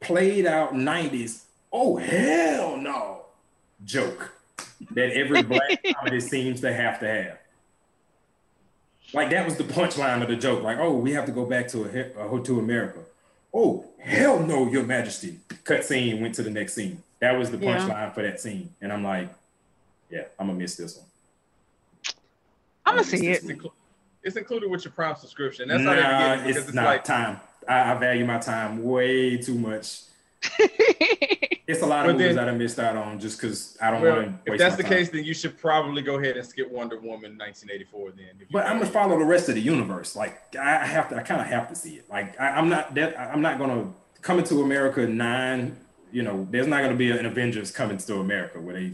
[0.00, 3.22] played out 90s, oh hell no
[3.84, 4.32] joke
[4.92, 7.38] that every black comedy seems to have to have.
[9.12, 10.62] Like that was the punchline of the joke.
[10.62, 13.00] Like, oh, we have to go back to a, a to America.
[13.54, 15.38] Oh, hell no, Your Majesty.
[15.62, 17.02] Cut scene went to the next scene.
[17.20, 17.78] That was the Yeah.
[17.78, 19.32] punchline for that scene, and I'm like,
[20.10, 21.06] yeah, I'm gonna miss this one.
[22.84, 23.36] I'm gonna see it.
[23.36, 23.72] it's, inclu-
[24.22, 25.68] it's included with your Prime subscription.
[25.68, 27.40] That's how they nah, get it it's, it's not like time.
[27.68, 30.02] I, I value my time way too much.
[31.66, 33.90] It's a lot of But movies then- that I missed out on just because I
[33.90, 34.92] don't well, want to if that's the time.
[34.92, 38.26] case, then you should probably go ahead and skip Wonder Woman 1984 then.
[38.50, 40.14] But I'm gonna follow the rest of the universe.
[40.14, 42.08] Like I I have to, I kind of have to see it.
[42.10, 43.90] Like I, I'm not that, I'm not gonna
[44.20, 45.76] coming to America nine.
[46.12, 48.92] You know, there's not gonna be an Avengers coming to America where they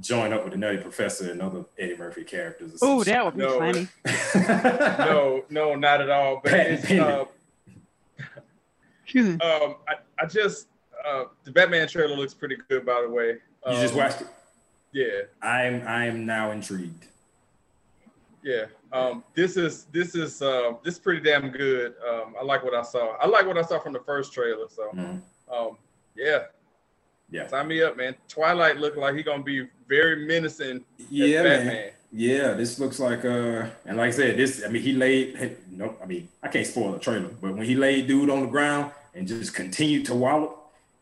[0.00, 2.82] join up with the Nutty Professor and other Eddie Murphy characters.
[2.82, 3.58] or Oh, that would be No.
[3.58, 3.88] funny.
[4.98, 6.40] no, no, not at all.
[6.42, 7.24] But Patent it's, uh,
[9.42, 10.66] um, I, I just
[11.06, 13.28] uh, the Batman trailer looks pretty good, by the way.
[13.66, 14.26] you just Um, watched it.
[14.92, 17.06] Yeah, I'm I am now intrigued.
[18.42, 18.66] yeah.
[18.92, 21.94] Um, this is this is uh, this is pretty damn good.
[22.08, 23.16] Um, I like what I saw.
[23.16, 24.68] I like what I saw from the first trailer.
[24.68, 25.20] So, Mhm.
[25.52, 25.76] um,
[26.14, 26.44] yeah,
[27.28, 28.14] Yeah, sign me up, man.
[28.28, 30.84] Twilight looked like he gonna be very menacing.
[30.98, 31.90] as yeah, man.
[32.12, 34.64] Yeah, this looks like uh, and like I said, this.
[34.64, 35.58] I mean, he laid.
[35.70, 38.46] No, I mean, I can't spoil the trailer, but when he laid dude on the
[38.46, 40.55] ground and just continued to wallop,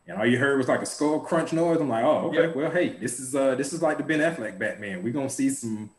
[0.07, 1.81] and all you heard was like a skull crunch noise.
[1.81, 2.47] I'm like, oh, okay.
[2.49, 2.53] Yeah.
[2.55, 5.03] Well, hey, this is uh, this is like the Ben Affleck Batman.
[5.03, 5.91] We're gonna see some.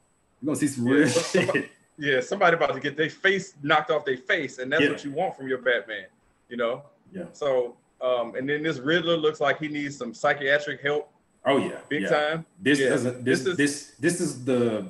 [0.42, 1.46] We're gonna see some real Yeah, but shit.
[1.48, 4.90] somebody- Yeah, somebody about to get their face knocked off their face, and that's Yeah.
[4.90, 6.06] what you want from your Batman.
[6.50, 6.84] You know.
[7.12, 7.24] Yeah.
[7.34, 11.10] So, um, and then this Riddler looks like he needs some psychiatric help,
[11.46, 12.46] Oh yeah, big time.
[12.62, 13.24] This doesn't.
[13.24, 14.86] This This is- this this is the.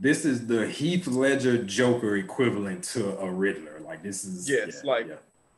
[0.00, 3.80] This is the Heath Ledger Joker equivalent to a Riddler.
[3.84, 4.48] Like this is.
[4.48, 5.14] Yes, yeah, like- yeah.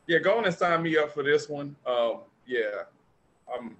[0.07, 1.75] Yeah, go on and sign me up for this one.
[1.85, 2.21] Um,
[2.51, 2.83] yeah,
[3.53, 3.75] um,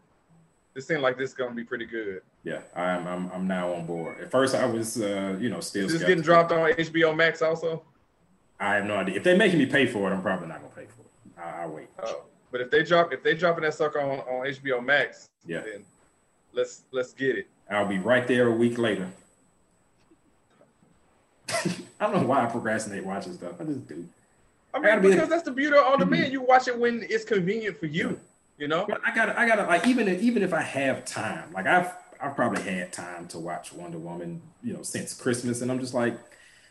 [0.74, 2.22] this seems like this is gonna be pretty good.
[2.44, 4.20] Yeah, I'm, I'm I'm now on board.
[4.22, 5.86] At first, I was, uh, you know, still.
[5.86, 7.84] Is this getting dropped on HBO Max also?
[8.60, 9.16] I have no idea.
[9.18, 11.42] If they're making me pay for it, I'm probably not gonna pay for it.
[11.44, 11.90] I, I'll wait.
[12.02, 15.62] Oh, but if they drop if they dropping that sucker on, on HBO Max, Yeah,
[15.62, 15.84] then
[16.54, 17.48] let's let's get it.
[17.70, 19.10] I'll be right there a week later.
[21.50, 23.60] I don't know why I procrastinate watching stuff.
[23.60, 24.06] I just do.
[24.74, 26.32] I I mean, be- because that's the beauty of on demand.
[26.32, 28.20] You watch it when it's convenient for you.
[28.62, 28.86] You know.
[28.88, 31.92] But I gotta, I gotta like even if, even if I have time, like I've
[32.22, 35.96] I've probably had time to watch Wonder Woman, you know, since Christmas, and I'm just
[35.96, 36.14] like,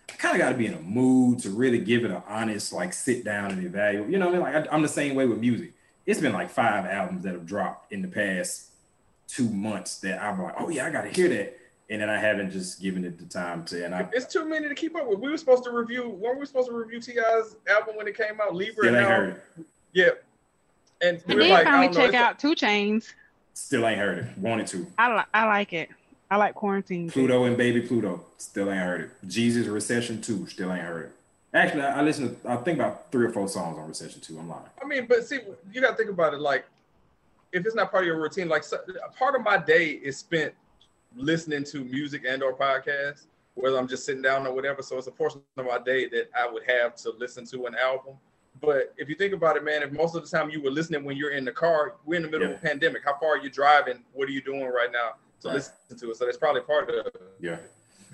[0.08, 2.72] I kind of got to be in a mood to really give it an honest,
[2.72, 4.08] like sit down and evaluate.
[4.08, 4.54] You know what I mean?
[4.54, 5.72] Like I, I'm the same way with music.
[6.06, 8.68] It's been like five albums that have dropped in the past
[9.26, 11.58] two months that I'm like, oh yeah, I got to hear that,
[11.90, 13.84] and then I haven't just given it the time to.
[13.84, 15.18] And I It's too many to keep up with.
[15.18, 16.08] We were supposed to review.
[16.08, 18.86] When we were supposed to review T.I.'s album when it came out, Libra.
[18.86, 19.42] ain't now- heard.
[19.92, 20.10] Yeah.
[21.00, 23.12] And I we're did like, finally check out 2 Chainz.
[23.54, 24.38] Still ain't heard it.
[24.38, 24.86] Wanted to.
[24.98, 25.90] I li- I like it.
[26.30, 27.10] I like quarantine.
[27.10, 28.24] Pluto and Baby Pluto.
[28.38, 29.10] Still ain't heard it.
[29.26, 30.46] Jeezy Recession 2.
[30.46, 31.12] Still ain't heard it.
[31.52, 34.38] Actually, I, I listened to, I think about three or four songs on Recession 2.
[34.38, 34.62] I'm lying.
[34.80, 35.40] I mean, but see,
[35.72, 36.40] you got to think about it.
[36.40, 36.64] Like,
[37.52, 40.16] if it's not part of your routine, like so, a part of my day is
[40.16, 40.54] spent
[41.16, 43.24] listening to music and or podcasts,
[43.54, 44.82] whether I'm just sitting down or whatever.
[44.82, 47.74] So it's a portion of my day that I would have to listen to an
[47.74, 48.14] album.
[48.60, 51.04] But if you think about it, man, if most of the time you were listening
[51.04, 53.02] when you're in the car, we're in the middle of a pandemic.
[53.04, 54.04] How far are you driving?
[54.12, 55.54] What are you doing right now to Right.
[55.54, 56.16] listen to it?
[56.16, 57.22] So that's probably part of it.
[57.40, 57.56] Yeah.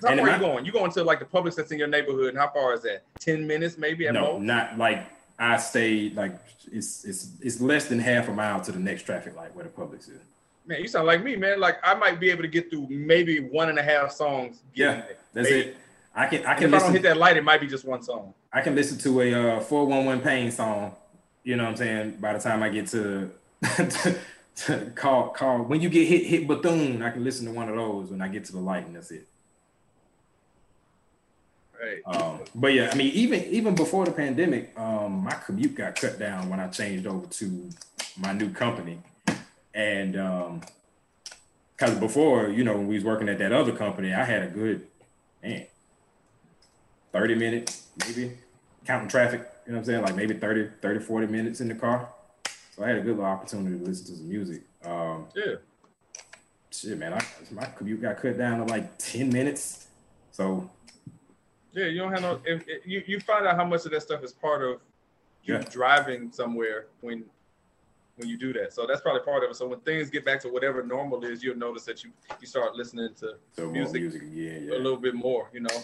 [0.03, 0.65] How And far are you going?
[0.65, 3.03] You going to like the Publix that's in your neighborhood, and how far is that?
[3.19, 4.43] Ten minutes, maybe at No, most.
[4.43, 5.05] not like
[5.39, 6.33] I stayed like
[6.71, 9.71] it's it's it's less than half a mile to the next traffic light where the
[9.71, 10.21] Publix is.
[10.67, 11.59] Man, you sound like me, man.
[11.59, 14.61] Like I might be able to get through maybe one and a half songs.
[14.73, 15.69] Yeah, that's Maybe.
[15.69, 15.77] it.
[16.13, 17.85] I can I And can if I don't hit that light, it might be just
[17.85, 18.33] one song.
[18.51, 20.95] I can listen to a uh 411 pain song.
[21.43, 22.17] You know what I'm saying?
[22.19, 23.31] By the time I get to,
[23.63, 24.15] to,
[24.55, 27.75] to call call when you get hit hit Bethune, I can listen to one of
[27.75, 29.27] those when I get to the light and that's it.
[31.79, 32.01] Right.
[32.05, 36.17] Um, but yeah, I mean, even even before the pandemic, um, my commute got cut
[36.17, 37.69] down when I changed over to
[38.17, 38.97] my new company,
[39.73, 40.13] and
[41.77, 44.47] because before, you know, when we was working at that other company, I had a
[44.47, 44.87] good
[45.43, 45.67] man,
[47.17, 48.37] thirty minutes maybe
[48.85, 49.41] counting traffic.
[49.65, 50.01] You know what I'm saying?
[50.03, 52.07] Like maybe 30, 30, 40 minutes in the car.
[52.75, 54.61] So I had a good little opportunity to listen to some music.
[54.85, 55.55] Um, Yeah.
[56.71, 59.87] shit, man, I, my commute got cut down to like ten minutes.
[60.31, 60.69] So
[61.73, 62.39] Yeah, you don't have no.
[62.45, 64.79] If, if you you find out how much of that stuff is part of
[65.43, 65.63] you Yeah.
[65.69, 67.25] driving somewhere when
[68.17, 68.73] when you do that.
[68.73, 69.55] So that's probably part of it.
[69.55, 72.75] So when things get back to whatever normal is, you'll notice that you you start
[72.75, 74.01] listening to so Music.
[74.01, 75.49] music, yeah, a little bit more.
[75.51, 75.83] You know,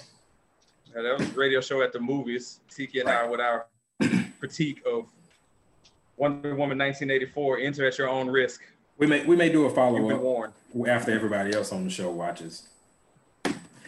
[0.95, 2.59] Now, that was a radio show at the movies.
[2.69, 3.65] Tiki and I with our
[4.39, 5.07] critique of
[6.17, 7.59] Wonder Woman 1984.
[7.59, 8.61] Enter at your own risk.
[8.97, 10.53] We may we may do a follow up
[10.87, 12.67] after everybody else on the show watches.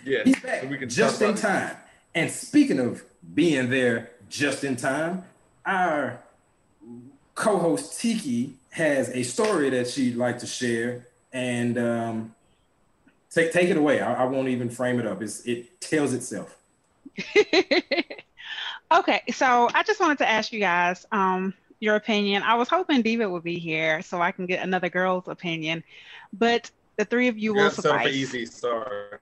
[0.03, 1.37] Yeah, He's back so we can just in it.
[1.37, 1.77] time.
[2.15, 3.03] And speaking of
[3.33, 5.23] being there just in time,
[5.65, 6.21] our
[7.35, 12.35] co-host Tiki has a story that she'd like to share, and um,
[13.29, 14.01] take take it away.
[14.01, 15.21] I, I won't even frame it up.
[15.21, 16.57] It's, it tells itself.
[18.93, 22.43] okay, so I just wanted to ask you guys um, your opinion.
[22.43, 25.83] I was hoping Diva would be here so I can get another girl's opinion,
[26.33, 28.15] but the three of you You will got settle for suffice.
[28.15, 28.45] easy.
[28.45, 29.17] Sorry.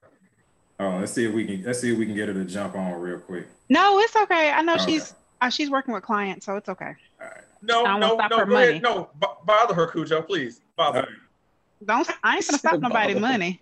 [0.80, 2.76] Oh, let's see if we can let's see if we can get her to jump
[2.76, 3.48] on real quick.
[3.70, 4.52] No, it's okay.
[4.52, 4.86] I know Okay.
[4.86, 6.94] she's uh, she's working with clients, so it's okay.
[7.22, 7.44] All right.
[7.62, 8.28] No, no, no.
[8.30, 8.70] Go money.
[8.70, 8.82] ahead.
[8.82, 10.62] No, b- bother her, Khujoe, please.
[10.76, 11.02] Bother.
[11.02, 11.06] Her.
[11.08, 11.18] right.
[11.86, 13.62] Don't I ain't gonna stop nobody money.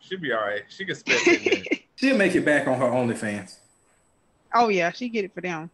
[0.00, 0.62] She'll be all right.
[0.68, 1.57] She can spend ten minutes.
[1.98, 3.56] She'll make it back on her OnlyFans.
[4.54, 5.68] Oh yeah, she get it for them.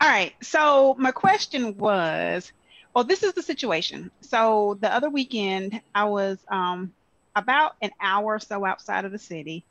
[0.00, 0.34] All right.
[0.42, 2.50] So my question was,
[2.92, 4.10] well, this is the situation.
[4.20, 6.92] So the other weekend, I was um,
[7.36, 9.64] about an hour or so outside of the city,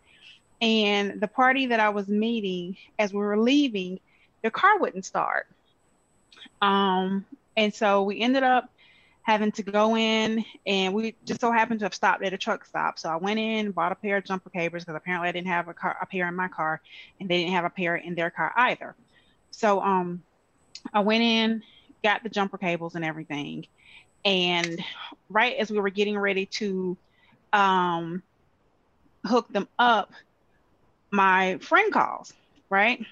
[0.62, 4.00] and the party that I was meeting, as we were leaving,
[4.44, 5.48] the car wouldn't start.
[6.62, 7.26] Um,
[7.58, 8.70] and so we ended up
[9.24, 12.66] having to go in, and we just so happened to have stopped at a truck
[12.66, 12.98] stop.
[12.98, 15.68] So I went in, bought a pair of jumper cables because apparently I didn't have
[15.68, 16.82] a car, a pair in my car
[17.20, 18.96] and they didn't have a pair in their car either.
[19.52, 20.24] So um,
[20.94, 21.64] I went in,
[22.04, 23.68] got the jumper cables and everything,
[24.26, 24.84] and
[25.30, 26.98] right as we were getting ready to
[27.54, 28.24] um,
[29.26, 30.12] hook them up,
[31.12, 32.34] my friend calls,
[32.70, 33.06] right?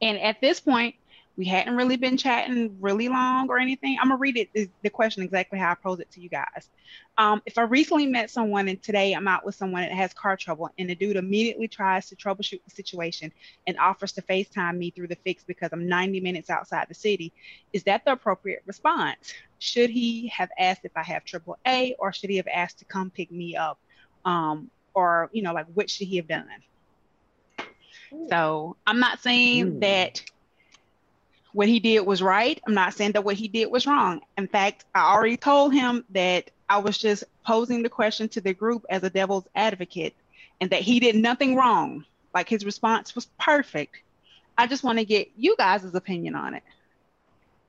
[0.00, 0.94] And at this point,
[1.38, 3.96] we hadn't really been chatting really long or anything.
[4.00, 6.68] I'm gonna read it the- the question exactly how I pose it to you guys.
[7.16, 10.36] Um, if I recently met someone and today I'm out with someone that has car
[10.36, 13.32] trouble and the dude immediately tries to troubleshoot the situation
[13.68, 17.32] and offers to FaceTime me through the fix because I'm 90 minutes outside the city,
[17.72, 19.32] is that the appropriate response?
[19.60, 22.84] Should he have asked if I have triple A or should he have asked to
[22.84, 23.78] come pick me up?
[24.24, 26.48] Um, or, you know, like what should he have done?
[28.28, 29.80] So I'm not saying Ooh.
[29.80, 30.20] that
[31.52, 32.60] what he did was right.
[32.66, 34.20] I'm not saying that what he did was wrong.
[34.36, 38.52] In fact, I already told him that I was just posing the question to the
[38.54, 40.14] group as a devil's advocate
[40.60, 42.04] and that he did nothing wrong.
[42.34, 43.96] Like his response was perfect.
[44.56, 46.62] I just want to get you guys' opinion on it.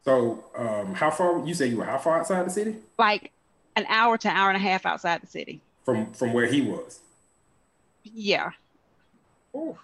[0.04, 1.86] So, um, how far you say you were?
[1.86, 3.32] How far outside the city Like
[3.76, 5.62] an hour to an hour and a half outside the city.
[5.86, 7.00] from from where he was?
[8.04, 8.52] Yeah.
[9.56, 9.78] Ooh,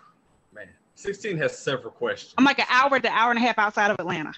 [0.95, 2.33] 16 has several questions.
[2.37, 4.33] I'm like an hour to hour and a half outside of Atlanta.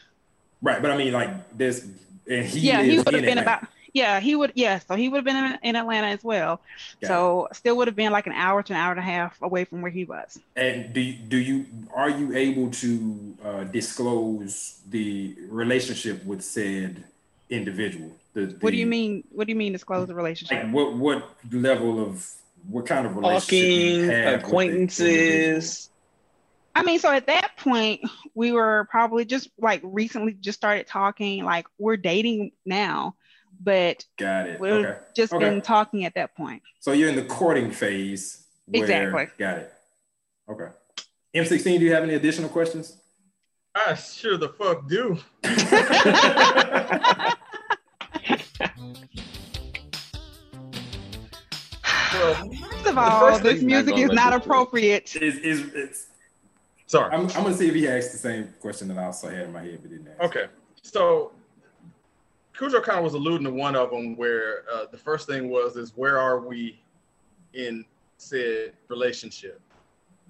[0.62, 1.88] Right, but I mean, like this,
[2.30, 3.42] and he yeah, he would have been Atlanta.
[3.42, 6.62] about yeah, he would yeah, so he would have been in, in Atlanta as well.
[7.02, 9.42] Got so still would have been like an hour to an hour and a half
[9.42, 10.40] away from where he was.
[10.56, 17.04] And do you, do you are you able to uh, disclose the relationship with said
[17.50, 18.12] individual?
[18.34, 19.24] The, What do you mean?
[19.32, 20.64] What do you mean disclose the relationship?
[20.64, 22.28] Like what what level of
[22.70, 25.90] what kind of relationship Talking, have with acquaintances.
[26.78, 28.02] I mean, so at that point,
[28.36, 31.44] we were probably just like recently just started talking.
[31.44, 33.16] Like we're dating now,
[33.60, 34.60] but Got it.
[34.60, 34.96] we've Okay.
[35.16, 35.44] just Okay.
[35.50, 36.62] been talking at that point.
[36.80, 38.44] So you're in the courting phase.
[38.68, 39.28] Where, Exactly.
[39.40, 39.74] Got it.
[40.50, 40.68] Okay.
[41.34, 42.96] M16, do you have any additional questions?
[43.74, 45.18] I sure the fuck do.
[52.14, 52.36] Well,
[52.72, 55.16] First of all, this music is not appropriate.
[55.16, 56.08] Is is it's
[56.88, 57.14] sorry.
[57.14, 59.54] I'm, I'm gonna see if he asked the same question that I also had in
[59.54, 60.22] my head but didn't ask.
[60.22, 60.48] Okay,
[60.82, 61.32] so
[62.56, 65.76] Khujoe kind of was alluding to one of them where uh, the first thing was
[65.76, 66.82] is where are we
[67.54, 67.86] in
[68.18, 69.62] said relationship.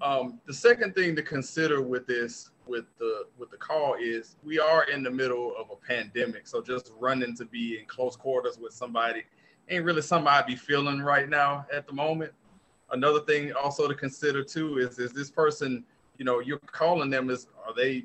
[0.02, 4.60] Um, the second thing to consider with this with the with the call is we
[4.60, 8.58] are in the middle of a pandemic, so just running to be in close quarters
[8.58, 9.24] with somebody
[9.70, 12.32] ain't really something I'd be feeling right now at the moment.
[12.90, 15.84] Another thing also to consider too is is this person,
[16.18, 18.04] you know, you're calling them is are they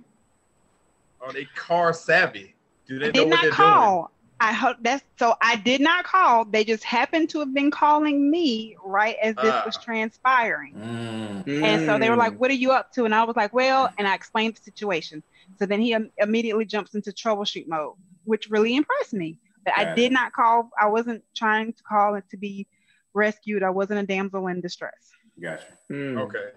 [1.22, 2.56] are they car savvy?
[2.88, 4.12] Do they I know what not they're call.
[4.40, 5.36] I hope that's so.
[5.42, 6.44] I did not call.
[6.44, 9.82] They just happened to have been calling me right as this was Ah.
[9.82, 10.74] transpiring.
[10.76, 11.64] Mm.
[11.64, 12.20] And so they were Mm.
[12.20, 14.62] like, "What are you up to?" And I was like, "Well," and I explained the
[14.62, 15.24] situation.
[15.60, 17.94] So then he im- immediately jumps into troubleshoot mode,
[18.26, 19.38] which really impressed me.
[19.64, 20.70] But I did not call.
[20.78, 22.68] I wasn't trying to call it to be
[23.14, 23.64] rescued.
[23.64, 25.12] I wasn't a damsel in distress.
[25.42, 25.78] Gotcha.
[25.90, 26.20] Mm.
[26.20, 26.50] Okay.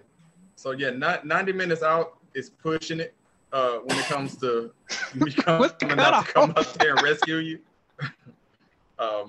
[0.57, 3.13] So yeah, not 90 minutes out is pushing it
[3.53, 4.71] uh, when it comes to
[5.15, 6.67] me coming What's out to come cutoff?
[6.75, 7.59] out there and rescue you.
[8.99, 9.27] um,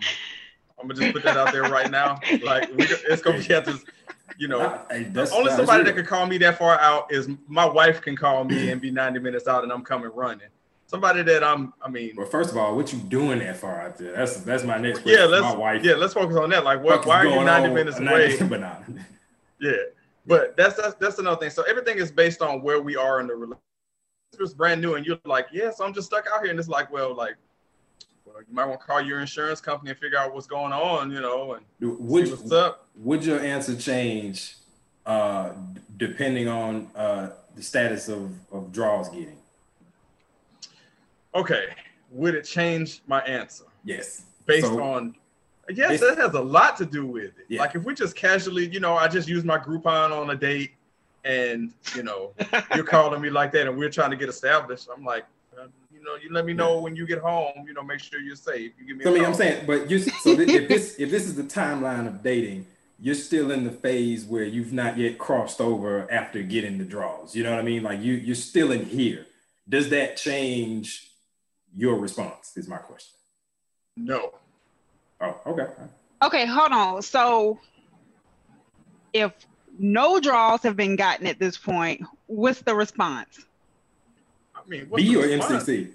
[0.81, 2.19] I'm gonna just put that out there right now.
[2.43, 3.85] Like we, it's gonna be at this,
[4.39, 4.59] you know.
[4.61, 5.87] Nah, hey, that's- Only that's somebody real.
[5.93, 8.91] that could call me that far out is my wife can call me and be
[8.91, 10.49] 90 minutes out and I'm coming running.
[10.87, 13.99] Somebody that I'm, I mean, Well, first of all, what you doing that far out
[13.99, 14.13] there?
[14.13, 15.21] That's that's my next question.
[15.21, 15.85] yeah, let's my wife.
[15.85, 16.65] yeah, let's focus on that.
[16.65, 17.05] Like, what?
[17.05, 17.75] Why are you 90 on?
[17.75, 18.49] minutes 90 away?
[18.49, 18.77] but nah.
[19.61, 19.73] Yeah,
[20.29, 21.51] but that's that's that's another thing.
[21.51, 23.63] So everything is based on where we are in the relationship.
[24.39, 26.69] It's brand new and you're like, yeah, so I'm just stuck out here, and it's
[26.69, 27.37] like, well, like,
[28.27, 31.11] well, you might want to call your insurance company and figure out what's going on,
[31.11, 32.87] you know, and Would what's up.
[32.97, 34.57] would your answer change
[35.07, 35.53] uh,
[35.97, 39.39] depending on uh, the status of of draws getting?
[41.35, 41.69] Okay,
[42.11, 44.23] would it change my answer Yes.
[44.47, 45.15] based So- on?
[45.75, 47.47] Yes, that has a lot to do with it.
[47.49, 47.61] Yeah.
[47.61, 50.73] Like if we just casually, you know, I just use my Groupon on a date,
[51.25, 52.33] and you know,
[52.75, 54.89] you're calling me like that, and we're trying to get established.
[54.95, 55.25] I'm like,
[55.59, 57.65] uh, you know, you let me know when you get home.
[57.67, 58.73] You know, make sure you're safe.
[58.79, 59.05] You give me.
[59.05, 59.25] So I mean.
[59.25, 62.67] I'm saying, but you so th- if this if this is the timeline of dating,
[62.99, 67.37] you're still in the phase where you've not yet crossed over after getting the draws.
[67.37, 67.83] You know what I mean?
[67.83, 69.27] Like you you're still in here.
[69.69, 71.11] Does that change
[71.77, 72.53] your response?
[72.57, 73.13] Is my question.
[73.97, 74.33] no.
[75.21, 75.67] Oh, okay.
[76.23, 77.03] Okay, hold on.
[77.03, 77.59] So
[79.13, 79.33] if
[79.79, 83.45] no draws have been gotten at this point, what's the response?
[84.55, 85.65] I mean, B or response?
[85.65, 85.91] MCC?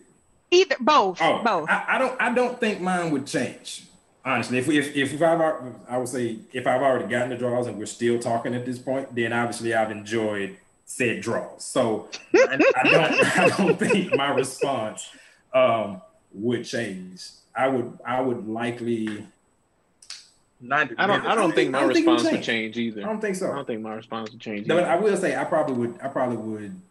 [0.52, 1.20] Either both.
[1.22, 1.70] Oh, both.
[1.70, 2.22] I, I don't.
[2.22, 3.86] I don't think mine would change.
[4.26, 5.42] Honestly, if we, if if I've
[5.90, 8.80] I would say if I've already gotten the draws and we're still talking at this
[8.80, 11.64] point, then obviously I've enjoyed said draws.
[11.64, 13.38] So I, I don't.
[13.38, 15.10] I don't think my response
[15.54, 16.02] um,
[16.34, 17.30] would change.
[17.56, 18.00] I would.
[18.06, 19.26] I would likely.
[20.62, 21.26] 90 I don't.
[21.26, 22.76] I don't think my don't think would response would change.
[22.76, 23.02] change either.
[23.02, 23.52] I don't think so.
[23.52, 24.68] I don't think my response would change.
[24.68, 24.90] But either.
[24.90, 26.00] I will say I probably would.
[26.02, 26.82] I probably would.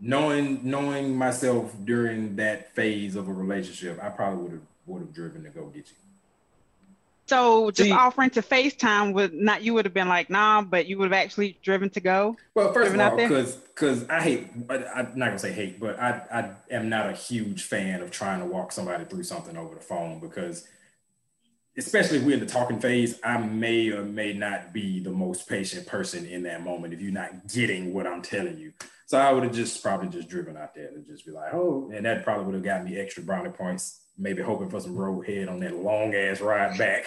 [0.00, 5.14] Knowing knowing myself during that phase of a relationship, I probably would have would have
[5.14, 6.03] driven to go get you.
[7.26, 10.86] So just See- offering to FaceTime would not you would have been like, nah, but
[10.86, 12.36] you would have actually driven to go.
[12.54, 15.98] Well, first of all, because because I hate, I, I'm not gonna say hate, but
[15.98, 19.74] I I am not a huge fan of trying to walk somebody through something over
[19.74, 20.66] the phone because,
[21.78, 25.48] especially if we're in the talking phase, I may or may not be the most
[25.48, 28.72] patient person in that moment if you're not getting what I'm telling you.
[29.06, 31.90] So I would have just probably just driven out there to just be like, oh,
[31.94, 34.00] and that probably would have gotten me extra brownie points.
[34.16, 37.04] Maybe hoping for some roadhead on that long ass ride back.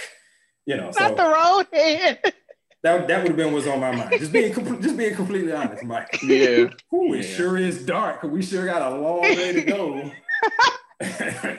[0.66, 2.20] You know, so Not the road head.
[2.84, 4.12] that, that would have been what's on my mind.
[4.20, 6.20] Just being compl- just being completely honest, Mike.
[6.24, 6.68] yeah.
[6.94, 7.36] Ooh, it Yeah.
[7.36, 8.24] sure is dark.
[8.24, 10.12] We sure got a long way to go.
[11.04, 11.58] so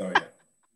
[0.00, 0.20] yeah,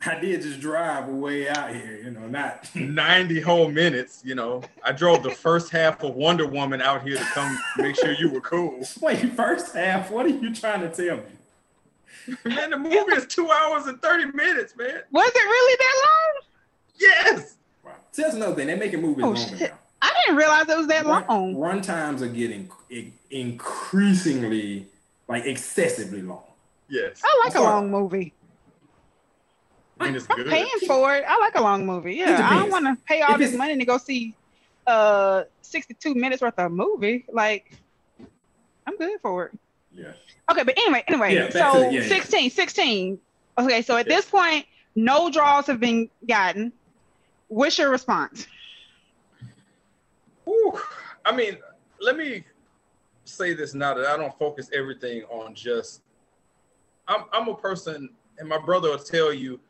[0.06, 2.00] I did just drive way out here.
[2.04, 4.62] You know, not 90 whole minutes, you know.
[4.84, 8.30] I drove the first half of Wonder Woman out here to come make sure you
[8.30, 8.86] were cool.
[9.00, 9.32] wait.
[9.32, 10.10] First half.
[10.10, 11.22] What are you trying to tell me?
[12.44, 15.02] Man, the movie is two hours and 30 minutes, man.
[15.10, 16.42] Was it really that long?
[17.36, 17.56] Yes.
[17.84, 17.92] Wow.
[18.12, 18.66] See, that's another thing.
[18.68, 19.70] They're making movies Oh, longer shit.
[19.70, 19.78] now.
[20.02, 21.56] I didn't realize it was that Run, long.
[21.56, 22.70] run times are getting
[23.30, 24.86] increasingly,
[25.28, 26.42] like excessively long.
[26.88, 27.20] Yes.
[27.24, 27.66] I like a sorry.
[27.66, 28.32] long movie.
[30.00, 30.48] I mean, it's I'm good.
[30.48, 31.24] paying for it.
[31.26, 32.14] I like a long movie.
[32.16, 34.34] Yeah, I don't want to pay all If this it's- money to go see
[34.86, 37.24] uh 62 minutes worth of movie.
[37.32, 37.72] Like,
[38.86, 39.58] I'm good for it.
[39.96, 40.12] Yeah.
[40.50, 42.08] Okay, but anyway, anyway, Yeah, so the- yeah, yeah.
[42.08, 43.18] 16, 16.
[43.58, 44.16] Okay, so at Yeah.
[44.16, 46.72] this point, no draws have been gotten.
[47.48, 48.46] What's your response?
[50.44, 50.80] Whew.
[51.24, 51.58] I mean,
[52.00, 52.44] let me
[53.24, 56.02] say this now that I don't focus everything on just.
[57.08, 59.60] I'm I'm a person, and my brother will tell you,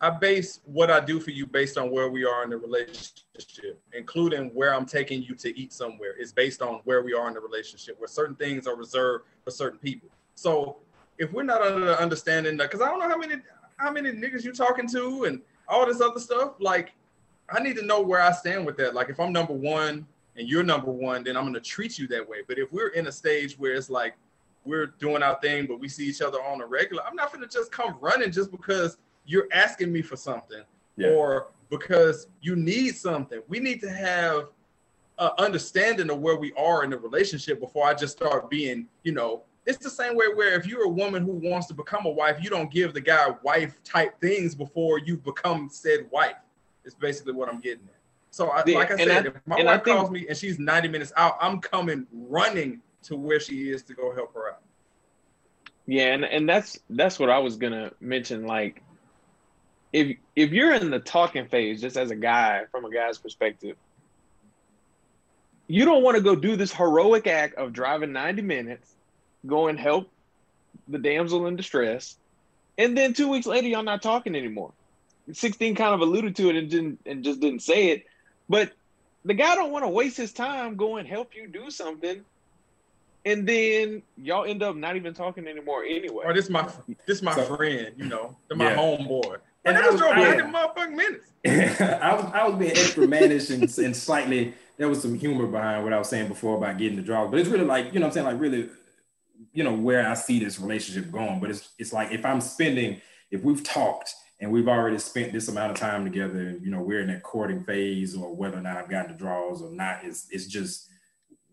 [0.00, 3.82] I base what I do for you based on where we are in the relationship,
[3.92, 6.14] including where I'm taking you to eat somewhere.
[6.18, 9.50] It's based on where we are in the relationship, where certain things are reserved for
[9.50, 10.08] certain people.
[10.36, 10.76] So
[11.18, 13.36] if we're not under the understanding that, because I don't know how many
[13.78, 16.54] how many niggas you talking to and all this other stuff.
[16.58, 16.92] Like,
[17.48, 18.94] I need to know where I stand with that.
[18.94, 22.28] Like, if I'm number one and you're number one, then I'm gonna treat you that
[22.28, 22.38] way.
[22.46, 24.14] But if we're in a stage where it's like
[24.64, 27.48] we're doing our thing, but we see each other on a regular, I'm not gonna
[27.48, 28.98] just come running just because
[29.28, 30.62] you're asking me for something
[30.96, 31.10] Yeah.
[31.10, 33.40] or because you need something.
[33.46, 34.48] We need to have
[35.18, 39.12] an understanding of where we are in the relationship before I just start being, you
[39.12, 42.10] know, it's the same way where if you're a woman who wants to become a
[42.10, 46.36] wife, you don't give the guy wife type things before you become said wife.
[46.86, 47.94] It's basically what I'm getting at.
[48.30, 50.58] So, I, like I and said, I- if my wife think- calls me and she's
[50.58, 54.62] 90 minutes out, I'm coming running to where she is to go help her out.
[55.86, 58.46] Yeah, and, and that's that's what I was gonna mention.
[58.46, 58.82] Like,
[59.92, 63.76] if if you're in the talking phase, just as a guy, from a guy's perspective,
[65.66, 68.94] you don't want to go do this heroic act of driving 90 minutes,
[69.46, 70.10] go and help
[70.88, 72.16] the damsel in distress,
[72.78, 74.72] and then two weeks later y'all not talking anymore.
[75.32, 78.06] 16 kind of alluded to it and didn't and just didn't say it,
[78.48, 78.72] but
[79.24, 82.24] the guy don't want to waste his time going help you do something
[83.26, 86.22] and then y'all end up not even talking anymore anyway.
[86.24, 86.66] Or this my
[87.04, 88.76] this my So- friend, you know, my Yeah.
[88.76, 89.36] homeboy.
[89.68, 91.24] And I was- I- 90 motherfucking minutes.
[91.80, 95.84] I was I was being extra mannish and, and slightly there was some humor behind
[95.84, 98.06] what I was saying before about getting the draw, but it's really like you know
[98.06, 98.68] what I'm saying like really
[99.52, 101.38] you know where I see this relationship going.
[101.40, 103.00] But it's it's like if I'm spending
[103.30, 107.00] if we've talked and we've already spent this amount of time together, you know we're
[107.00, 110.26] in that courting phase or whether or not I've gotten the draws or not, it's
[110.30, 110.88] it's just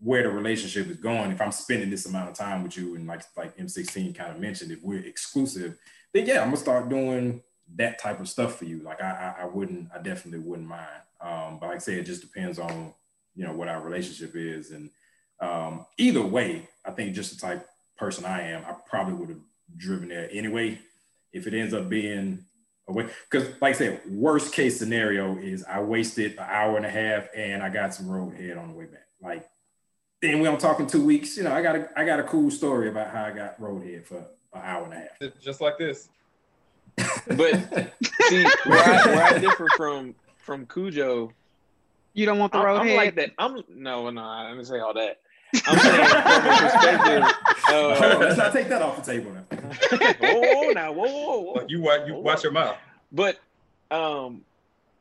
[0.00, 1.30] where the relationship is going.
[1.30, 4.40] If I'm spending this amount of time with you and like like M16 kind of
[4.40, 5.78] mentioned, if we're exclusive,
[6.12, 7.42] then yeah, I'm gonna start doing
[7.74, 8.80] that type of stuff for you.
[8.80, 10.86] Like I, I, I wouldn't, I definitely wouldn't mind.
[11.20, 12.94] Um, but like I say, it just depends on,
[13.34, 14.70] you know, what our relationship is.
[14.70, 14.90] And
[15.40, 17.66] um, either way, I think just the type
[17.98, 19.40] person I am, I probably would have
[19.76, 20.78] driven there anyway.
[21.32, 22.44] If it ends up being
[22.88, 26.90] away, because like I said, worst case scenario is I wasted an hour and a
[26.90, 29.06] half and I got some road roadhead on the way back.
[29.20, 29.46] Like
[30.22, 31.36] then we don't talk in two weeks.
[31.36, 33.82] You know, I got a, I got a cool story about how I got road
[33.82, 35.40] roadhead for an hour and a half.
[35.40, 36.08] Just like this.
[36.96, 37.92] But
[38.28, 41.30] see, where I, where I differ from from Khujoe,
[42.14, 42.96] You don't want the I'm, road I'm head.
[42.96, 43.30] like that.
[43.38, 45.20] I'm no, no, I didn't say all that.
[45.66, 47.36] I'm saying from a perspective.
[47.68, 47.88] Oh,
[48.20, 49.42] let's Uh, not take that off the table now.
[50.20, 51.52] whoa, now, whoa, whoa, whoa.
[51.54, 52.76] Like you watch you Hold watch your mouth.
[53.10, 53.40] But
[53.90, 54.42] um,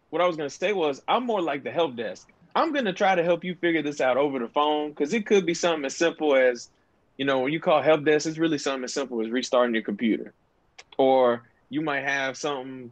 [0.09, 2.31] what I was gonna say was, I'm more like the help desk.
[2.55, 5.45] I'm gonna try to help you figure this out over the phone because it could
[5.45, 6.69] be something as simple as,
[7.17, 9.83] you know, when you call help desk, it's really something as simple as restarting your
[9.83, 10.33] computer,
[10.97, 12.91] or you might have something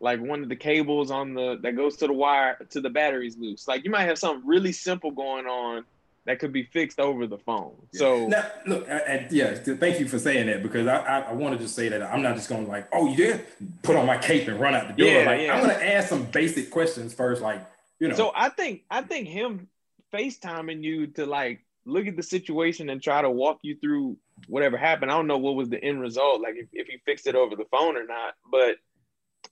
[0.00, 3.36] like one of the cables on the that goes to the wire to the batteries
[3.36, 3.68] loose.
[3.68, 5.84] Like you might have something really simple going on
[6.26, 7.74] that could be fixed over the phone.
[7.94, 11.32] So now, look, I, I, yeah, thank you for saying that because I, I, I
[11.32, 13.46] wanted to just say that I'm not just going to like, oh, you did
[13.82, 15.12] put on my cape and run out the door.
[15.12, 15.54] Yeah, like, yeah.
[15.54, 17.66] I'm going to ask some basic questions first, like,
[17.98, 18.14] you know.
[18.14, 19.68] So I think I think him
[20.12, 24.16] FaceTiming you to like look at the situation and try to walk you through
[24.48, 25.10] whatever happened.
[25.10, 27.56] I don't know what was the end result, like if, if he fixed it over
[27.56, 28.34] the phone or not.
[28.50, 28.76] But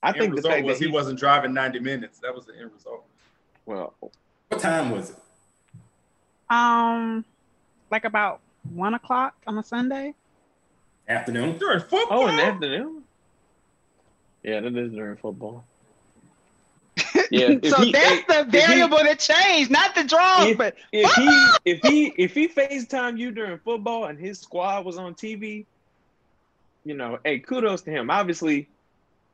[0.01, 2.19] I End think the fact was that he, he, wasn't driving 90 minutes.
[2.19, 3.05] That was the end result.
[3.65, 5.15] well, what time was it?
[6.49, 7.23] Um,
[7.91, 8.41] like about
[8.73, 10.13] one o'clock on a Sunday.
[11.07, 11.57] Afternoon.
[11.57, 12.23] During football.
[12.23, 13.03] oh, in the afternoon.
[14.43, 15.65] Yeah, that is during football.
[17.31, 20.57] Yeah, so he- that's hey, the if he- variable that changed, not the draws, If-
[20.57, 24.97] but If he if he if he FaceTime you during football and his squad was
[24.97, 25.65] on TV,
[26.85, 28.09] you know, hey, kudos to him.
[28.09, 28.67] Obviously,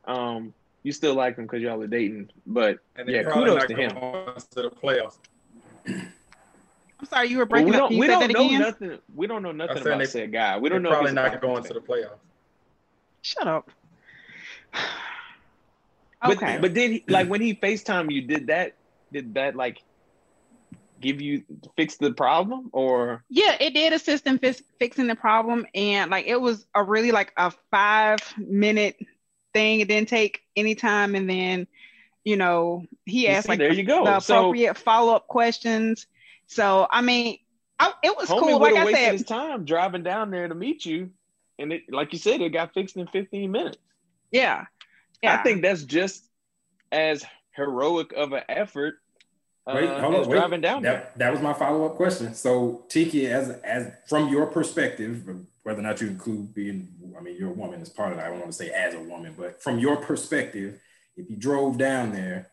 [0.05, 0.53] um,
[0.83, 3.91] you still like him because y'all are dating, but and yeah, kudos to him.
[3.91, 5.17] To the playoffs.
[6.97, 7.89] I'm sorry, you were But breaking we up.
[7.89, 8.59] don't we don't that know again?
[8.61, 8.97] nothing.
[9.15, 10.57] We don't know nothing said about they- said guy.
[10.57, 10.89] We don't know.
[10.89, 12.17] if probably not going to the playoffs.
[13.21, 13.69] Shut up.
[16.27, 16.57] But okay.
[16.59, 18.21] but did he like when he FaceTime you?
[18.21, 18.73] Did that
[19.11, 19.81] did that like
[21.01, 21.43] give you
[21.75, 26.25] fix the problem or yeah, it did assist in fix, fixing the problem, and like
[26.27, 28.97] it was a really like a five minute
[29.53, 29.79] thing.
[29.81, 31.67] It didn't take any time, and then
[32.23, 34.05] you know he asked see, like there the, you go.
[34.05, 36.07] the So- appropriate follow up questions.
[36.47, 37.39] So I mean,
[37.79, 38.59] I, it was cool.
[38.59, 41.11] Like I said, his time driving down there to meet you,
[41.59, 43.77] and it like you said, it got fixed in 15 minutes.
[44.31, 44.65] yeah,
[45.21, 45.39] yeah.
[45.39, 46.23] I think that's just
[46.91, 47.25] as
[47.55, 48.95] heroic of an effort
[49.67, 50.37] uh, Wait, hold as on, wait.
[50.37, 50.93] driving down there.
[50.93, 52.35] That, that was my follow up question.
[52.35, 55.27] So, Tiki, as as from your perspective,
[55.63, 56.87] whether or not you include being,
[57.17, 58.27] I mean, you're a woman as part of that.
[58.27, 60.79] I don't want to say as a woman, but from your perspective,
[61.17, 62.51] if you drove down there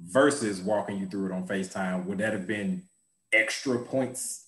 [0.00, 2.84] versus walking you through it on FaceTime, would that have been
[3.32, 4.43] extra points?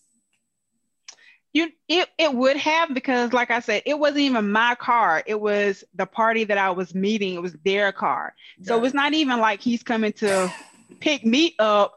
[1.56, 5.22] You it, it would have because like I said, it wasn't even my car.
[5.24, 7.32] It was the party that I was meeting.
[7.32, 8.34] It was their car.
[8.60, 10.52] So Got it's not even like he's coming to
[11.00, 11.94] pick me up.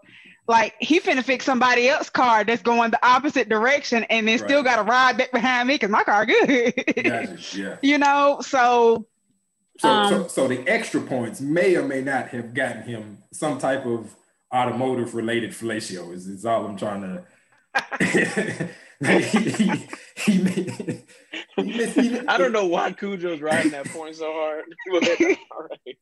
[0.48, 4.64] Like he finna fix somebody else's car that's going the opposite direction and then still
[4.64, 6.74] got to ride back behind me because my car good.
[7.54, 7.76] Yeah.
[7.82, 9.08] you know, so
[9.78, 13.58] So, so, Um, so the extra points may or may not have gotten him some
[13.58, 14.16] type of
[14.56, 16.14] automotive related fellatio.
[16.14, 18.70] Is, is all I'm trying to.
[19.06, 19.20] he,
[19.50, 21.04] he, he, made-
[21.56, 24.66] he missed- he- I don't know why Khujoe's riding that point so hard.
[24.92, 25.10] But,
[25.52, 25.98] all right.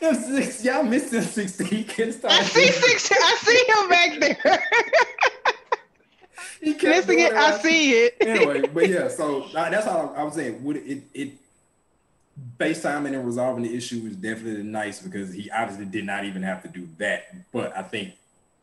[0.00, 1.64] Them six- Y'all missed them 60.
[1.64, 3.10] He couldn't stop I see six.
[3.12, 4.62] I see him back there.
[6.60, 7.32] He kept Missing doing it.
[7.34, 8.16] I see it.
[8.20, 10.62] anyway, but yeah, so uh, that's how I was saying.
[10.64, 11.32] Would it, it
[12.58, 16.62] FaceTiming and resolving the issue is definitely nice because he obviously did not even have
[16.62, 17.52] to do that.
[17.52, 18.14] But I think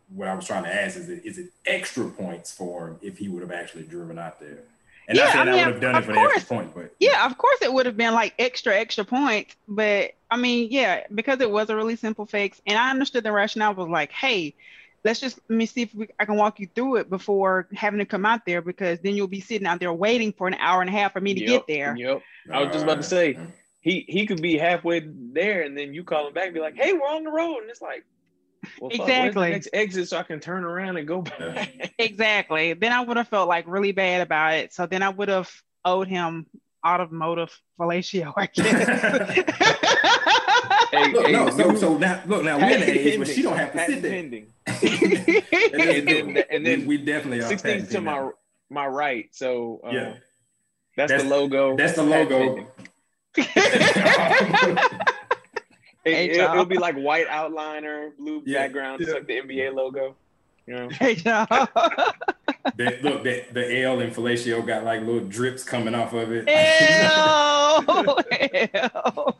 [0.09, 3.17] what I was trying to ask is, it, is it extra points for him if
[3.17, 4.63] he would have actually driven out there?
[5.07, 6.43] And Yeah, not saying I I, would have done it of for the extra course.
[6.43, 9.55] point, but Yeah, of course it would have been like extra, extra points.
[9.67, 12.61] But I mean, yeah, because it was a really simple fix.
[12.65, 14.55] And I understood the rationale was like, hey,
[15.03, 17.99] let's just let me see if we, I can walk you through it before having
[17.99, 20.81] to come out there because then you'll be sitting out there waiting for an hour
[20.81, 21.95] and a half for me to Yep, get there.
[21.95, 22.21] Yep.
[22.51, 23.37] I was just about to say
[23.81, 26.75] he he could be halfway there and then you call him back and be like,
[26.75, 28.03] "Hey, we're on the road," and it's like,
[28.79, 29.47] well, fuck, Exactly.
[29.47, 31.93] the next exit so I can turn around and go back.
[31.99, 32.73] Exactly.
[32.73, 34.73] Then I would have felt like really bad about it.
[34.73, 35.49] So then I would have
[35.83, 36.45] owed him
[36.85, 39.51] automotive fellatio, I guess.
[40.91, 43.41] Hey, Look, hey, no, so, so now look now we're in the age where she
[43.41, 44.11] don't have to sit there.
[44.11, 44.47] pending.
[44.65, 48.31] That is And then- and then we, we definitely are Sixteenth to my that.
[48.69, 50.13] my right, so uh, Yeah.
[50.95, 51.75] that's, That's- the logo.
[51.75, 52.67] That's the logo.
[56.05, 56.29] pending.
[56.31, 56.55] It, Hey, it, y'all.
[56.57, 59.15] will be like white outliner, blue Yeah, background, just yeah.
[59.15, 60.15] like the NBA logo.
[60.67, 61.45] You know, Hey, y'all.
[62.77, 66.47] that look that the L in fellatio got like little drips coming off of it.
[66.47, 66.53] Ew.
[68.73, 69.33] Ew.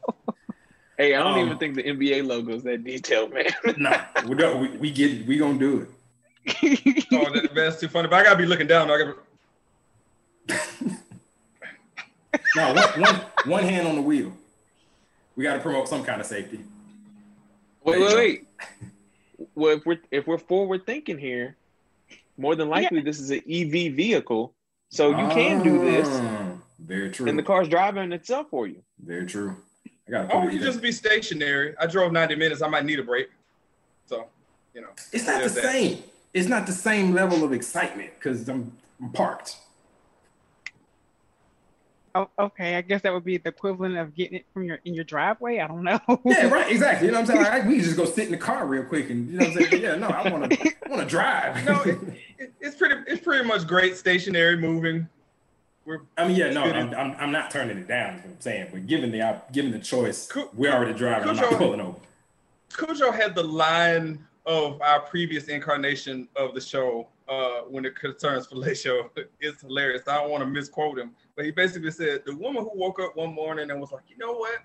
[0.98, 3.48] hey, I don't Um, even think the NBA logo is that detailed, man.
[3.78, 4.60] nah, we don't.
[4.62, 5.26] We, we get.
[5.26, 5.90] We gonna do it.
[7.12, 8.08] Oh, that, that's too funny.
[8.08, 8.92] But I gotta be looking down.
[8.92, 9.16] I gotta,
[12.56, 14.32] No, one, one, one hand on the wheel.
[15.36, 16.60] We got to promote some kind of safety.
[17.84, 18.48] Wait, wait, wait.
[19.53, 21.57] Well, if we're if we're forward thinking here,
[22.38, 24.53] more than likely this is an EV vehicle,
[24.90, 27.28] so you can do this, Ah, Very true.
[27.28, 28.82] and the car's driving itself for you.
[29.03, 29.56] Very true.
[30.07, 30.62] I got to oh, put we it.
[30.62, 31.76] just be stationary.
[31.80, 32.62] I drove 90 minutes.
[32.62, 33.28] I might need a break.
[34.06, 34.28] So,
[34.74, 34.90] you know.
[35.12, 35.64] It's not the that.
[35.64, 36.03] same.
[36.34, 38.72] It's not the same level of excitement because I'm,
[39.02, 39.57] I'm parked.
[42.16, 44.94] Oh, okay, I guess that would be the equivalent of getting it from your in
[44.94, 45.60] your driveway.
[45.60, 46.00] I don't know.
[46.24, 46.72] Yeah, right.
[46.72, 47.08] Exactly.
[47.08, 47.52] You know what I'm saying?
[47.52, 49.70] Like, we just go sit in the car real quick and you know what I'm
[49.70, 49.84] saying?
[49.84, 50.70] Yeah, no, I want to.
[50.86, 51.66] I want to drive.
[51.66, 52.00] No, it,
[52.40, 52.96] it, it's pretty.
[53.06, 55.10] It's pretty much great stationary moving.
[55.86, 58.16] We're I mean, yeah, no, I'm, I'm, I'm not turning it down.
[58.16, 61.28] Is what I'm saying, but given the op- given the choice, Cu- we're already driving.
[61.28, 62.00] I'm not pulling over.
[62.72, 68.47] Khujoe had the line of our previous incarnation of the show uh, when it concerns
[68.47, 69.10] fellatio.
[69.39, 70.03] It's hilarious.
[70.07, 73.15] I don't want to misquote him, but he basically said the woman who woke up
[73.15, 74.60] one morning and was like, you know what?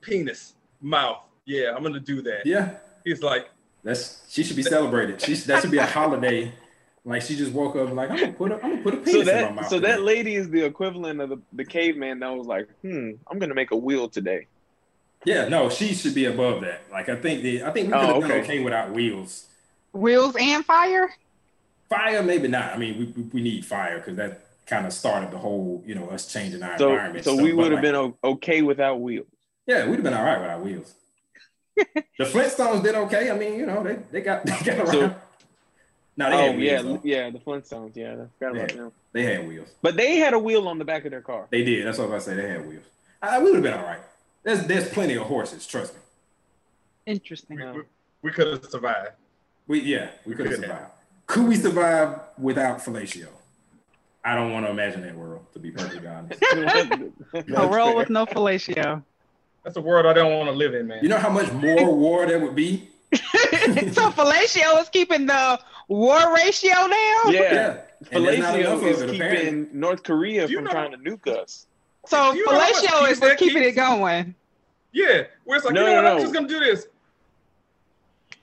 [0.00, 1.18] Penis, mouth.
[1.44, 2.44] Yeah, I'm gonna do that.
[2.44, 3.48] Yeah, He's like,
[3.84, 5.20] that's she should be celebrated.
[5.20, 6.52] She that should be a holiday.
[7.04, 9.12] Like she just woke up like I'm gonna put a, I'm gonna put a penis
[9.12, 9.68] So in my that mouth.
[9.68, 13.10] so that today." lady is the equivalent of the, the caveman that was like, hmm,
[13.30, 14.48] I'm gonna make a wheel today.
[15.24, 16.82] yeah, no, she should be above that.
[16.90, 18.40] Like I think the I think we could Oh, have been okay.
[18.42, 19.46] okay without wheels.
[19.96, 21.12] Wheels and fire.
[21.88, 22.74] Fire, maybe not.
[22.74, 25.94] I mean, we, we, we need fire because that kind of started the whole, you
[25.94, 27.24] know, us changing our So environment.
[27.24, 27.42] so stuff.
[27.44, 29.26] we would have like, been okay without wheels.
[29.66, 30.94] Yeah, we'd have been all right without wheels.
[31.76, 33.30] the Flintstones did okay.
[33.30, 34.92] I mean, you know, they, they got they got around.
[34.92, 35.14] So-
[36.18, 36.84] no, they Oh had yeah, wheels.
[37.02, 37.08] though.
[37.08, 37.92] yeah, the Flintstones.
[37.94, 38.76] Yeah, I forgot about Yeah.
[38.82, 38.92] them.
[39.12, 39.68] They had wheels.
[39.82, 41.46] But they had a wheel on the back of their car.
[41.50, 41.86] They did.
[41.86, 42.34] That's what I say.
[42.34, 42.84] They had wheels.
[43.22, 44.00] I, we would have been all right.
[44.42, 45.66] There's there's plenty of horses.
[45.66, 46.00] Trust me.
[47.06, 47.58] Interesting.
[47.58, 47.82] we, we,
[48.22, 49.10] we could have survived.
[49.66, 50.90] We yeah, we could have could survived.
[51.26, 53.28] Could we survive without fellatio?
[54.24, 55.44] I don't want to imagine that world.
[55.52, 56.42] To be perfectly honest.
[57.56, 59.02] A world with no fellatio.
[59.64, 61.00] That's a world I don't want to live in, man.
[61.02, 62.88] You know how much more war there would be?
[63.12, 67.32] so fellatio is keeping the war ratio down.
[67.32, 67.78] Yeah.
[68.12, 69.68] And there's not enough Fellatio is it, keeping apparently.
[69.78, 71.66] North Korea from know- trying to nuke us.
[72.06, 73.76] So Do you know how much fellatio is what's keeping keeps?
[73.76, 74.34] it going.
[74.92, 76.12] yeah, where it's like, No, you know no, what?
[76.12, 76.86] I'm just gonna do this.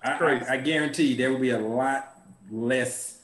[0.03, 0.11] I.
[0.11, 2.19] I, I guarantee there will be a lot
[2.51, 3.19] less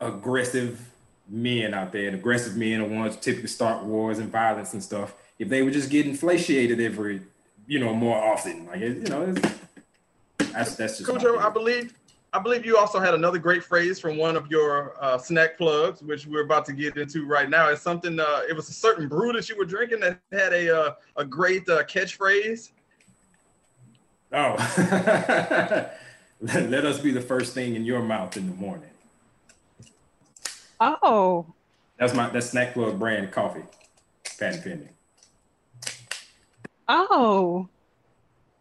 [0.00, 0.90] aggressive
[1.28, 2.06] men out there.
[2.06, 5.14] And aggressive men are ones who typically start wars and violence and stuff.
[5.38, 7.22] If they were just getting flatiated every,
[7.66, 9.40] you know, more often, like it, you know, it's,
[10.52, 11.10] that's that's just.
[11.10, 11.94] Khujoe, I believe,
[12.32, 16.02] I believe you also had another great phrase from one of your uh, snack plugs,
[16.02, 17.68] which we're about to get into right now.
[17.68, 18.20] It's something.
[18.20, 21.24] Uh, it was a certain brew that you were drinking that had a uh, a
[21.24, 22.70] great uh, catchphrase.
[24.34, 24.56] Oh,
[26.40, 28.90] let, let us be the first thing in your mouth in the morning.
[30.80, 31.46] Oh,
[31.98, 33.62] That's my that's snack Club brand coffee,
[34.38, 34.88] patent pending.
[36.88, 37.68] oh,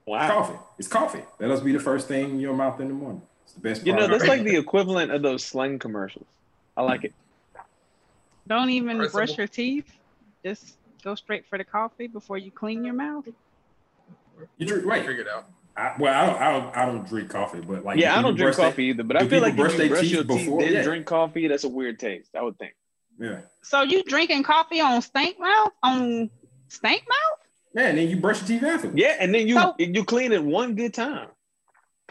[0.05, 0.27] Wow.
[0.27, 0.59] Coffee.
[0.77, 1.21] It's coffee.
[1.39, 3.21] Let us be the first thing in your mouth in the morning.
[3.45, 3.85] It's the best.
[3.85, 4.19] You know, product.
[4.19, 6.25] that's like the equivalent of those slang commercials.
[6.75, 7.13] I like it.
[8.47, 9.91] don't even Alright, brush your teeth.
[10.45, 13.25] Just go straight for the coffee before you clean your mouth.
[14.57, 14.85] you drink.
[14.85, 15.45] Wait, Figure it out.
[15.75, 16.77] I, well, I don't, I don't.
[16.77, 19.21] I don't drink coffee, but like, Yeah, I don't drink brush their- coffee either, but
[19.21, 20.61] I feel like brush if their you brush teeth your teeth before?
[20.61, 20.83] then Yeah.
[20.83, 22.29] drink coffee, that's a weird taste.
[22.37, 22.73] I would think.
[23.19, 25.71] Yeah, So you drinking coffee on stank mouth?
[25.83, 26.29] On
[26.67, 27.39] stank mouth?
[27.75, 28.97] yeah, and then you brush your teeth afterwards.
[28.99, 31.29] Yeah, and then you So- you clean it one good time.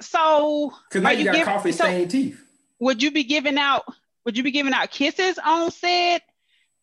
[0.01, 2.43] So because now are you, got give- coffee so stained teeth.
[2.80, 3.84] would you be giving out?
[4.24, 6.20] Would you be giving out kisses on said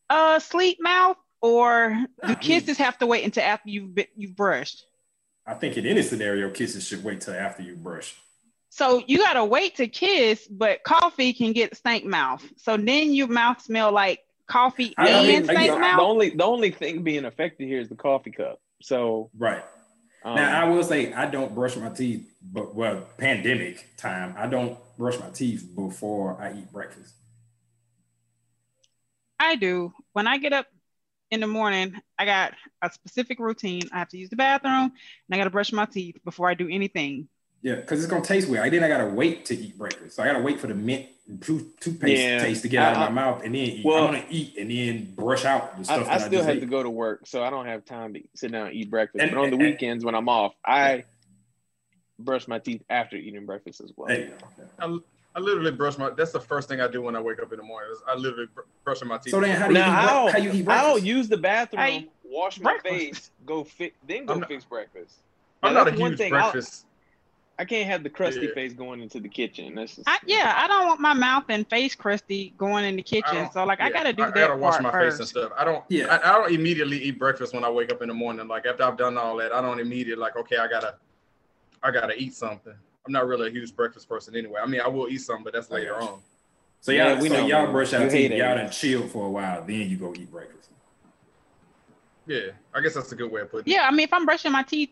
[0.09, 1.89] uh sleep mouth, or
[2.23, 4.85] do Nah, kisses have to wait until after you've been, you've brushed?
[5.49, 8.15] I think in any scenario, kisses should wait till after you brush.
[8.69, 12.45] So you gotta wait to kiss, but coffee can get stank mouth.
[12.57, 15.97] So then your mouth smell like coffee I- I and mean, stank again, the, mouth.
[15.97, 18.61] the only the only thing being affected here is the coffee cup.
[18.83, 19.63] So Right.
[20.23, 24.45] um, now, I will say I don't brush my teeth, but well, pandemic time, I
[24.45, 27.15] don't brush my teeth before I eat breakfast.
[29.39, 29.93] I do.
[30.13, 30.67] When I get up
[31.31, 33.83] in the morning, I got a specific routine.
[33.93, 34.91] I have to use the bathroom and
[35.31, 37.27] I got to brush my teeth before I do anything.
[37.61, 38.63] Yeah, because it's gonna taste weird.
[38.63, 40.15] I then I gotta wait to eat breakfast.
[40.15, 41.07] So I gotta wait for the mint
[41.41, 42.39] tooth, toothpaste Yeah.
[42.39, 43.85] taste to get out I- of my mouth and then eat.
[43.85, 46.31] well- I want to eat and then brush out the stuff I that I, still
[46.31, 46.59] just have ate.
[46.61, 49.21] to go to work, so I don't have time to sit down and eat breakfast.
[49.21, 51.03] And- but on the and- weekends when I'm off, I
[52.17, 54.07] brush my teeth after eating breakfast as well.
[54.07, 54.33] There you
[54.79, 55.03] go.
[55.39, 56.09] I, I literally brush my.
[56.09, 57.89] That's the first thing I do when I wake up in the morning.
[57.91, 59.31] Is I literally br- brushing my teeth.
[59.31, 61.37] So then, how do you, eat, Now bre- I'll, how you eat I'll use the
[61.37, 62.93] bathroom, I- wash my breakfast.
[62.99, 65.15] face, go fit, then go not- fix breakfast.
[65.63, 66.53] I'm not a that's one huge thing I'll-
[67.57, 68.53] I can't have the crusty Yeah.
[68.53, 69.75] face going into the kitchen.
[69.75, 73.01] That's just, I, yeah, I don't want my mouth and face crusty going in the
[73.01, 73.49] kitchen.
[73.51, 75.17] So like I gotta do I, that I gotta wash my first.
[75.17, 75.51] face and stuff.
[75.57, 75.83] I don't.
[75.89, 76.05] Yeah.
[76.05, 78.47] I, I don't immediately eat breakfast when I wake up in the morning.
[78.47, 80.37] Like after I've done all that, I don't immediately like.
[80.37, 80.95] Okay, I gotta,
[81.83, 82.75] I gotta eat something.
[83.09, 84.59] I'm not really a huge breakfast person anyway.
[84.63, 86.07] I mean, I will eat some, but that's oh, I later got you.
[86.09, 86.19] on.
[86.79, 88.31] so y'all, Yeah, we so know, y'all brush You out teeth.
[88.31, 89.63] Y'all done chill for a while.
[89.65, 90.69] Then you go eat breakfast.
[92.27, 93.75] Yeah, I guess that's a good way of putting it.
[93.75, 94.91] Yeah, I mean if I'm brushing my teeth,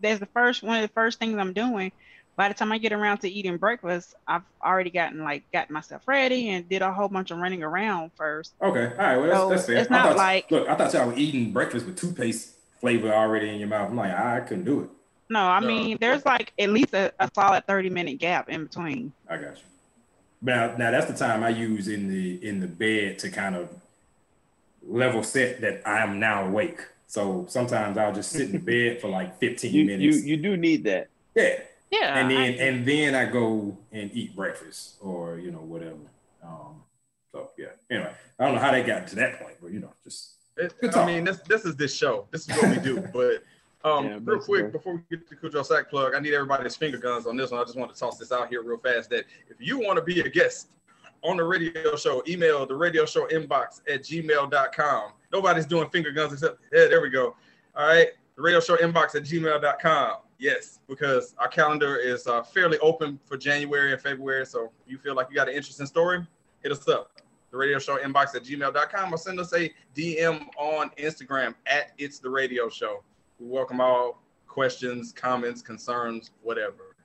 [0.00, 1.90] that's the first one of the first things I'm doing.
[2.36, 6.02] By the time I get around to eating breakfast, I've already gotten like gotten myself
[6.06, 8.52] ready and did a whole bunch of running around first.
[8.62, 9.16] Okay, all right.
[9.16, 9.76] Well, that's, So, that's fair.
[9.78, 13.10] it's I not thought, like- look, I thought y'all were eating breakfast with toothpaste flavor
[13.12, 13.88] already in your mouth.
[13.90, 14.90] I'm like, ah, I couldn't do it.
[15.30, 15.66] No, I No.
[15.66, 19.12] mean there's like at least a, a solid 30 minute gap in between.
[19.28, 19.62] I got you.
[20.40, 23.68] Now, now that's the time I use in the in the bed to kind of
[24.86, 26.80] level set that I am now awake.
[27.06, 30.24] So sometimes I'll just sit in the bed for like 15 you, you minutes.
[30.24, 31.08] you do need that.
[31.34, 31.60] yeah.
[31.90, 32.18] Yeah.
[32.18, 35.96] and then I- and then I go and eat breakfast or you know whatever.
[36.44, 36.82] Um,
[37.32, 37.68] so yeah.
[37.90, 40.74] Anyway, I don't know how they got to that point, but you know, just It,
[40.94, 42.26] I mean, this this is this show.
[42.30, 43.00] This is what we do.
[43.12, 43.42] But
[43.88, 46.98] um, Yeah, real quick before we get to Khujoe Snack plug, I need everybody's finger
[46.98, 47.60] guns on this one.
[47.60, 49.10] I just want to toss this out here real fast.
[49.10, 50.68] That if you want to be a guest
[51.22, 55.12] on the radio show, email the radio show inbox at gmail.com.
[55.32, 57.34] Nobody's doing finger guns except yeah, there we go.
[57.76, 60.16] All right, the radio show inbox at gmail.com.
[60.38, 64.46] Yes, because our calendar is uh, fairly open for January and February.
[64.46, 66.24] So if you feel like you got an interesting story,
[66.62, 67.18] hit us up
[67.50, 72.18] the radio show inbox at gmail.com or send us a DM on Instagram at It's
[72.18, 73.02] the Radio Show.
[73.38, 76.96] We welcome all questions, comments, concerns, whatever.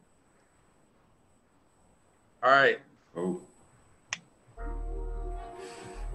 [2.41, 2.79] All right.
[3.15, 3.39] oh.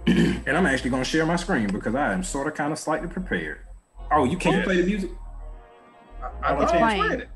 [0.06, 3.08] and I'm actually gonna share my screen because I am sort of kind of slightly
[3.08, 3.60] prepared.
[4.10, 4.64] Oh, you can't Yes.
[4.64, 5.10] play the music?
[6.22, 7.02] I, I Oh, thought it's I was playing.
[7.02, 7.28] playing it.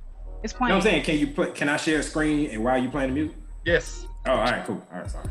[0.43, 0.71] it's You know playing.
[0.71, 1.03] what I'm saying?
[1.05, 3.37] Can you play can I share a screen and while you playing the music?
[3.65, 4.07] Yes.
[4.27, 4.83] Oh, all right, cool.
[4.93, 5.29] All right, sorry.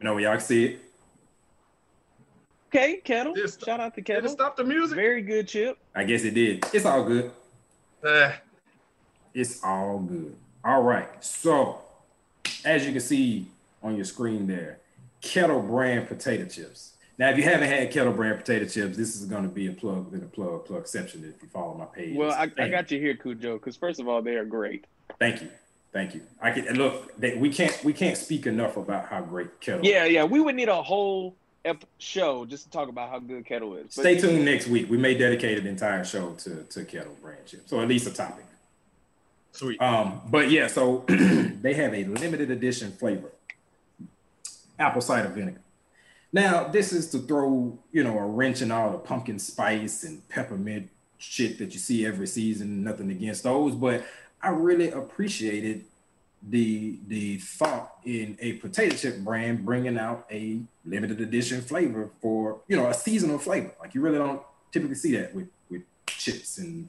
[0.00, 0.83] You know, y'all can see it.
[2.74, 3.34] Okay, Kettle.
[3.34, 4.30] Just- Shout out to Did it Kettle.
[4.30, 4.96] stop the music?
[4.96, 5.78] Very good chip.
[5.94, 6.64] I guess it did.
[6.72, 7.30] It's all good.
[8.02, 8.32] Uh,
[9.32, 10.34] It's all good.
[10.64, 11.08] All right.
[11.24, 11.78] So,
[12.64, 13.46] as you can see
[13.82, 14.78] on your screen there,
[15.20, 16.94] Kettle brand potato chips.
[17.16, 19.72] Now, if you haven't had Kettle brand potato chips, this is going to be a
[19.72, 22.16] plug in a plug plug section if you follow my page.
[22.16, 24.84] Well, I, I got you here, Khujoe, because first of all, they are great.
[25.20, 25.48] Thank you.
[25.92, 26.22] Thank you.
[26.42, 27.16] I can look.
[27.20, 29.84] They, we can't we can't speak enough about how great Kettle.
[29.86, 30.24] Yeah, yeah.
[30.24, 33.84] We would need a whole ep- show just to talk about how good Kettle is.
[33.84, 34.90] But Stay tuned next week.
[34.90, 38.12] We may dedicate an entire show to to Kettle brand chips, or at least a
[38.12, 38.44] topic.
[39.52, 39.80] Sweet.
[39.80, 43.30] Um, but yeah, so they have a limited edition flavor,
[44.78, 45.60] apple cider vinegar.
[46.32, 50.28] Now, this is to throw, you know, a wrench in all the pumpkin spice and
[50.28, 52.82] peppermint shit that you see every season.
[52.82, 54.04] Nothing against those, but
[54.42, 55.84] I really appreciated
[56.46, 62.60] the the thought in a potato chip brand bringing out a limited edition flavor for
[62.68, 63.72] you know a seasonal flavor.
[63.80, 64.42] Like you really don't
[64.72, 66.88] typically see that with with chips and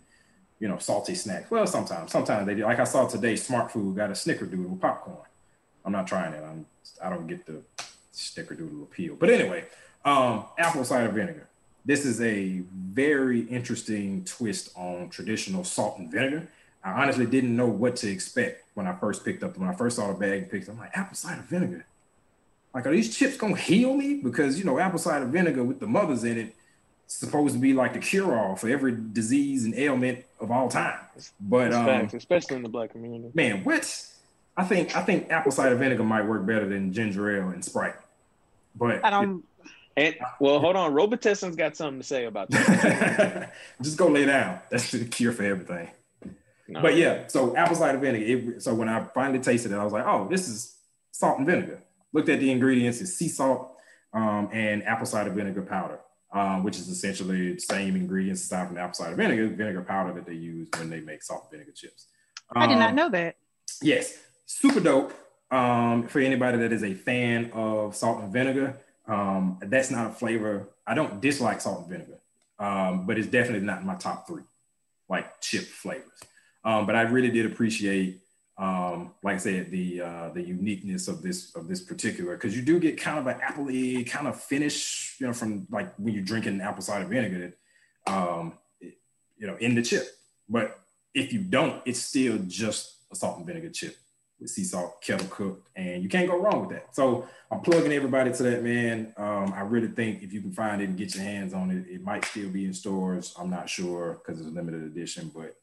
[0.60, 1.50] you know salty snacks.
[1.50, 2.64] Well, sometimes sometimes they do.
[2.64, 5.18] Like I saw today, Smartfood got a Snickerdoodle with popcorn.
[5.84, 6.44] I'm not trying it.
[6.44, 6.66] I'm
[7.02, 7.62] I don't get the
[8.14, 9.16] Snickerdoodle appeal.
[9.16, 9.66] But anyway,
[10.04, 11.48] um, apple cider vinegar.
[11.86, 16.48] This is a very interesting twist on traditional salt and vinegar.
[16.84, 19.96] I honestly didn't know what to expect when I first picked up when I first
[19.98, 20.68] saw the bag and picked.
[20.68, 21.86] I'm like apple cider vinegar.
[22.76, 24.16] Like, are these chips gonna heal me?
[24.16, 26.56] Because you know, apple cider vinegar with the mothers in it
[27.08, 31.00] supposed to be like the cure-all for every disease and ailment of all time.
[31.40, 33.32] But um, Facts, especially in the black community.
[33.34, 34.12] man, what?
[34.58, 37.96] I think I think apple cider vinegar might work better than ginger ale and Sprite.
[38.76, 39.46] But I don't.
[39.96, 43.54] And well, hold on, Robitussin's got something to say about that.
[43.82, 44.60] just go lay down.
[44.70, 45.90] That's the cure for everything.
[46.68, 46.82] No.
[46.82, 48.26] But yeah, so apple cider vinegar.
[48.26, 50.76] It, so when I finally tasted it, I was like, oh, this is
[51.12, 51.80] salt and vinegar.
[52.16, 53.76] Looked at the ingredients: it's sea salt
[54.14, 56.00] um, and apple cider vinegar powder,
[56.32, 60.14] um, which is essentially the same ingredients aside from the apple cider vinegar, vinegar powder
[60.14, 62.08] that they use when they make salt vinegar chips.
[62.56, 63.36] I did not Um, know that.
[63.82, 65.14] Yes, super dope.
[65.52, 68.78] Um, for anybody that is a fan of salt and vinegar,
[69.08, 70.70] um, that's not a flavor.
[70.88, 72.20] I don't dislike salt and vinegar,
[72.60, 74.44] um, but it's definitely not in my top three,
[75.10, 76.20] like chip flavors.
[76.64, 78.22] Um, but I really did appreciate,
[78.58, 82.62] um, like I said, the uh, the uniqueness of this of this particular because you
[82.62, 86.24] do get kind of an appley kind of finish, you know, from like when you're
[86.24, 87.54] drinking apple cider vinegar,
[88.08, 88.98] um, it-
[89.38, 90.08] you know, in the chip.
[90.48, 90.80] But
[91.14, 93.98] if you don't, it's still just a salt and vinegar chip
[94.40, 96.96] with sea salt, kettle cooked, and you can't go wrong with that.
[96.96, 99.14] So I'm plugging everybody to that, man.
[99.18, 101.86] Um, I really think if you can find it and get your hands on it,
[101.90, 103.34] it might still be in stores.
[103.40, 105.56] I'm not sure because it's a limited edition, but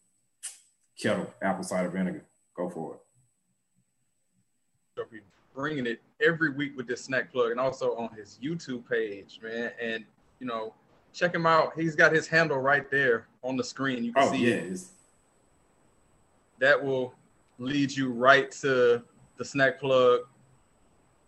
[0.98, 2.24] kettle apple cider vinegar,
[2.56, 3.00] go for it.
[4.96, 5.20] He'll be
[5.54, 9.70] bringing it every week with this snack plug and also on his YouTube page, man.
[9.80, 10.04] And
[10.38, 10.74] you know,
[11.12, 11.72] check him out.
[11.78, 14.04] He's got his handle right there on the screen.
[14.04, 14.80] You can Oh see yeah, it.
[16.58, 17.14] That will
[17.58, 19.02] lead you right to
[19.36, 20.20] the snack plug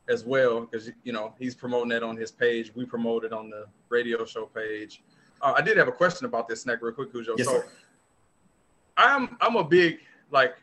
[0.09, 2.73] as well, because you know he's promoting that on his page.
[2.75, 5.03] We promote it on the radio show page.
[5.41, 7.35] Uh, I did have a question about this snack real quick, Khujoe.
[7.39, 7.69] yes, so sir.
[8.97, 10.55] I'm I'm a big like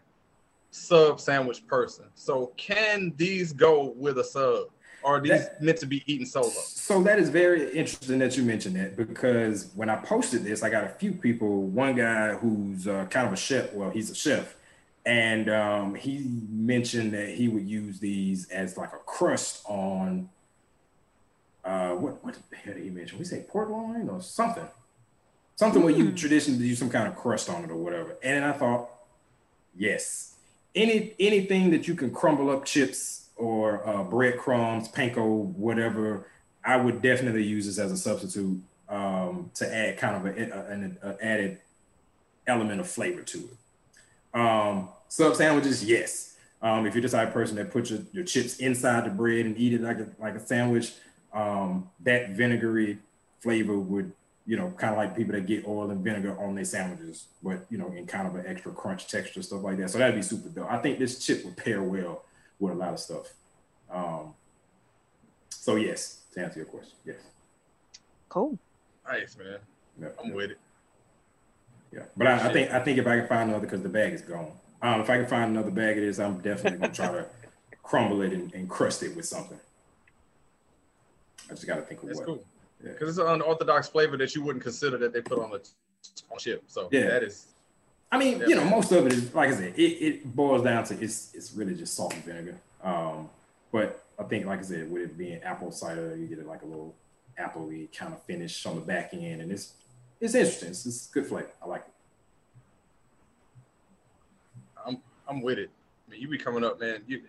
[0.71, 2.05] sub sandwich person.
[2.15, 4.67] So can these go with a sub?
[5.03, 6.49] Or are these That- meant to be eaten solo?
[6.49, 10.69] So that is very interesting that you mentioned that because when I posted this, I
[10.69, 11.63] got a few people.
[11.63, 13.73] One guy who's uh, kind of a chef.
[13.73, 14.55] Well, he's a chef,
[15.05, 16.19] and um, he
[16.51, 20.29] mentioned that he would use these as like a crust on.
[21.65, 23.17] Uh, what what the hell did he mention?
[23.19, 24.67] We say pork loin or something,
[25.55, 26.15] something where you Hmm.
[26.15, 28.17] traditionally do some kind of crust on it or whatever.
[28.23, 28.89] And I thought,
[29.75, 30.30] yes,
[30.75, 36.27] any anything that you can crumble up chips or uh, breadcrumbs, panko, whatever,
[36.63, 40.71] I would definitely use this as a substitute um, to add kind of a, a-
[40.71, 41.59] an a added
[42.47, 44.39] element of flavor to it.
[44.39, 46.35] Um, sub sandwiches, yes.
[46.61, 49.45] Um, if you're the type of person that puts your, your chips inside the bread
[49.45, 50.93] and eat it like a like a sandwich,
[51.33, 52.99] um, that vinegary
[53.39, 54.11] flavor would,
[54.51, 57.65] you know, kind of like people that get oil and vinegar on their sandwiches, but
[57.69, 59.89] you know, in kind of an extra crunch texture, stuff like that.
[59.89, 60.69] So that'd be super dope.
[60.69, 62.25] I think this chip would pair well
[62.59, 63.31] with a lot of stuff.
[63.89, 64.33] Um,
[65.49, 67.15] so yes, to answer your question, yes.
[68.27, 68.59] Cool.
[69.07, 69.59] Nice, man.
[70.01, 70.57] Yeah, I'm with it.
[71.93, 72.03] yeah.
[72.17, 74.21] But I, I think I think if I can find another, because the bag is
[74.21, 74.51] gone.
[74.81, 77.25] Um, if I can find another bag of this, I'm definitely gonna try to
[77.83, 79.59] crumble it and, and crust it with something.
[81.49, 82.25] I just got to think of It's what.
[82.25, 82.43] cool.
[82.83, 82.91] Yeah.
[82.91, 85.59] Because it's an unorthodox flavor that you wouldn't consider that they put on a
[86.31, 86.63] on chip.
[86.67, 87.07] So Yeah.
[87.07, 87.47] that is
[88.11, 90.83] I mean, you know, most of it is like I said, it, it boils down
[90.85, 92.57] to it's it's really just salt and vinegar.
[92.83, 93.29] Um,
[93.71, 96.61] but I think, like I said, with it being apple cider, you get it like
[96.61, 96.93] a little
[97.39, 99.73] appley kind of finish on the back end, and it's
[100.19, 100.69] it's interesting.
[100.69, 101.49] It's, it's good flavor.
[101.63, 101.93] I like it.
[104.85, 104.97] I'm
[105.27, 105.69] I'm with it.
[106.07, 107.03] I mean, you be coming up, man.
[107.07, 107.21] You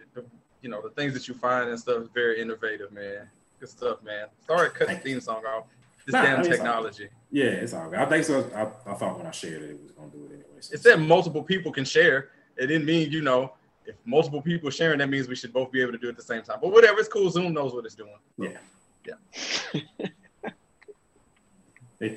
[0.62, 3.28] you know the things that you find and stuff is very innovative, man.
[3.62, 4.26] Good stuff, man.
[4.44, 5.66] Sorry, cut the theme song off.
[6.04, 7.08] This Nah, I damn mean, it's technology.
[7.30, 8.00] Yeah, it's all good.
[8.00, 8.50] I think so.
[8.56, 10.58] I, I thought when I shared it, it was gonna do it anyway.
[10.58, 10.74] So.
[10.74, 12.30] It said multiple people can share.
[12.56, 13.52] It didn't mean you know
[13.86, 16.16] if multiple people sharing, that means we should both be able to do it at
[16.16, 16.58] the same time.
[16.60, 17.30] But whatever, it's cool.
[17.30, 18.16] Zoom knows what it's doing.
[18.36, 18.58] Yeah.
[19.06, 20.08] Yeah.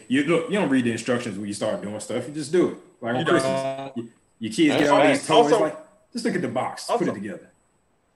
[0.08, 2.28] You look, you don't read the instructions when you start doing stuff.
[2.28, 2.78] You just do it.
[3.02, 3.92] Like on You Christmas.
[4.40, 5.10] Your kids get all right.
[5.10, 5.52] these toys.
[5.52, 5.78] Also- like,
[6.12, 6.86] just look at the box.
[6.88, 7.52] Put it together.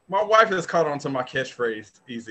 [0.08, 2.28] My wife has caught on to my catchphrase, EZ.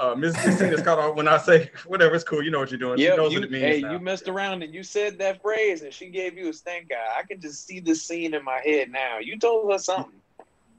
[0.00, 2.42] Uh, Miss Christina's caught on when I say whatever, it's cool.
[2.42, 2.96] You know what you're doing.
[2.96, 3.64] she Yeah, knows you, what it means.
[3.64, 3.92] hey, now.
[3.92, 7.18] you messed around and you said that phrase, and she gave you a stink eye.
[7.18, 9.18] I can just see the scene in my head now.
[9.18, 10.14] You told her something.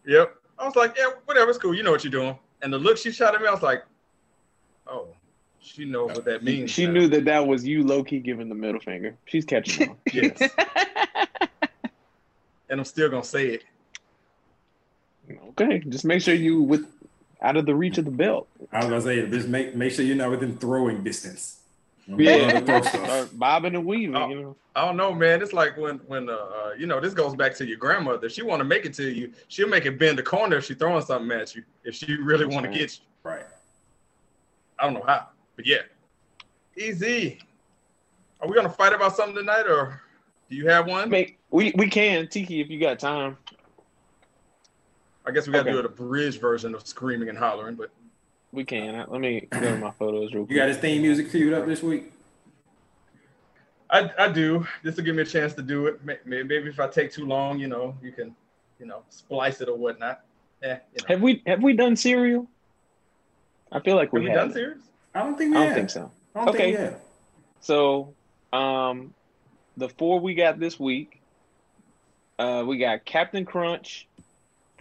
[0.08, 0.36] Yep.
[0.58, 1.76] I was like, yeah, whatever, it's cool.
[1.76, 2.36] You know what you're doing.
[2.64, 3.84] And the look she shot at me, I was like,
[4.88, 5.10] oh,
[5.60, 6.72] she knows what that means.
[6.72, 6.94] She now.
[6.94, 9.16] knew that that was you, low key, giving the middle finger.
[9.26, 9.98] She's catching on.
[10.12, 10.42] Yes.
[12.70, 13.64] and I'm still gonna say it.
[15.50, 16.88] okay, just make sure you with
[17.42, 18.48] out of the reach of the belt.
[18.72, 21.58] I was gonna say, just make make sure you're not within throwing distance.
[22.18, 22.60] Yeah.
[22.62, 22.82] Throw.
[22.82, 24.16] Start bobbing and weaving.
[24.16, 24.30] Oh.
[24.30, 24.56] You know.
[24.76, 25.42] I don't know, man.
[25.42, 28.26] It's like when when uh, uh you know this goes back to your grandmother.
[28.26, 30.66] If she want to make it to you, she'll make it bend the corner if
[30.66, 31.64] she throwing something at you.
[31.86, 33.46] If she really want to get you, Right.
[34.80, 35.82] I don't know how, but yeah,
[36.78, 37.34] EZ.
[38.42, 40.02] Are we gonna fight about something tonight, or
[40.50, 41.10] do you have one?
[41.10, 43.38] Make we we can Tiki if you got time.
[45.26, 45.72] I guess we gotta Okay.
[45.74, 47.92] do it a bridge version of screaming and hollering, but
[48.54, 49.06] We can.
[49.10, 50.52] Let me go to my photos real quick.
[50.52, 52.12] You got his theme music queued up this week?
[53.90, 54.66] I, I do.
[54.84, 56.04] This will give me a chance to do it.
[56.04, 58.36] May- may- Maybe if I take too long, you know, you can,
[58.80, 60.22] you know, splice it or whatnot.
[60.62, 61.06] Yeah, you know.
[61.08, 62.48] Have we have we done cereal?
[63.72, 64.36] I feel like Have we we have.
[64.36, 64.82] done series?
[65.16, 65.76] I don't think we I don't have.
[65.78, 66.12] think so.
[66.36, 66.76] I don't Okay.
[66.76, 66.94] think.
[67.62, 68.14] So,
[68.54, 69.14] um,
[69.78, 71.22] the four we got this week,
[72.40, 74.08] uh, we got Captain Crunch,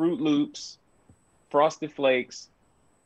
[0.01, 0.79] Froot Loops,
[1.51, 2.49] Frosted Flakes,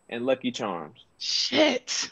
[0.08, 1.04] and Lucky Charms.
[1.18, 2.10] Shit.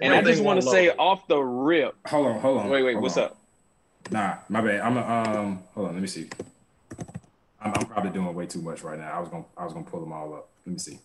[0.00, 1.94] And I just want to say off the rip.
[2.08, 2.68] Hold on, hold on.
[2.68, 3.24] Wait, wait, what's on.
[3.24, 3.38] up?
[4.10, 4.80] Nah, my bad.
[4.80, 5.62] I'm a, um.
[5.74, 5.94] Hold on.
[5.94, 6.28] Let me see.
[7.60, 9.12] I'm, I'm probably doing way too much right now.
[9.12, 10.48] I was gonna I was gonna pull them all up.
[10.66, 10.98] Let me see.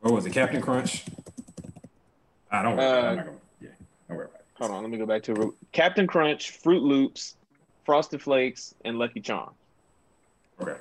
[0.00, 0.30] What was it?
[0.30, 1.04] Captain Crunch.
[2.50, 2.76] I don't.
[2.76, 2.86] Worry.
[2.86, 3.38] Uh, I'm not gonna.
[3.60, 3.68] Yeah.
[4.08, 4.46] Don't worry about it.
[4.54, 5.50] Hold on, let me go back to it.
[5.72, 7.36] Captain Crunch, Froot Loops,
[7.84, 9.56] Frosted Flakes, and Lucky Charms.
[10.60, 10.76] Okay.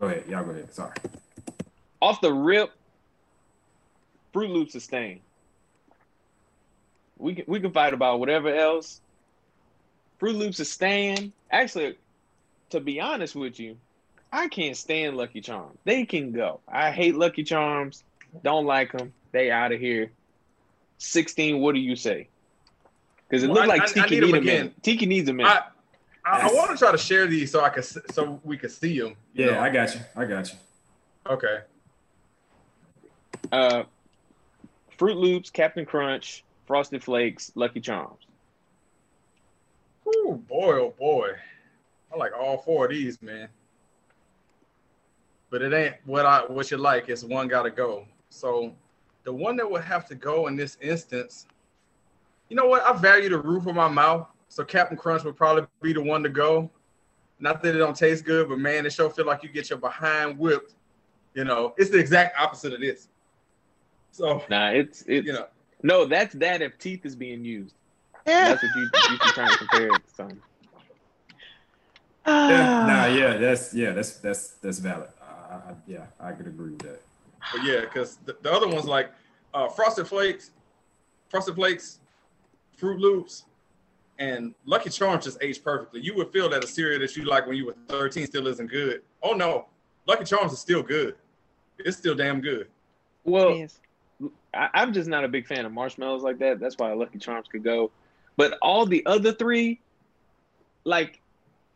[0.00, 0.24] Go ahead.
[0.28, 0.72] Y'all go ahead.
[0.72, 0.92] Sorry.
[2.00, 2.70] Off the rip,
[4.34, 5.20] Froot Loops is staying.
[7.18, 9.00] We can we can fight about whatever else.
[10.20, 11.32] Froot Loops is staying.
[11.50, 11.96] Actually,
[12.70, 13.76] to be honest with you,
[14.32, 15.76] I can't stand Lucky Charms.
[15.84, 16.60] They can go.
[16.66, 18.02] I hate Lucky Charms.
[18.42, 19.12] Don't like them.
[19.32, 20.10] They out of here.
[20.96, 21.60] Sixteen.
[21.60, 22.28] What do you say?
[23.28, 24.74] Because it Well, looked I- like I- I Tiki needs a man.
[24.82, 25.62] Tiki needs a minute.
[26.24, 28.70] I, I, I want to try to share these so I can so we can
[28.70, 29.16] see them.
[29.34, 30.00] Yeah, I got you.
[30.16, 30.58] I got you.
[31.28, 31.58] Okay.
[33.52, 33.84] Uh,
[34.98, 38.26] Froot Loops, Captain Crunch, Frosted Flakes, Lucky Charms.
[40.06, 41.30] Oh boy, oh boy.
[42.12, 43.48] I like all four of these, man.
[45.50, 47.08] But it ain't what I what you like.
[47.08, 48.06] It's one got to go.
[48.28, 48.72] So
[49.24, 51.46] the one that would have to go in this instance,
[52.48, 52.82] you know what?
[52.82, 54.28] I value the roof of my mouth.
[54.50, 56.68] So Captain Crunch would probably be the one to go.
[57.38, 59.78] Not that it don't taste good, but man, it sure feel like you get your
[59.78, 60.74] behind whipped.
[61.34, 63.08] You know, it's the exact opposite of this.
[64.10, 65.46] So Nah, it's it's you know,
[65.84, 66.04] no.
[66.04, 67.76] That's that if teeth is being used.
[68.26, 68.48] Yeah.
[68.48, 70.42] That's what you you should try and compare it to something.
[72.26, 75.10] Yeah, nah, yeah, that's yeah, that's that's that's valid.
[75.22, 77.00] I, I, yeah, I could agree with that.
[77.52, 79.12] But yeah, because the, the other ones like
[79.54, 80.50] uh, Frosted Flakes,
[81.28, 82.00] Frosted Flakes,
[82.78, 83.44] Froot Loops,
[84.20, 86.00] and Lucky Charms just aged perfectly.
[86.00, 88.70] You would feel that a cereal that you like when you were 13 still isn't
[88.70, 89.02] good.
[89.22, 89.66] Oh no,
[90.06, 91.16] Lucky Charms is still good.
[91.78, 92.68] It's still damn good.
[93.24, 93.66] Well,
[94.52, 96.60] I, I'm just not a big fan of marshmallows like that.
[96.60, 97.90] That's why Lucky Charms could go.
[98.36, 99.80] But all the other three,
[100.84, 101.20] like,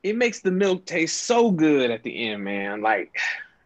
[0.02, 2.82] it makes the milk taste so good at the end, man.
[2.82, 3.16] Like,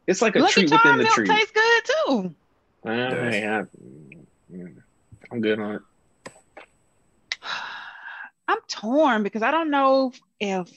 [0.06, 1.28] it's like a Lucky treat within Charm the milk treat.
[1.28, 2.34] tastes good too.
[2.84, 3.64] Uh, hey, I,
[5.32, 5.82] I'm good on it.
[8.49, 10.70] I'm torn because I don't know if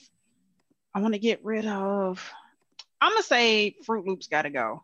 [0.93, 2.29] I want to get rid of.
[2.99, 4.83] I'm gonna say Froot Loops got to go.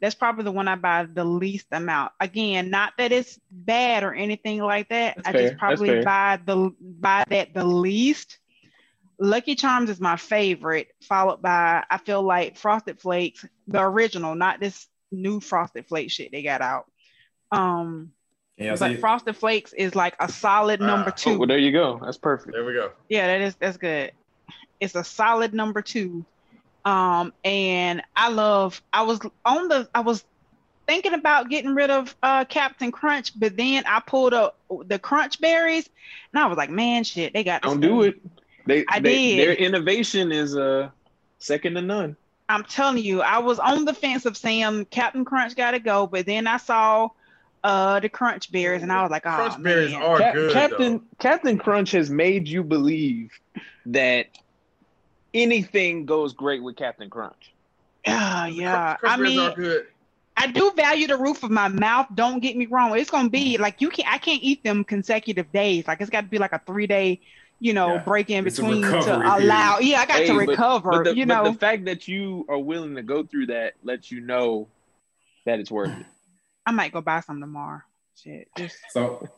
[0.00, 2.12] That's probably the one I buy the least amount.
[2.18, 5.16] Again, not that it's bad or anything like that.
[5.16, 5.42] That's I fair.
[5.48, 8.38] just probably buy the buy that the least.
[9.20, 14.58] Lucky Charms is my favorite, followed by I feel like Frosted Flakes, the original, not
[14.58, 16.86] this new Frosted Flake shit they got out.
[17.52, 18.10] Um,
[18.56, 18.96] Can y'all but see?
[18.96, 21.30] Frosted Flakes is like a solid number Ah, two.
[21.30, 22.00] Oh, well, there you go.
[22.02, 22.52] That's perfect.
[22.52, 22.90] There we go.
[23.08, 24.12] Yeah, that is that's good.
[24.80, 26.24] It's a solid number two.
[26.84, 30.24] Um, and I love I was on the I was
[30.86, 35.40] thinking about getting rid of uh Captain Crunch, but then I pulled up the crunch
[35.40, 35.88] berries
[36.32, 38.20] and I was like, man, shit, they got Don't do it.
[38.66, 39.38] They, I they did.
[39.40, 40.90] Their innovation is uh
[41.38, 42.16] second to none.
[42.48, 46.26] I'm telling you, I was on the fence of saying Captain Crunch gotta go, but
[46.26, 47.08] then I saw
[47.64, 50.02] uh the crunch berries, and I was like, oh Crunch berries man.
[50.02, 50.52] are Cap- good.
[50.52, 51.02] Captain though.
[51.18, 53.32] Captain Crunch has made you believe
[53.86, 54.26] that
[55.32, 57.52] anything goes great with Captain Crunch.
[58.06, 58.96] Yeah, yeah.
[58.96, 59.86] Crunch, crunch I mean, good.
[60.36, 62.06] I do value the roof of my mouth.
[62.14, 62.96] Don't get me wrong.
[62.98, 65.86] It's gonna be like you can not I can't eat them consecutive days.
[65.86, 67.20] Like it's got to be like a three day,
[67.60, 68.02] you know, Yeah.
[68.04, 69.78] break in It's between to recovery allow.
[69.78, 70.90] Yeah, I got Hey, to recover.
[70.90, 73.74] But the, you but know, the fact that you are willing to go through that
[73.84, 74.68] lets you know
[75.46, 76.06] that it's worth it.
[76.66, 77.80] I might go buy some tomorrow.
[78.16, 79.28] Shit, just So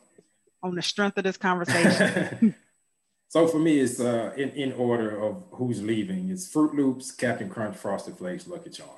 [0.63, 2.55] on the strength of this conversation.
[3.29, 6.31] so for me, it's uh in, in order of who's leaving.
[6.31, 8.93] It's Froot Loops, Captain Crunch, Frosted Flakes, Lucky Charms.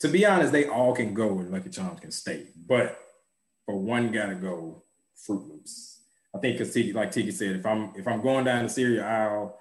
[0.00, 2.46] To be honest, they all can go and Lucky Charms can stay.
[2.66, 2.98] But
[3.66, 4.82] for one gotta go,
[5.16, 6.00] Froot Loops.
[6.34, 9.58] I think because like Tiki said, if I'm if I'm going down the cereal aisle,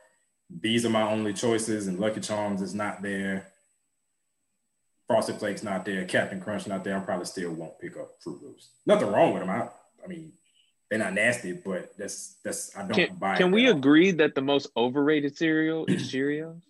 [0.49, 3.47] these are my only choices, and Lucky Charms is not there.
[5.07, 6.97] Frosted Flakes not there, Captain Crunch not there.
[6.97, 8.69] I probably still won't pick up Froot Loops.
[8.85, 9.49] Nothing wrong with them.
[9.49, 9.69] I,
[10.03, 10.34] I mean,
[10.89, 13.38] they're not nasty, but that's that's I don't Can, buy.
[13.38, 13.77] can it we all.
[13.77, 16.61] agree that the most overrated cereal is Cheerios?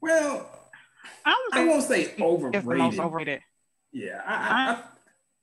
[0.00, 0.48] Well,
[1.24, 2.18] I I won't say think
[2.54, 3.00] it's the most overrated.
[3.00, 3.40] overrated.
[3.92, 4.82] Yeah, I, I, I,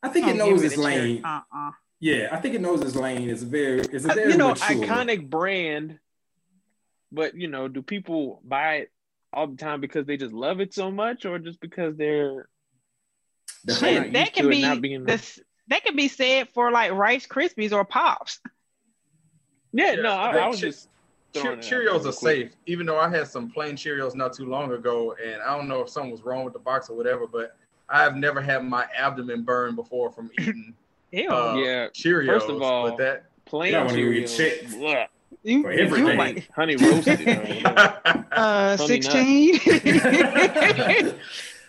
[0.03, 1.23] I think I it knows its lane.
[1.23, 1.71] Uh-uh.
[1.99, 3.29] Yeah, I think it knows its lane.
[3.29, 4.67] It's very, it's a Uh, very you know, mature.
[4.77, 5.99] iconic brand,
[7.11, 8.91] but you know, do people buy it
[9.33, 12.47] all the time because they just love it so much, or just because they're
[13.65, 15.39] The Shit, whole- not Shit, that used can be not being- this.
[15.69, 18.39] That can be said for like Rice Krispies or Pops.
[19.73, 20.87] yeah, Yeah, no, I, I was Che- just
[21.33, 24.31] Che- throwing it out Cheerios are safe, even though I had some plain Cheerios not
[24.33, 26.95] too long ago, and I don't know if something was wrong with the box or
[26.95, 27.57] whatever, but
[27.89, 30.73] I've never had my abdomen burn before from eating
[31.11, 31.29] Ew.
[31.29, 32.27] uh, Yeah, Cheerios.
[32.27, 35.07] first of all- but that plain Yeah, when you get Cheerios.
[35.29, 35.43] Checked.
[35.43, 35.51] bleh.
[35.51, 36.17] you, for you everything.
[36.17, 37.27] like honey, honey roasted.
[37.27, 39.59] or uh sixteen.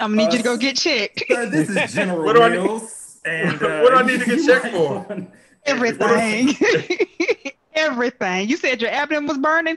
[0.01, 1.25] I'm gonna need you to go Uh, get checked.
[1.29, 2.81] Sir, this is General What do I need-
[3.25, 5.27] and uh, What do I need to get checked for?
[5.67, 6.55] Everything.
[7.75, 8.49] Everything.
[8.49, 9.77] You said your abdomen was burning.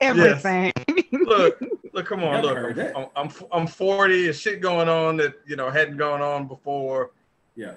[0.00, 0.72] Everything.
[1.12, 1.60] look,
[1.92, 2.92] look, come on, Never look.
[2.96, 7.10] I'm, I'm I'm 40 and shit going on that you know hadn't gone on before.
[7.56, 7.72] Yeah.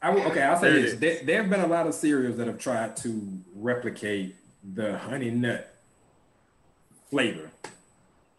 [0.00, 0.94] I will, okay, I'll say There this.
[0.94, 3.20] There, there have been a lot of cereals that have tried to
[3.56, 4.36] replicate
[4.74, 5.74] the honey nut
[7.10, 7.50] flavor,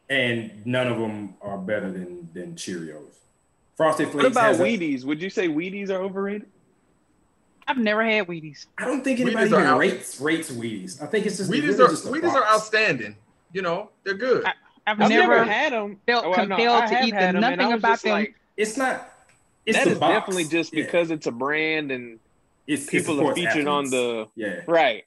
[0.10, 3.16] and none of them are better than than Cheerios.
[3.76, 4.24] Frosted Flakes.
[4.24, 5.06] What about has a- Wheaties?
[5.06, 6.48] Would you say Wheaties are overrated?
[7.68, 8.66] I've never had Wheaties.
[8.78, 11.02] I don't think anybody even out- rates rates Wheaties.
[11.02, 13.16] I think it's just Wheaties are just a Wheaties are outstanding.
[13.54, 14.46] You know, they're good.
[14.46, 14.54] I-
[14.88, 16.00] I've, I've never, never, had oh, them.
[16.08, 17.40] felt compelled to eat them.
[17.40, 18.28] Nothing about them-
[18.58, 19.08] It's not.
[19.66, 20.14] It's that the is box.
[20.14, 20.86] definitely just Yeah.
[20.86, 22.20] because it's a brand and
[22.66, 25.04] it's, it people are supports featured on the Yeah, right.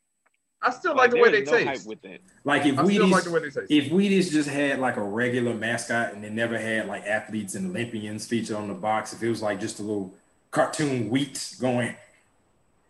[0.62, 1.66] I still like the way they no taste.
[1.66, 2.20] hype with it.
[2.44, 3.70] like if I still Wheaties, like the way they taste.
[3.70, 7.70] if Wheaties just had like a regular mascot and they never had like athletes and
[7.70, 10.14] Olympians featured on the box, if it was like just a little
[10.50, 11.96] cartoon wheat going,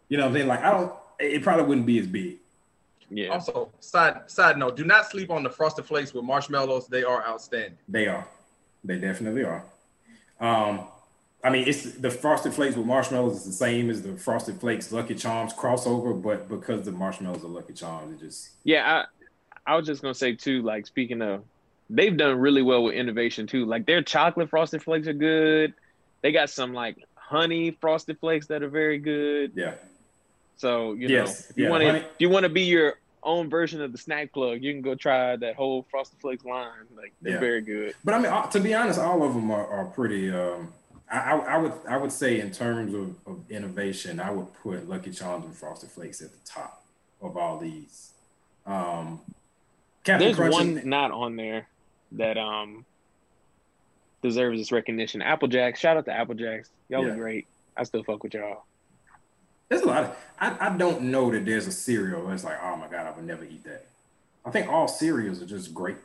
[0.09, 0.49] you know what I'm saying?
[0.49, 2.39] Like I don't, it probably wouldn't be as big.
[3.11, 3.29] Yeah.
[3.29, 6.89] Also, side side note: do not sleep on the frosted flakes with marshmallows.
[6.89, 7.79] They are outstanding.
[7.89, 8.27] They are,
[8.85, 9.65] they definitely are.
[10.41, 10.89] Um,
[11.45, 14.93] I mean, it's the Frosted Flakes with marshmallows is the same as the Frosted Flakes
[14.93, 19.05] Lucky Charms crossover, but because the marshmallows are Lucky Charms, it just Yeah,
[19.67, 21.45] I I was just gonna say too, like speaking of
[21.91, 23.65] they've done really well with innovation too.
[23.67, 25.75] Like their chocolate frosted flakes are good.
[26.23, 29.53] They got some like honey frosted flakes that are very good.
[29.55, 29.75] yeah.
[30.57, 32.95] So you Yes, know, if you yeah, want to, if you want to be your
[33.25, 36.87] own version of the snack plug, you can go try that whole frosted flakes line.
[36.97, 37.41] Like they're Yeah.
[37.41, 37.95] very good.
[38.05, 40.31] But I mean, uh, to be honest, all of them are, are pretty.
[40.31, 40.73] Um,
[41.11, 45.11] I, I, would I would say in terms of, of innovation, I would put Lucky
[45.11, 46.85] Charms and Frosted Flakes at the top
[47.21, 48.13] of all these.
[48.67, 49.21] Um,
[50.05, 51.69] Captain There's Crunch one is- not on there
[52.13, 52.85] that um
[54.23, 55.23] deserves this recognition.
[55.23, 55.81] Apple Jacks.
[55.81, 56.71] Shout out to Apple Jacks.
[56.89, 57.13] Y'all Yeah.
[57.13, 57.47] are great.
[57.77, 58.65] I still fuck with y'all.
[59.69, 60.17] There's a lot of.
[60.39, 63.27] I, I don't know that there's a cereal that's like, oh my god, I would
[63.27, 63.87] never eat that.
[64.45, 65.97] I think all cereals are just great.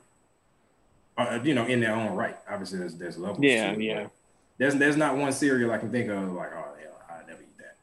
[1.18, 2.38] Uh, you know, in their own right.
[2.50, 3.40] Obviously, there's there's levels.
[3.42, 4.08] Yeah, to it, yeah.
[4.58, 7.58] There's there's not one cereal I can think of like, oh hell, I never eat
[7.60, 7.76] that.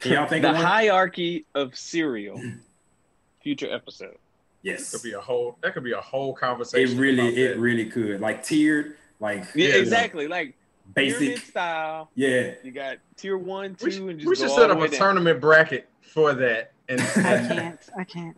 [0.00, 0.64] Can y'all think the of one?
[0.64, 2.40] hierarchy of cereal.
[3.42, 4.16] Future episode.
[4.62, 4.92] yes.
[4.92, 5.56] Could be a whole.
[5.62, 6.96] That could be a whole conversation.
[6.96, 7.60] It really, about it that.
[7.60, 8.20] really could.
[8.20, 9.74] Like tiered, like Yeah, Yeah.
[9.76, 10.28] exactly.
[10.28, 10.54] Like
[10.94, 11.38] basic.
[11.38, 12.08] style.
[12.14, 12.52] Yeah.
[12.62, 14.88] You got tier one, two, We, should- and just we should all set up a
[14.88, 14.98] down.
[14.98, 16.72] tournament bracket for that.
[16.88, 17.04] And, I
[17.48, 17.80] can't.
[17.98, 18.36] I can't.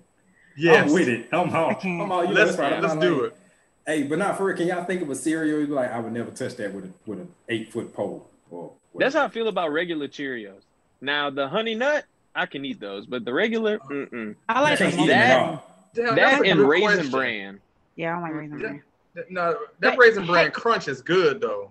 [0.57, 1.29] Yeah, I'm with it.
[1.33, 2.01] I'm all, can't.
[2.03, 2.33] I'm all you.
[2.33, 2.73] Let's That's right.
[2.75, 3.37] I'm let's do it.
[3.87, 4.57] Hey, but not for real.
[4.57, 5.61] Can y'all think of a cereal?
[5.61, 8.29] You'd be like, I would never touch that with a with an eight foot pole.
[8.51, 10.63] Or That's how I feel about regular Cheerios.
[11.01, 12.05] Now the honey nut,
[12.35, 14.35] I can eat those, but the regular, mm-mm.
[14.49, 15.01] I I like can't them.
[15.01, 17.11] eat them at That- that's that and raisin question.
[17.11, 17.61] bran.
[17.97, 18.83] Yeah, I don't like raisin bran.
[19.31, 19.51] No,
[19.81, 21.71] that But- raisin bran crunch is good though.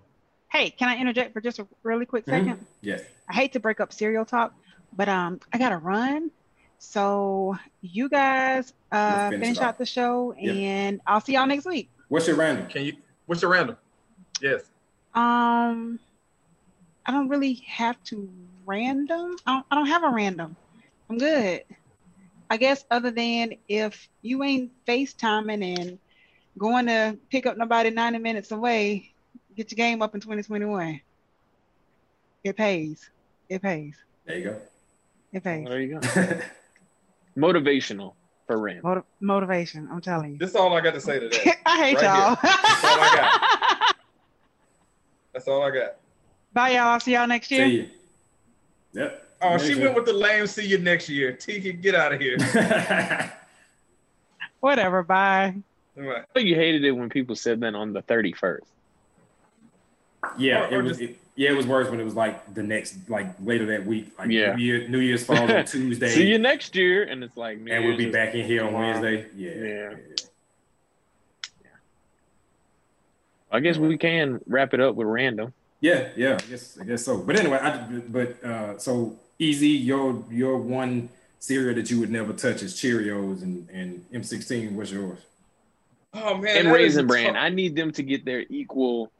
[0.52, 2.46] Hey, can I interject for just a really quick Mhm.
[2.46, 3.02] 2nd Yes.
[3.28, 4.54] I hate to break up cereal talk,
[4.96, 6.30] but um, I gotta run.
[6.78, 10.56] So you guys uh finish finish out the show, Yep.
[10.56, 11.90] and I'll see y'all next week.
[12.10, 12.68] What's your random?
[12.68, 12.94] Can you?
[13.26, 13.78] What's your random?
[14.42, 14.64] Yes.
[15.14, 16.00] Um,
[17.06, 18.30] I don't really have to
[18.66, 19.36] random.
[19.46, 20.56] I don't, I don't have a random.
[21.10, 21.64] I'm good.
[22.50, 26.00] I guess other than if you ain't FaceTiming and
[26.58, 29.14] going to pick up nobody 90 minutes away,
[29.56, 31.02] get your game up in 2021.
[32.44, 33.10] It pays.
[33.50, 33.96] It pays.
[34.26, 34.62] There you go.
[35.32, 35.68] It pays.
[35.68, 36.00] There you go.
[36.00, 36.40] go.
[37.38, 38.14] Motivational
[38.48, 38.82] for Ram.
[38.84, 39.88] Motiv- motivation.
[39.92, 40.38] I'm telling you.
[40.38, 41.58] This is all I got to say to that.
[41.66, 42.38] I hate Right y'all.
[42.42, 43.94] That's all I
[45.34, 45.96] That's all I got.
[46.54, 46.88] Bye, y'all.
[46.88, 47.66] I'll see y'all next year.
[47.68, 47.90] See you.
[48.94, 49.20] Yep.
[49.42, 50.48] Oh, she Next went with the lame.
[50.48, 51.34] See you next year.
[51.34, 52.38] Tiki, get out of here.
[54.60, 55.04] Whatever.
[55.04, 55.56] Bye.
[55.96, 56.24] Right.
[56.36, 58.60] You hated it when people said that on the 31st.
[60.38, 60.98] yeah, Or- or it was.
[60.98, 63.86] just- It, yeah, it was worse when it was like the next, like later that
[63.86, 64.14] week.
[64.20, 64.56] Like Yeah.
[64.56, 67.74] New, Year, New Year's falls on Tuesday, See you next year, and it's like, New
[67.74, 69.02] and we'll be back in here on tomorrow.
[69.02, 69.26] Wednesday.
[69.36, 69.92] Yeah.
[69.92, 69.96] Yeah.
[73.52, 75.54] I guess we can wrap it up with random.
[75.80, 77.18] Yeah, yeah, I guess I guess so.
[77.18, 77.78] But anyway, I
[78.10, 83.44] but uh so EZ, your your one cereal that you would never touch is Cheerios
[83.44, 84.72] and, and M-16.
[84.72, 85.20] What's yours?
[86.14, 86.58] Oh man.
[86.66, 87.34] and Raisin Bran.
[87.34, 89.12] tough- I need them to get their equal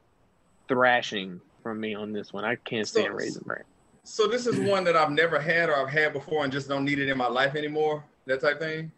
[0.68, 2.44] thrashing from me on this one.
[2.44, 3.64] I can't So- stand Raisin Bran.
[4.04, 6.84] So this is one that I've never had or I've had before and just don't
[6.84, 8.04] need it in my life anymore.
[8.26, 8.92] That type thing.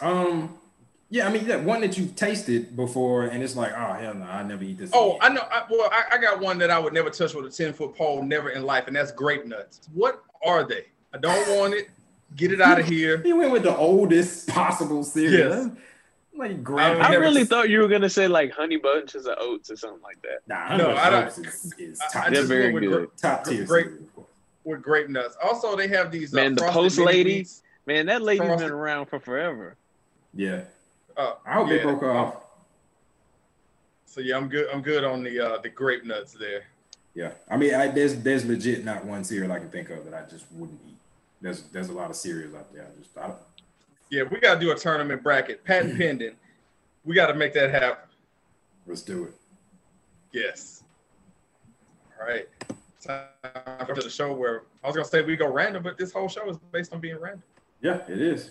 [0.00, 0.56] Um
[1.10, 4.24] yeah, I mean that one that you've tasted before and it's like, oh hell no,
[4.24, 4.90] I never eat this.
[4.92, 5.42] Oh, I know.
[5.50, 7.96] I, well, I, I got one that I would never touch with a ten foot
[7.96, 9.80] pole, never in life, and that's grape nuts.
[9.92, 10.86] What are they?
[11.12, 11.90] I don't want it.
[12.36, 13.18] Get it out of here.
[13.22, 15.48] He went with the oldest possible cereal.
[15.66, 15.70] Yes.
[16.36, 19.36] Like grab I I really s- thought you were gonna say like honey bunches of
[19.38, 20.40] oats or something like that.
[20.46, 22.88] Nah, No, no, I don't- is, is top, I They're just very good.
[22.90, 24.28] gra- top tier great- cereal, of course.
[24.64, 25.36] with grape nuts.
[25.42, 26.32] Also, they have these.
[26.32, 27.62] Man, uh, the Post mini lady- wheats.
[27.86, 29.76] Man, that lady's Frosted- been around for forever.
[30.34, 30.62] Yeah.
[31.16, 31.76] Uh, I hope yeah.
[31.78, 32.36] they broke off.
[34.06, 34.68] So yeah, I'm good.
[34.72, 36.64] I'm good on the uh, the grape nuts there.
[37.14, 40.12] Yeah, I mean, I, there's there's legit not one cereal I can think of that
[40.14, 40.96] I just wouldn't eat.
[41.40, 42.82] There's there's a lot of cereals out there.
[42.82, 43.38] I just I don't.
[44.10, 46.36] Yeah, we got to do a tournament bracket, patent pending.
[47.04, 48.08] We got to make that happen.
[48.86, 49.34] Let's do it.
[50.32, 50.84] Yes.
[52.20, 52.48] All right.
[53.02, 53.26] Time
[53.86, 56.48] for the show where I was gonna say we go random, but this whole show
[56.50, 57.42] is based on being random.
[57.80, 58.50] Yeah, it is.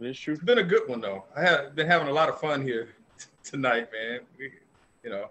[0.00, 0.34] It's true.
[0.34, 1.24] It's been a good one though.
[1.36, 4.20] I have been having a lot of fun here t- tonight, man.
[4.38, 4.52] We,
[5.02, 5.28] you know,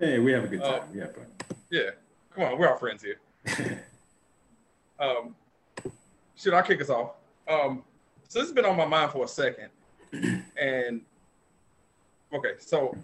[0.00, 0.78] Hey, we have a good Oh.
[0.78, 0.88] time.
[0.94, 1.90] yeah, but yeah.
[2.34, 3.18] Come on, we're all friends here.
[5.00, 5.34] Um,
[6.36, 7.12] should I kick us off?
[7.48, 7.82] Um,
[8.32, 9.68] so this has been on my mind for a second,
[10.56, 11.02] and
[12.32, 12.96] okay, so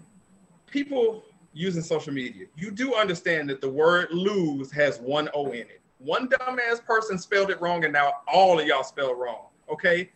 [0.65, 1.23] people
[1.53, 5.81] using social media, you do understand that the word lose has one O in it.
[5.99, 9.45] One dumbass person spelled it wrong, and now all of y'all spell wrong.
[9.71, 10.09] Okay,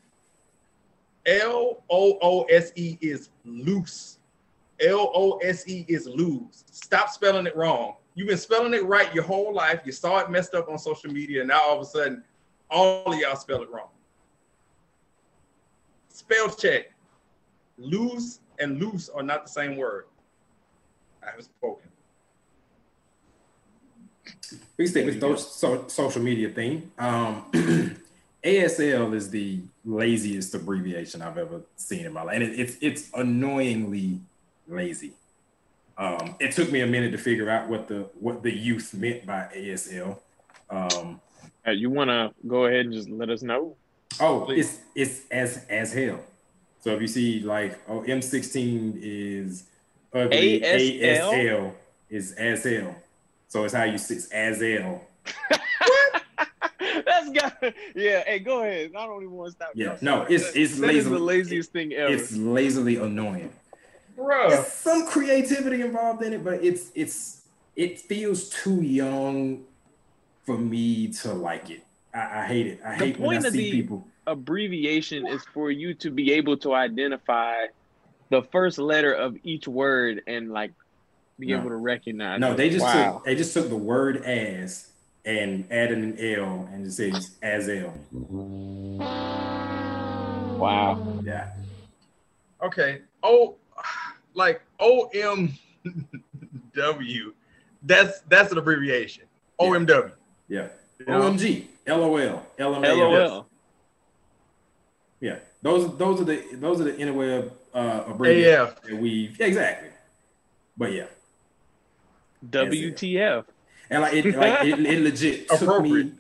[1.27, 4.18] L O O S E is loose.
[4.80, 6.64] L O S E is lose.
[6.72, 7.98] Stop spelling it wrong.
[8.15, 9.81] You've been spelling it right your whole life.
[9.85, 12.23] You saw it messed up on social media, and now all of a sudden,
[12.72, 13.90] all of y'all spell it wrong.
[16.14, 16.94] Spell check.
[17.77, 20.06] Lose and loose are not the same word.
[21.22, 21.90] I haven't spoken.
[24.77, 26.91] we stick with those so, social media thing.
[26.99, 27.45] Um,
[28.44, 33.10] ASL is the laziest abbreviation I've ever seen in my life, and it, it's it's
[33.15, 34.19] annoyingly
[34.68, 35.14] lazy.
[35.98, 39.26] Um, it took me a minute to figure out what the what the youth meant
[39.26, 40.19] by ASL.
[40.69, 41.19] Um,
[41.65, 43.76] Uh, you want to go ahead and just let us know?
[44.19, 44.60] Oh, Please.
[44.60, 46.19] it's it's as as hell.
[46.81, 49.64] So if you see like oh M16 is
[50.14, 51.31] ugly, ASL?
[51.34, 51.72] ASL
[52.10, 52.95] is as hell.
[53.48, 55.02] So it's how you it's as L.
[57.06, 57.53] That's got
[57.95, 58.23] yeah.
[58.26, 58.91] Hey, go ahead.
[58.98, 59.72] I don't even want to stop.
[59.73, 60.35] Yeah, I'm no, sorry.
[60.35, 62.14] it's That- it's that is the lazily laziest thing ever.
[62.14, 63.52] It's lazily annoying.
[64.15, 64.49] bro.
[64.49, 67.41] There's some creativity involved in it, but it's it's
[67.76, 69.64] it feels too young
[70.45, 71.84] for me to like it.
[72.14, 72.80] I, I hate it.
[72.85, 74.07] I The hate when I point of see the- people.
[74.26, 77.65] Abbreviation is for you to be able to identify
[78.30, 80.72] the first letter of each word and like
[81.38, 81.57] be No.
[81.60, 82.40] able to recognize.
[82.40, 82.57] No, it.
[82.57, 83.15] they just wow.
[83.15, 84.88] took they just took the word as
[85.26, 87.94] and added an L and just said as L.
[90.57, 91.19] wow.
[91.26, 91.49] Yeah.
[92.61, 93.02] Okay.
[93.22, 93.56] Oh,
[94.35, 95.53] like O M
[96.76, 97.34] W.
[97.84, 99.26] That's that's an abbreviation.
[99.60, 100.11] OMW.
[100.48, 100.68] Yeah.
[100.99, 101.22] You know?
[101.23, 101.65] OMG.
[101.88, 102.45] LOL.
[102.57, 103.30] LMAO.
[103.30, 103.47] LOL.
[105.19, 105.39] Yeah.
[105.61, 108.81] Those those are the those are the interweb uh abbreviations AF.
[108.84, 109.89] that we yeah, exactly.
[110.77, 111.05] But yeah.
[112.49, 113.45] WTF?
[113.89, 116.11] And like it, like it, it legit took me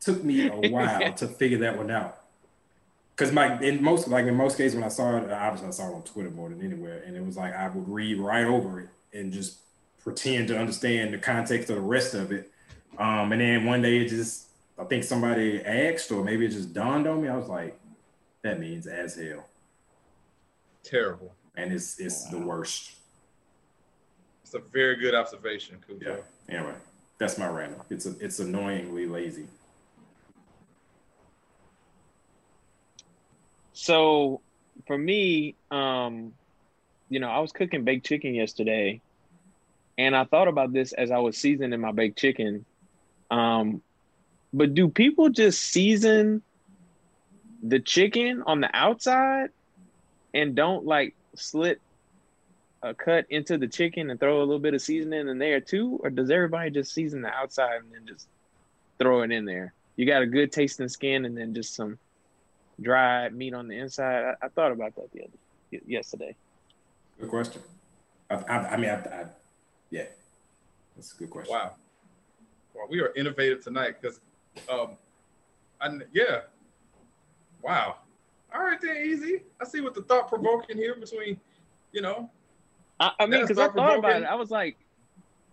[0.00, 2.16] took me a while to figure that one out.
[3.16, 5.90] Cause my in most like in most cases when I saw it, obviously I saw
[5.90, 8.80] it on Twitter more than anywhere, and it was like I would read right over
[8.80, 9.58] it and just
[10.02, 12.50] pretend to understand the context of the rest of it.
[12.98, 14.46] Um, and then one day it just
[14.80, 17.28] I think somebody asked, or maybe it just dawned on me.
[17.28, 17.78] I was like,
[18.42, 19.44] that means as hell,
[20.82, 21.34] Terrible.
[21.54, 22.92] and it's it's the worst.
[24.42, 26.22] It's a very good observation, Khujoe.
[26.48, 26.56] Yeah.
[26.56, 26.74] Anyway,
[27.18, 27.82] that's my random.
[27.90, 29.46] It's a, it's annoyingly lazy.
[33.74, 34.40] So
[34.86, 36.32] for me, um,
[37.10, 39.02] you know, I was cooking baked chicken yesterday,
[39.98, 42.64] and I thought about this as I was seasoning my baked chicken.
[43.30, 43.82] Um,
[44.52, 46.42] but do people just season
[47.62, 49.50] the chicken on the outside
[50.32, 51.80] and don't like slit
[52.82, 56.00] a cut into the chicken and throw a little bit of seasoning in there too?
[56.02, 58.26] Or does everybody just season the outside and then just
[58.98, 59.74] throw it in there?
[59.96, 61.98] You got a good tasting skin and then just some
[62.80, 64.24] dried meat on the inside.
[64.24, 66.34] I, I thought about that the other yesterday.
[67.20, 67.62] Good question.
[68.30, 69.24] I, I, I mean, I, I,
[69.90, 70.04] yeah,
[70.96, 71.52] that's a good question.
[71.52, 71.72] Wow.
[72.74, 74.20] Well, we are innovative tonight because,
[74.68, 74.96] um,
[75.80, 76.40] and yeah,
[77.62, 77.96] wow.
[78.54, 79.40] All right, then, EZ.
[79.60, 81.38] I see what the thought provoking here between,
[81.92, 82.30] you know,
[82.98, 84.76] I, I mean, because I thought about it, I was like,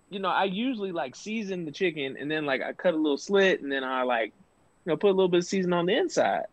[0.09, 3.17] you know, I usually like season the chicken and then like I cut a little
[3.17, 4.33] slit and then I like,
[4.85, 6.45] you know, put a little bit of season on the inside.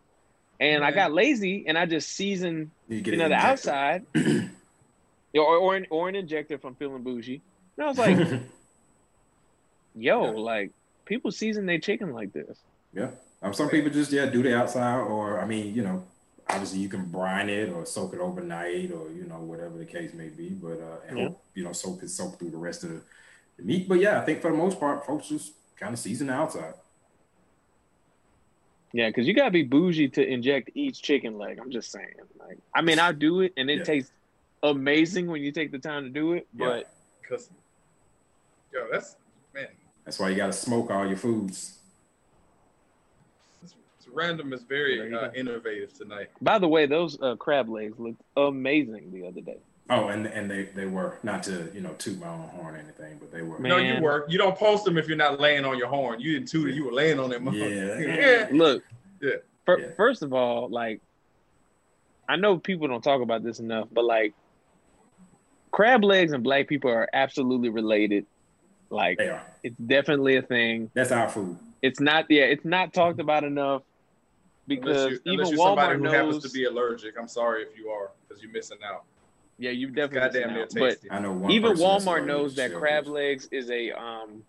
[0.61, 4.05] And I got lazy and I just seasoned, You, you know, the outside,
[5.35, 7.43] or or an, or an injector if I'm feeling bougie.
[7.77, 8.17] And I was like,
[9.95, 10.31] yo, Yeah.
[10.31, 10.71] like
[11.05, 12.59] people season their chicken like this.
[12.93, 13.11] yeah.
[13.43, 16.03] Um, some people just yeah do the outside, or I mean, you know,
[16.49, 20.15] obviously you can brine it or soak it overnight, or you know whatever the case
[20.15, 20.49] may be.
[20.51, 21.29] But uh, and Yeah.
[21.55, 23.01] you know soak it soak through the rest of the,
[23.59, 23.87] the meat.
[23.89, 26.73] But yeah, I think for the most part, folks just kind of season the outside.
[28.93, 31.59] Yeah, because you gotta be bougie to inject each chicken leg.
[31.61, 32.15] I'm just saying.
[32.39, 33.85] Like, I mean, I do it, and it Yeah.
[33.85, 34.13] tastes
[34.63, 36.47] amazing when you take the time to do it.
[36.55, 36.67] Yeah.
[36.67, 37.51] But because,
[38.73, 39.24] yo, that's, man,
[40.05, 41.79] That's why you got to smoke all your foods.
[43.63, 46.29] this, this random is very uh, innovative tonight.
[46.43, 49.59] by the way, those uh, crab legs looked amazing the other day.
[49.91, 52.79] Oh, and and they they were not to you know toot my own horn or
[52.79, 53.59] anything, but they were.
[53.59, 53.69] Man.
[53.69, 54.25] No, you were.
[54.31, 56.21] You don't post them if you're not laying on your horn.
[56.21, 56.75] You didn't toot it.
[56.75, 58.51] You were laying on that motherfucker.
[58.51, 58.57] Yeah.
[58.57, 58.83] Look,
[59.21, 59.31] Yeah.
[59.67, 59.87] fir- Yeah.
[59.95, 61.03] first of all, like
[62.27, 64.33] I know people don't talk about this enough, but like
[65.71, 68.25] crab legs and black people are absolutely related.
[68.91, 69.43] Like They are.
[69.63, 70.91] it's definitely a thing.
[70.95, 71.57] That's our food.
[71.83, 73.83] It's not yeah, it's not talked about enough
[74.69, 76.13] Unless, because you, even unless you're somebody Walmart who knows.
[76.35, 77.15] happens to be allergic.
[77.19, 79.05] I'm sorry if you are, because you're missing out.
[79.59, 80.41] yeah, you It's definitely.
[80.41, 80.87] goddamn near missing out.
[80.87, 81.11] But tasty.
[81.11, 81.51] I know one.
[81.51, 84.43] even person that's Walmart knows that crab legs is a um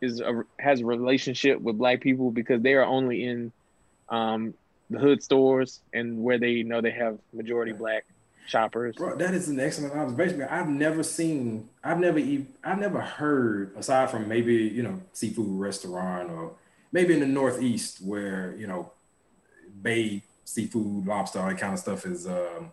[0.00, 3.52] is a has a relationship with black people because they are only in
[4.08, 4.54] um
[4.90, 8.04] the hood stores and where they know they have majority black
[8.46, 8.96] shoppers.
[8.96, 10.42] Bro, that is an excellent observation.
[10.42, 15.46] I've never seen, I've never even, I've never heard, aside from maybe you know seafood
[15.48, 16.52] restaurant or
[16.92, 18.92] maybe in the Northeast where you know
[19.82, 22.70] bay seafood, lobster, all that kind of stuff is um,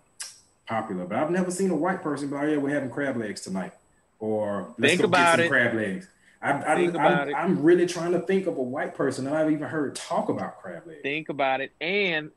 [0.66, 1.06] popular.
[1.06, 3.42] But I've never seen a white person be like, "Oh, "Yeah, we're having crab legs
[3.42, 3.74] tonight,"
[4.20, 5.50] or "Let's Think go about get some it.
[5.50, 6.08] crab legs."
[6.42, 7.34] I, I, Think I'm, it.
[7.34, 10.62] I'm really trying to think of a white person that I've even heard talk about
[10.62, 11.02] crab legs.
[11.04, 12.32] Think about it, and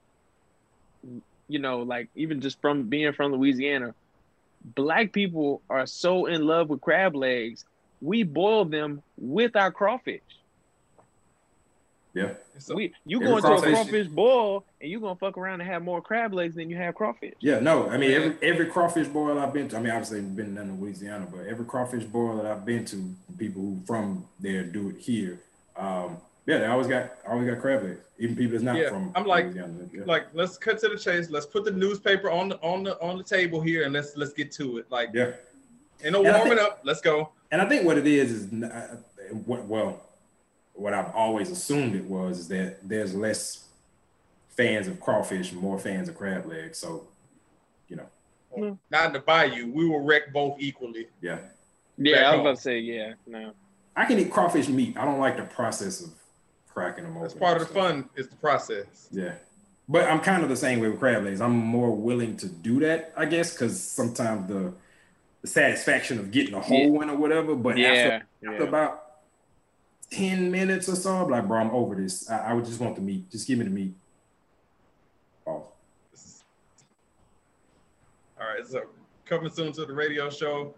[1.52, 3.94] you know, like even just from being from Louisiana,
[4.74, 7.64] black people are so in love with crab legs.
[8.00, 10.22] We boil them with our crawfish.
[12.14, 15.62] Yeah, So, we you go into a crawfish- crawfish boil and you're gonna fuck around
[15.62, 17.32] and have more crab legs than you have crawfish.
[17.40, 19.76] Yeah, no, I mean every every crawfish boil I've been to.
[19.76, 23.14] I mean, obviously I've been in Louisiana, but every crawfish boil that I've been to,
[23.38, 25.40] people who from there do it here.
[25.74, 28.00] Um, yeah, they always got always got crab legs.
[28.18, 29.66] Even people that's not Yeah, from I'm like- Yeah.
[30.04, 31.30] like, let's cut to the chase.
[31.30, 34.32] Let's put the newspaper on the on the on the table here, and let's let's
[34.32, 34.90] get to it.
[34.90, 35.32] Like, yeah,
[36.02, 36.80] ain't no And I warming think- up.
[36.84, 37.30] Let's go.
[37.50, 38.96] and I think what it is is uh,
[39.46, 40.02] what well,
[40.74, 43.64] what I've always assumed it was is that there's less
[44.48, 46.78] fans of crawfish, and more fans of crab legs.
[46.78, 47.06] So,
[47.88, 49.72] you know, Not in the bayou.
[49.72, 51.08] We will wreck both equally.
[51.22, 51.38] yeah,
[51.96, 52.40] Yeah, Back I was home.
[52.46, 53.14] about to say yeah.
[53.26, 53.52] No,
[53.96, 54.96] I can eat crawfish meat.
[54.98, 56.10] I don't like the process of
[56.72, 57.22] cracking them open.
[57.22, 57.88] That's part of the stuff.
[57.90, 58.08] fun.
[58.16, 59.08] Is the process.
[59.10, 59.34] Yeah.
[59.88, 61.40] But I'm kind of the same way with crab legs.
[61.40, 64.72] I'm more willing to do that, I guess, because sometimes the
[65.42, 67.54] the satisfaction of getting a whole one or whatever.
[67.54, 68.50] But yeah, after, yeah.
[68.52, 69.02] after about
[70.12, 72.30] 10 minutes or so, I'm like, bro, I'm over this.
[72.30, 73.28] I, I would just want the meat.
[73.30, 73.92] Just give me the meat.
[75.46, 75.72] Oh, All
[78.38, 78.64] right.
[78.66, 78.82] So
[79.26, 80.74] coming soon to the radio show,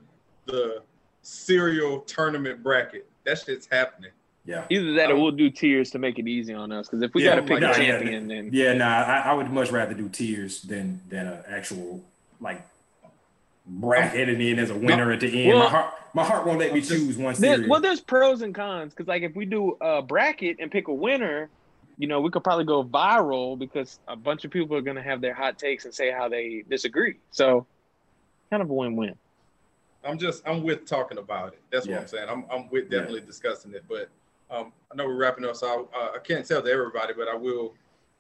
[0.47, 0.83] the
[1.23, 3.07] cereal tournament bracket.
[3.25, 4.13] That shit's happening.
[4.47, 4.67] Yeah.
[4.69, 6.87] Either that or we'll do tiers to make it easy on us.
[6.87, 7.99] Because if we Yeah, got to pick like- a yeah, yeah.
[7.99, 12.03] champion, then Yeah, nah, I, I would much rather do tiers than than an actual
[12.41, 12.63] like
[13.67, 15.49] bracket and then as a winner at the end.
[15.59, 17.69] Well- my heart my heart won't let me choose one There, series.
[17.69, 20.95] well, there's pros and cons because, like, if we do a bracket and pick a
[20.95, 21.49] winner,
[21.99, 25.03] you know, we could probably go viral because a bunch of people are going to
[25.03, 27.17] have their hot takes and say how they disagree.
[27.33, 27.67] So,
[28.49, 29.17] kind of a win-win.
[30.05, 31.61] I'm just I'm with talking about it.
[31.73, 31.95] That's Yeah.
[31.95, 32.29] what I'm saying.
[32.29, 33.83] I'm I'm with definitely discussing it.
[33.89, 34.09] But
[34.51, 37.29] um, I know we're wrapping up, so I, uh, I can't tell to everybody, but
[37.29, 37.75] I will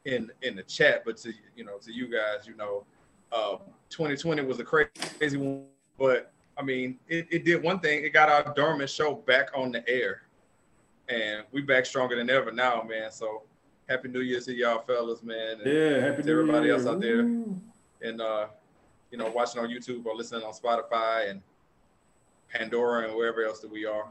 [0.05, 1.05] in in the chat.
[1.05, 2.85] But to you know to you guys, you know,
[3.33, 3.57] uh,
[3.91, 5.65] 2020 was a crazy, crazy one,
[5.99, 8.05] but I mean, it, it did one thing.
[8.05, 10.23] It got our dormant show back on the air,
[11.09, 13.11] and we back stronger than ever now, man.
[13.11, 13.43] So
[13.89, 15.61] happy New Year to y'all fellas, man.
[15.61, 17.25] And, yeah, happy to everybody else out there.
[17.25, 17.61] Woo.
[18.03, 18.47] and uh,
[19.11, 21.41] you know, watching on YouTube or listening on Spotify and
[22.49, 24.07] Pandora and wherever else that we are.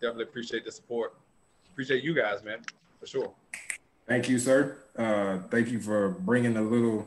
[0.00, 1.14] Definitely appreciate the support.
[1.76, 2.60] Appreciate you guys, man,
[2.98, 3.30] for sure.
[4.08, 4.78] Thank you, sir.
[4.96, 7.06] Uh, thank you for bringing a little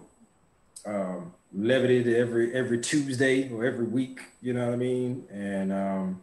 [0.85, 4.19] um, levity to every every Tuesday or every week.
[4.43, 5.25] You know what I mean?
[5.31, 6.21] And um,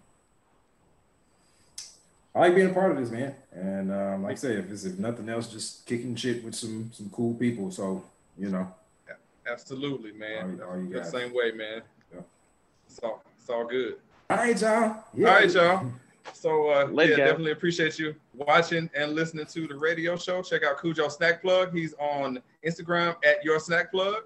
[2.36, 3.35] I like being a part of this, man.
[3.51, 6.93] And um, like I say, if it's if nothing else, just kicking shit with some
[6.94, 7.73] some cool people.
[7.73, 8.05] So
[8.39, 8.73] you know,
[9.51, 10.60] Absolutely, man.
[10.62, 11.82] All- all the same way, man.
[12.14, 12.20] Yeah.
[12.86, 13.97] It's all it's all good.
[14.31, 15.02] all right, y'all.
[15.14, 15.28] Yeah.
[15.31, 15.93] All right, y'all.
[16.32, 17.27] So uh, Later, yeah, guys.
[17.28, 20.43] definitely appreciate you watching and listening to the radio show.
[20.43, 21.74] Check out Khujoe Snack Plug.
[21.74, 24.24] He's on Instagram at Your Snack Plug.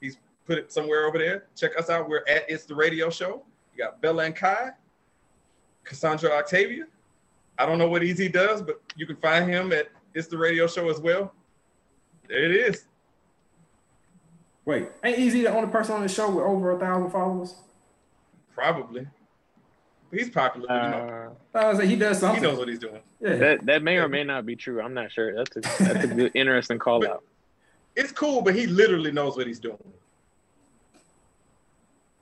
[0.00, 1.46] He's put it somewhere over there.
[1.56, 2.08] Check us out.
[2.08, 3.42] We're at It's the Radio Show.
[3.74, 4.70] You got Bella and Kai,
[5.84, 6.84] Cassandra Octavia.
[7.58, 10.66] I don't know what EZ does, but you can find him at It's the Radio
[10.66, 11.32] Show as well.
[12.28, 12.84] There it is.
[14.64, 17.54] Wait, ain't EZ the only person on the show with over a thousand followers?
[18.54, 19.06] Probably.
[20.10, 20.66] He's popular.
[20.74, 21.36] you know.
[21.54, 22.42] Uh, I was like, he does something.
[22.42, 23.00] He knows what he's doing.
[23.20, 23.36] Yeah.
[23.36, 24.80] that that may or may not be true.
[24.80, 25.34] I'm not sure.
[25.34, 27.24] That's a that's a good, interesting call But- out.
[27.96, 29.78] It's cool, but he literally knows what he's doing.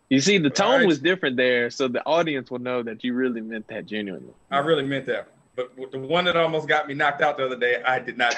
[0.09, 0.87] You see, the tone Alright.
[0.87, 4.33] was different there, so the audience will know that you really meant that genuinely.
[4.51, 5.29] I really meant that.
[5.57, 8.37] But the one that almost got me knocked out the other day, I did not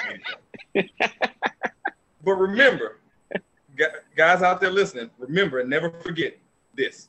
[0.73, 1.21] mean that.
[2.23, 2.97] but remember,
[4.15, 6.37] guys out there listening, remember and never forget
[6.75, 7.07] this.